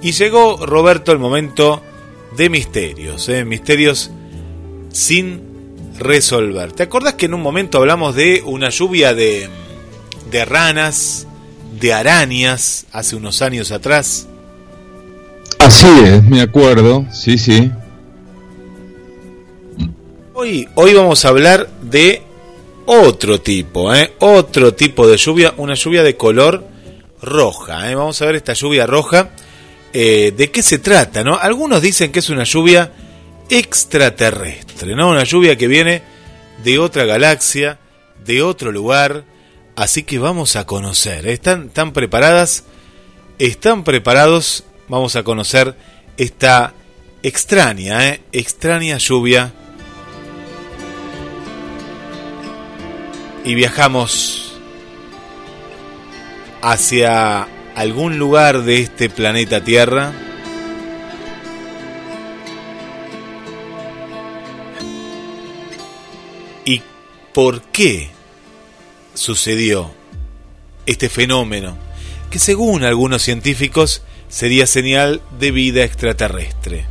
Y 0.00 0.12
llegó 0.12 0.64
Roberto 0.64 1.12
el 1.12 1.18
momento 1.18 1.82
de 2.36 2.48
misterios, 2.48 3.28
¿eh? 3.28 3.44
misterios 3.44 4.10
sin 4.90 5.42
resolver. 5.98 6.72
¿Te 6.72 6.82
acordás 6.82 7.14
que 7.14 7.26
en 7.26 7.34
un 7.34 7.42
momento 7.42 7.78
hablamos 7.78 8.14
de 8.14 8.42
una 8.44 8.70
lluvia 8.70 9.14
de, 9.14 9.48
de 10.30 10.44
ranas, 10.44 11.26
de 11.78 11.92
arañas, 11.92 12.86
hace 12.92 13.16
unos 13.16 13.42
años 13.42 13.70
atrás? 13.70 14.26
Así 15.58 15.86
es, 16.04 16.22
me 16.24 16.40
acuerdo, 16.40 17.06
sí, 17.12 17.38
sí. 17.38 17.70
Hoy, 20.34 20.68
hoy 20.74 20.94
vamos 20.94 21.24
a 21.24 21.28
hablar 21.28 21.68
de 21.82 22.22
otro 22.86 23.40
tipo, 23.40 23.94
¿eh? 23.94 24.12
otro 24.18 24.74
tipo 24.74 25.06
de 25.06 25.16
lluvia, 25.16 25.54
una 25.56 25.74
lluvia 25.74 26.02
de 26.02 26.16
color 26.16 26.64
roja. 27.20 27.90
¿eh? 27.90 27.94
Vamos 27.94 28.20
a 28.20 28.26
ver 28.26 28.36
esta 28.36 28.54
lluvia 28.54 28.86
roja. 28.86 29.30
Eh, 29.92 30.32
¿De 30.36 30.50
qué 30.50 30.62
se 30.62 30.78
trata? 30.78 31.22
¿no? 31.22 31.38
Algunos 31.38 31.82
dicen 31.82 32.12
que 32.12 32.20
es 32.20 32.30
una 32.30 32.44
lluvia 32.44 32.92
extraterrestre, 33.48 34.94
¿no? 34.94 35.10
Una 35.10 35.24
lluvia 35.24 35.56
que 35.56 35.66
viene 35.66 36.02
de 36.64 36.78
otra 36.78 37.04
galaxia, 37.04 37.78
de 38.24 38.42
otro 38.42 38.72
lugar. 38.72 39.24
Así 39.76 40.02
que 40.02 40.18
vamos 40.18 40.56
a 40.56 40.66
conocer. 40.66 41.26
¿Están, 41.26 41.66
están 41.66 41.92
preparadas? 41.92 42.64
¿Están 43.38 43.84
preparados? 43.84 44.64
Vamos 44.88 45.16
a 45.16 45.22
conocer 45.22 45.74
esta 46.16 46.74
extraña, 47.22 48.08
¿eh? 48.08 48.20
extraña 48.32 48.98
lluvia. 48.98 49.52
Y 53.44 53.54
viajamos 53.54 54.54
hacia 56.62 57.48
algún 57.74 58.18
lugar 58.18 58.62
de 58.62 58.78
este 58.80 59.08
planeta 59.08 59.64
Tierra. 59.64 60.12
¿Y 66.64 66.82
por 67.32 67.62
qué 67.62 68.10
sucedió 69.14 69.90
este 70.86 71.08
fenómeno? 71.08 71.76
Que 72.30 72.38
según 72.38 72.84
algunos 72.84 73.22
científicos 73.22 74.02
sería 74.28 74.66
señal 74.66 75.20
de 75.38 75.50
vida 75.50 75.84
extraterrestre. 75.84 76.86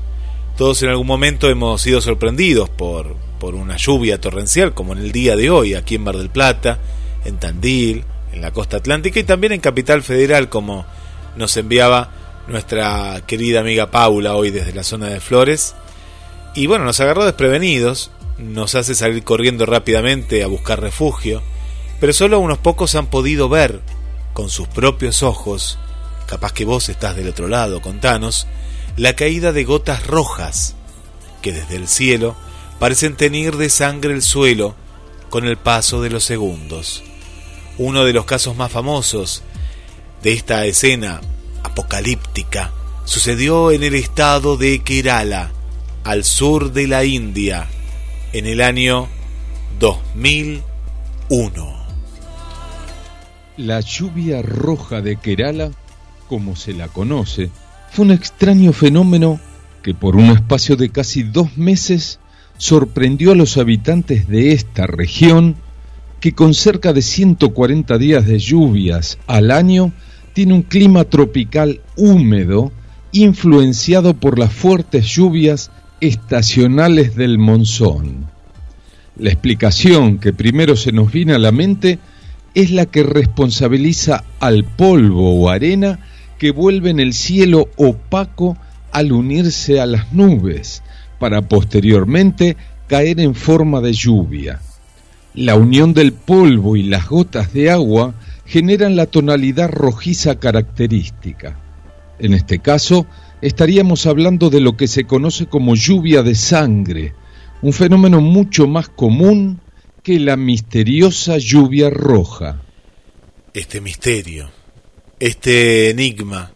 Todos 0.57 0.83
en 0.83 0.89
algún 0.89 1.07
momento 1.07 1.49
hemos 1.49 1.81
sido 1.81 2.01
sorprendidos 2.01 2.69
por, 2.69 3.15
por 3.39 3.55
una 3.55 3.77
lluvia 3.77 4.21
torrencial, 4.21 4.73
como 4.73 4.93
en 4.93 4.99
el 4.99 5.11
día 5.11 5.35
de 5.35 5.49
hoy, 5.49 5.73
aquí 5.73 5.95
en 5.95 6.03
Mar 6.03 6.17
del 6.17 6.29
Plata, 6.29 6.79
en 7.25 7.37
Tandil, 7.37 8.05
en 8.31 8.41
la 8.41 8.51
costa 8.51 8.77
atlántica 8.77 9.19
y 9.19 9.23
también 9.23 9.53
en 9.53 9.61
Capital 9.61 10.03
Federal, 10.03 10.49
como 10.49 10.85
nos 11.35 11.55
enviaba 11.57 12.11
nuestra 12.47 13.21
querida 13.25 13.61
amiga 13.61 13.91
Paula 13.91 14.35
hoy 14.35 14.51
desde 14.51 14.73
la 14.73 14.83
zona 14.83 15.07
de 15.07 15.19
Flores. 15.19 15.75
Y 16.55 16.67
bueno, 16.67 16.85
nos 16.85 16.99
agarró 16.99 17.25
desprevenidos, 17.25 18.11
nos 18.37 18.75
hace 18.75 18.95
salir 18.95 19.23
corriendo 19.23 19.65
rápidamente 19.65 20.43
a 20.43 20.47
buscar 20.47 20.81
refugio, 20.81 21.41
pero 21.99 22.13
solo 22.13 22.39
unos 22.39 22.57
pocos 22.57 22.95
han 22.95 23.07
podido 23.07 23.47
ver 23.49 23.79
con 24.33 24.49
sus 24.49 24.67
propios 24.67 25.23
ojos, 25.23 25.77
capaz 26.27 26.53
que 26.53 26.65
vos 26.65 26.89
estás 26.89 27.15
del 27.15 27.29
otro 27.29 27.47
lado, 27.47 27.81
contanos, 27.81 28.47
la 28.97 29.15
caída 29.15 29.51
de 29.51 29.63
gotas 29.63 30.07
rojas 30.07 30.75
que 31.41 31.51
desde 31.51 31.75
el 31.75 31.87
cielo 31.87 32.35
parecen 32.79 33.15
teñir 33.15 33.57
de 33.57 33.69
sangre 33.69 34.13
el 34.13 34.21
suelo 34.21 34.75
con 35.29 35.45
el 35.45 35.57
paso 35.57 36.01
de 36.01 36.09
los 36.09 36.23
segundos. 36.23 37.03
Uno 37.77 38.03
de 38.03 38.13
los 38.13 38.25
casos 38.25 38.55
más 38.55 38.71
famosos 38.71 39.43
de 40.21 40.33
esta 40.33 40.65
escena 40.65 41.21
apocalíptica 41.63 42.71
sucedió 43.05 43.71
en 43.71 43.83
el 43.83 43.95
estado 43.95 44.57
de 44.57 44.79
Kerala, 44.79 45.51
al 46.03 46.23
sur 46.23 46.71
de 46.71 46.87
la 46.87 47.05
India, 47.05 47.67
en 48.33 48.45
el 48.45 48.61
año 48.61 49.07
2001. 49.79 51.81
La 53.57 53.79
lluvia 53.81 54.41
roja 54.41 55.01
de 55.01 55.17
Kerala, 55.17 55.71
como 56.27 56.55
se 56.55 56.73
la 56.73 56.87
conoce, 56.87 57.49
fue 57.91 58.05
un 58.05 58.11
extraño 58.11 58.73
fenómeno 58.73 59.39
que 59.81 59.93
por 59.93 60.15
un 60.15 60.29
espacio 60.29 60.75
de 60.75 60.89
casi 60.89 61.23
dos 61.23 61.57
meses 61.57 62.19
sorprendió 62.57 63.31
a 63.31 63.35
los 63.35 63.57
habitantes 63.57 64.27
de 64.27 64.53
esta 64.53 64.87
región 64.87 65.55
que 66.21 66.33
con 66.33 66.53
cerca 66.53 66.93
de 66.93 67.01
140 67.01 67.97
días 67.97 68.27
de 68.27 68.37
lluvias 68.37 69.17
al 69.25 69.49
año 69.49 69.91
tiene 70.33 70.53
un 70.53 70.61
clima 70.61 71.03
tropical 71.03 71.81
húmedo 71.97 72.71
influenciado 73.11 74.13
por 74.13 74.39
las 74.39 74.53
fuertes 74.53 75.07
lluvias 75.07 75.71
estacionales 75.99 77.15
del 77.15 77.39
monzón. 77.39 78.27
La 79.17 79.31
explicación 79.31 80.19
que 80.19 80.31
primero 80.31 80.75
se 80.75 80.91
nos 80.91 81.11
viene 81.11 81.33
a 81.33 81.39
la 81.39 81.51
mente 81.51 81.99
es 82.53 82.71
la 82.71 82.85
que 82.85 83.03
responsabiliza 83.03 84.23
al 84.39 84.63
polvo 84.63 85.41
o 85.41 85.49
arena 85.49 85.99
que 86.37 86.51
vuelve 86.51 86.91
en 86.91 86.99
el 86.99 87.13
cielo 87.13 87.69
opaco 87.77 88.57
al 88.91 89.11
unirse 89.11 89.79
a 89.79 89.85
las 89.85 90.13
nubes, 90.13 90.83
para 91.19 91.41
posteriormente 91.41 92.57
caer 92.87 93.19
en 93.19 93.35
forma 93.35 93.79
de 93.81 93.93
lluvia. 93.93 94.59
La 95.33 95.55
unión 95.55 95.93
del 95.93 96.13
polvo 96.13 96.75
y 96.75 96.83
las 96.83 97.07
gotas 97.07 97.53
de 97.53 97.71
agua 97.71 98.15
generan 98.45 98.95
la 98.95 99.05
tonalidad 99.05 99.69
rojiza 99.69 100.39
característica. 100.39 101.57
En 102.19 102.33
este 102.33 102.59
caso, 102.59 103.07
estaríamos 103.41 104.05
hablando 104.05 104.49
de 104.49 104.59
lo 104.59 104.75
que 104.75 104.87
se 104.87 105.05
conoce 105.05 105.45
como 105.45 105.75
lluvia 105.75 106.21
de 106.21 106.35
sangre, 106.35 107.13
un 107.61 107.73
fenómeno 107.73 108.19
mucho 108.19 108.67
más 108.67 108.89
común 108.89 109.61
que 110.03 110.19
la 110.19 110.35
misteriosa 110.35 111.37
lluvia 111.37 111.89
roja. 111.89 112.61
Este 113.53 113.81
misterio, 113.81 114.49
este 115.19 115.89
enigma 115.89 116.51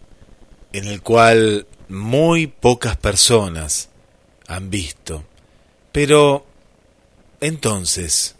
en 0.74 0.88
el 0.88 1.02
cual 1.02 1.66
muy 1.88 2.48
pocas 2.48 2.98
personas 2.98 3.90
han 4.48 4.70
visto. 4.70 5.24
Pero, 5.92 6.46
entonces, 7.40 8.35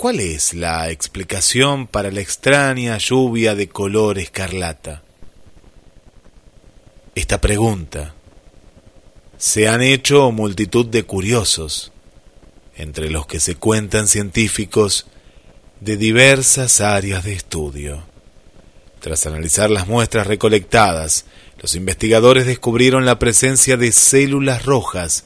¿cuál 0.00 0.20
es 0.20 0.54
la 0.54 0.88
explicación 0.88 1.86
para 1.86 2.10
la 2.10 2.22
extraña 2.22 2.96
lluvia 2.96 3.54
de 3.54 3.68
color 3.68 4.18
escarlata? 4.18 5.02
Esta 7.14 7.38
pregunta 7.38 8.14
se 9.36 9.68
han 9.68 9.82
hecho 9.82 10.32
multitud 10.32 10.86
de 10.86 11.02
curiosos, 11.02 11.92
entre 12.76 13.10
los 13.10 13.26
que 13.26 13.40
se 13.40 13.56
cuentan 13.56 14.08
científicos 14.08 15.04
de 15.80 15.98
diversas 15.98 16.80
áreas 16.80 17.22
de 17.22 17.34
estudio. 17.34 18.02
Tras 19.00 19.26
analizar 19.26 19.68
las 19.68 19.86
muestras 19.86 20.26
recolectadas 20.26 21.26
los 21.58 21.74
investigadores 21.74 22.46
descubrieron 22.46 23.04
la 23.04 23.18
presencia 23.18 23.76
de 23.76 23.92
células 23.92 24.64
rojas 24.64 25.24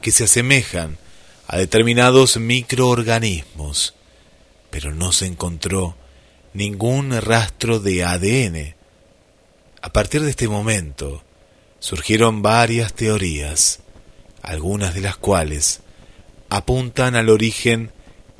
que 0.00 0.12
se 0.12 0.24
asemejan 0.24 0.96
a 1.48 1.56
determinados 1.56 2.36
microorganismos, 2.36 3.96
pero 4.72 4.94
no 4.94 5.12
se 5.12 5.26
encontró 5.26 5.94
ningún 6.54 7.12
rastro 7.20 7.78
de 7.78 8.04
ADN. 8.04 8.74
A 9.82 9.92
partir 9.92 10.22
de 10.22 10.30
este 10.30 10.48
momento 10.48 11.22
surgieron 11.78 12.40
varias 12.40 12.94
teorías, 12.94 13.80
algunas 14.40 14.94
de 14.94 15.02
las 15.02 15.18
cuales 15.18 15.80
apuntan 16.48 17.16
al 17.16 17.28
origen 17.28 17.92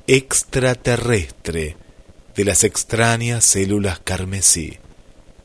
extraterrestre 0.06 1.76
de 2.34 2.44
las 2.46 2.64
extrañas 2.64 3.44
células 3.44 4.00
carmesí. 4.02 4.78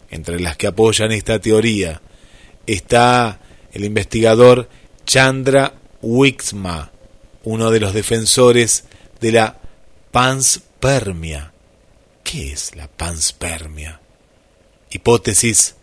Entre 0.09 0.39
las 0.39 0.55
que 0.55 0.67
apoyan 0.67 1.11
esta 1.11 1.39
teoría 1.39 2.01
está 2.65 3.41
el 3.73 3.83
investigador 3.83 4.69
Chandra 5.05 5.73
Wixma, 6.01 6.91
uno 7.43 7.71
de 7.71 7.81
los 7.81 7.93
defensores 7.93 8.85
de 9.19 9.33
la 9.33 9.59
panspermia. 10.79 11.53
¿Qué 12.23 12.51
es 12.51 12.75
la 12.75 12.87
panspermia? 12.87 13.99
Hipótesis 14.91 15.75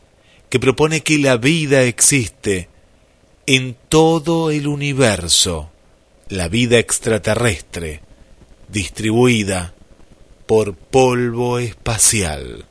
que 0.48 0.60
propone 0.60 1.00
que 1.00 1.18
la 1.18 1.36
vida 1.36 1.82
existe 1.82 2.68
en 3.46 3.76
todo 3.88 4.50
el 4.50 4.66
universo, 4.66 5.70
la 6.28 6.48
vida 6.48 6.78
extraterrestre, 6.78 8.00
distribuida 8.68 9.74
por 10.46 10.74
polvo 10.74 11.58
espacial. 11.58 12.64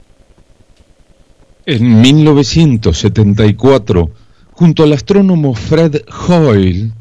En 1.65 2.01
1974, 2.01 4.11
junto 4.51 4.83
al 4.83 4.93
astrónomo 4.93 5.55
Fred 5.55 6.01
Hoyle, 6.27 6.91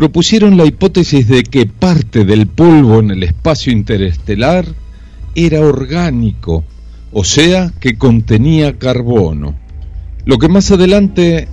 propusieron 0.00 0.56
la 0.56 0.64
hipótesis 0.64 1.28
de 1.28 1.42
que 1.42 1.66
parte 1.66 2.24
del 2.24 2.46
polvo 2.46 3.00
en 3.00 3.10
el 3.10 3.22
espacio 3.22 3.70
interestelar 3.70 4.64
era 5.34 5.60
orgánico, 5.60 6.64
o 7.12 7.22
sea, 7.22 7.70
que 7.78 7.98
contenía 7.98 8.78
carbono. 8.78 9.56
Lo 10.24 10.38
que 10.38 10.48
más 10.48 10.70
adelante 10.70 11.48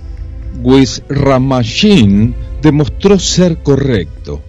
Wisramashin 0.62 2.34
demostró 2.62 3.18
ser 3.18 3.58
correcto. 3.58 4.40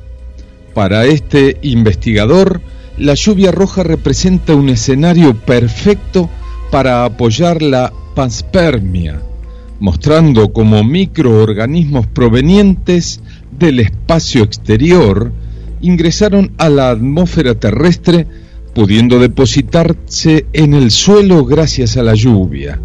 Para 0.73 1.03
este 1.03 1.57
investigador, 1.61 2.61
la 2.97 3.15
lluvia 3.15 3.51
roja 3.51 3.83
representa 3.83 4.55
un 4.55 4.69
escenario 4.69 5.35
perfecto 5.35 6.29
para 6.71 7.03
apoyar 7.03 7.61
la 7.61 7.91
panspermia, 8.15 9.19
mostrando 9.81 10.53
como 10.53 10.85
microorganismos 10.85 12.07
provenientes 12.07 13.19
del 13.59 13.81
espacio 13.81 14.43
exterior 14.43 15.31
ingresaron 15.81 16.51
a 16.57 16.69
la 16.69 16.89
atmósfera 16.89 17.55
terrestre 17.55 18.25
pudiendo 18.73 19.19
depositarse 19.19 20.45
en 20.53 20.73
el 20.73 20.91
suelo 20.91 21.45
gracias 21.45 21.97
a 21.97 22.03
la 22.03 22.15
lluvia. 22.15 22.79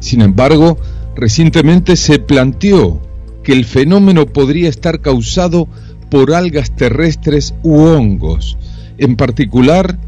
Sin 0.00 0.20
embargo, 0.20 0.78
recientemente 1.14 1.96
se 1.96 2.18
planteó 2.18 3.00
que 3.42 3.52
el 3.52 3.64
fenómeno 3.64 4.26
podría 4.26 4.68
estar 4.68 5.00
causado 5.00 5.68
por 6.10 6.34
algas 6.34 6.74
terrestres 6.74 7.54
u 7.62 7.76
hongos, 7.76 8.56
en 8.98 9.16
particular 9.16 9.98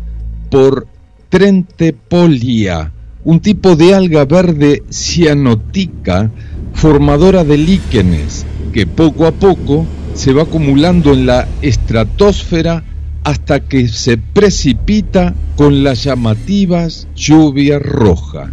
por 0.51 0.87
Trentepolia, 1.29 2.93
un 3.25 3.41
tipo 3.41 3.77
de 3.77 3.95
alga 3.95 4.25
verde 4.25 4.83
cianotica 4.91 6.31
formadora 6.73 7.45
de 7.45 7.59
líquenes 7.59 8.47
que 8.73 8.87
poco 8.87 9.27
a 9.27 9.33
poco 9.33 9.87
se 10.21 10.35
va 10.35 10.43
acumulando 10.43 11.15
en 11.15 11.25
la 11.25 11.49
estratosfera 11.63 12.85
hasta 13.25 13.61
que 13.61 13.89
se 13.89 14.19
precipita 14.19 15.35
con 15.57 15.83
las 15.83 16.05
llamativas 16.05 17.09
lluvia 17.17 17.79
roja. 17.79 18.53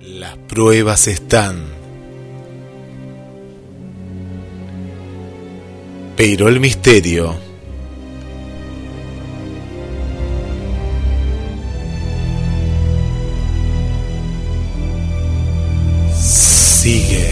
Las 0.00 0.36
pruebas 0.46 1.08
están 1.08 1.56
Pero 6.16 6.48
el 6.48 6.60
misterio 6.60 7.47
sigue. 16.88 17.27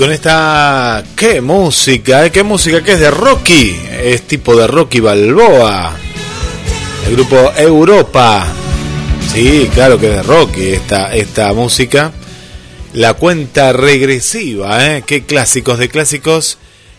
Con 0.00 0.12
esta... 0.12 1.04
¿Qué 1.14 1.42
música? 1.42 2.24
eh? 2.24 2.32
¿Qué 2.32 2.42
música? 2.42 2.82
que 2.82 2.92
es 2.92 3.00
de 3.00 3.10
Rocky? 3.10 3.78
Es 4.02 4.22
tipo 4.22 4.56
de 4.56 4.66
Rocky 4.66 4.98
Balboa. 4.98 5.94
El 7.06 7.16
grupo 7.16 7.52
Europa. 7.54 8.46
Sí, 9.30 9.68
claro 9.74 10.00
que 10.00 10.08
es 10.08 10.16
de 10.16 10.22
Rocky 10.22 10.68
esta, 10.68 11.14
esta 11.14 11.52
música. 11.52 12.12
La 12.94 13.12
cuenta 13.12 13.74
regresiva, 13.74 14.86
¿eh? 14.86 15.04
Qué 15.06 15.26
clásicos 15.26 15.78
de 15.78 15.90
clásicos. 15.90 16.56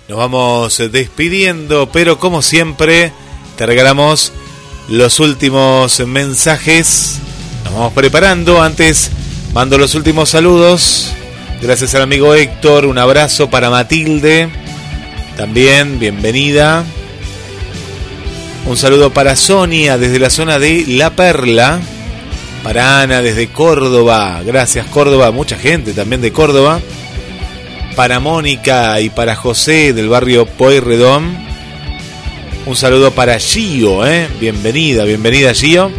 Nos 0.07 0.19
vamos 0.19 0.77
despidiendo, 0.91 1.89
pero 1.91 2.19
como 2.19 2.43
siempre, 2.43 3.11
te 3.57 3.65
regalamos 3.65 4.31
los 4.89 5.19
últimos 5.19 5.99
mensajes. 6.01 7.15
Nos 7.63 7.73
vamos 7.73 7.93
preparando. 7.93 8.61
Antes, 8.61 9.09
mando 9.55 9.79
los 9.79 9.95
últimos 9.95 10.29
saludos. 10.29 11.15
Gracias 11.62 11.93
al 11.93 12.01
amigo 12.01 12.34
Héctor. 12.34 12.88
Un 12.88 12.97
abrazo 12.97 13.51
para 13.51 13.70
Matilde. 13.70 14.49
También, 15.38 15.99
bienvenida. 15.99 16.84
Un 18.66 18.76
saludo 18.76 19.12
para 19.12 19.36
Sonia 19.36 19.99
desde 19.99 20.18
la 20.18 20.32
zona 20.32 20.57
de 20.57 20.86
La 20.88 21.12
Perla. 21.12 21.80
Para 22.64 23.01
Ana 23.01 23.22
desde 23.22 23.49
Córdoba. 23.49 24.41
Gracias 24.43 24.88
Córdoba. 24.88 25.32
Mucha 25.32 25.55
gente 25.55 25.93
también 25.93 26.20
de 26.22 26.32
Córdoba. 26.32 26.80
Para 27.95 28.20
Mónica 28.20 28.99
y 28.99 29.12
para 29.12 29.36
José 29.36 29.93
del 29.93 30.09
barrio 30.09 30.47
Pueyrredón. 30.47 31.38
Un 32.66 32.76
saludo 32.76 33.12
para 33.12 33.38
Gio. 33.38 34.03
¿eh? 34.07 34.28
Bienvenida, 34.39 35.03
bienvenida 35.03 35.53
Gio. 35.53 35.91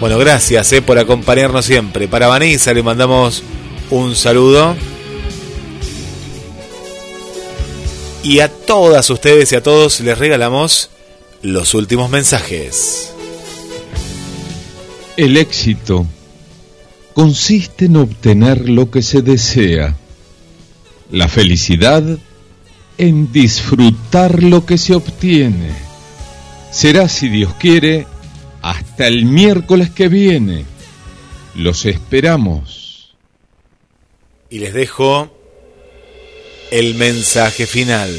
Bueno, 0.00 0.16
gracias 0.16 0.72
¿eh? 0.72 0.80
por 0.80 0.98
acompañarnos 0.98 1.66
siempre. 1.66 2.08
Para 2.08 2.26
Vanessa 2.26 2.72
le 2.72 2.82
mandamos 2.82 3.42
un 3.92 4.16
saludo. 4.16 4.74
Y 8.22 8.40
a 8.40 8.48
todas 8.48 9.10
ustedes 9.10 9.52
y 9.52 9.56
a 9.56 9.62
todos 9.62 10.00
les 10.00 10.16
regalamos 10.16 10.88
los 11.42 11.74
últimos 11.74 12.08
mensajes. 12.08 13.12
El 15.18 15.36
éxito 15.36 16.06
consiste 17.12 17.84
en 17.84 17.96
obtener 17.96 18.66
lo 18.68 18.90
que 18.90 19.02
se 19.02 19.20
desea. 19.20 19.94
La 21.10 21.28
felicidad 21.28 22.02
en 22.96 23.30
disfrutar 23.30 24.42
lo 24.42 24.64
que 24.64 24.78
se 24.78 24.94
obtiene. 24.94 25.70
Será, 26.70 27.10
si 27.10 27.28
Dios 27.28 27.52
quiere, 27.60 28.06
hasta 28.62 29.06
el 29.06 29.26
miércoles 29.26 29.90
que 29.90 30.08
viene. 30.08 30.64
Los 31.54 31.84
esperamos. 31.84 32.81
Y 34.52 34.58
les 34.58 34.74
dejo 34.74 35.30
el 36.70 36.94
mensaje 36.94 37.66
final. 37.66 38.14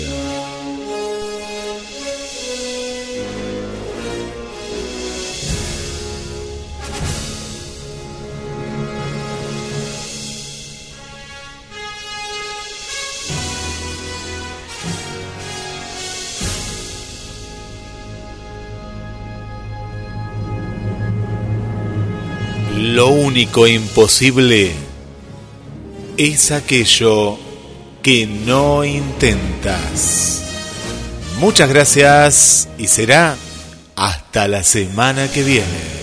Lo 22.75 23.09
único 23.09 23.67
imposible 23.67 24.82
es 26.18 26.51
aquello 26.51 27.38
que 28.01 28.26
no 28.28 28.84
intentas. 28.84 30.41
Muchas 31.39 31.70
gracias 31.70 32.68
y 32.78 32.88
será 32.88 33.36
hasta 33.95 34.47
la 34.47 34.64
semana 34.64 35.28
que 35.32 35.43
viene. 35.43 36.03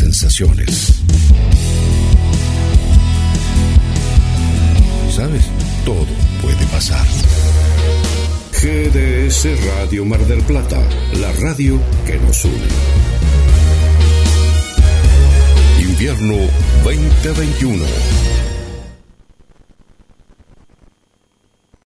Sensaciones. 0.00 0.94
¿Sabes? 5.14 5.42
Todo 5.84 6.06
puede 6.40 6.64
pasar. 6.72 7.06
GDS 8.52 9.46
Radio 9.76 10.06
Mar 10.06 10.20
del 10.26 10.42
Plata, 10.42 10.80
la 11.20 11.30
radio 11.32 11.78
que 12.06 12.16
nos 12.18 12.44
une. 12.46 12.68
Invierno 15.82 16.36
2021. 16.82 18.29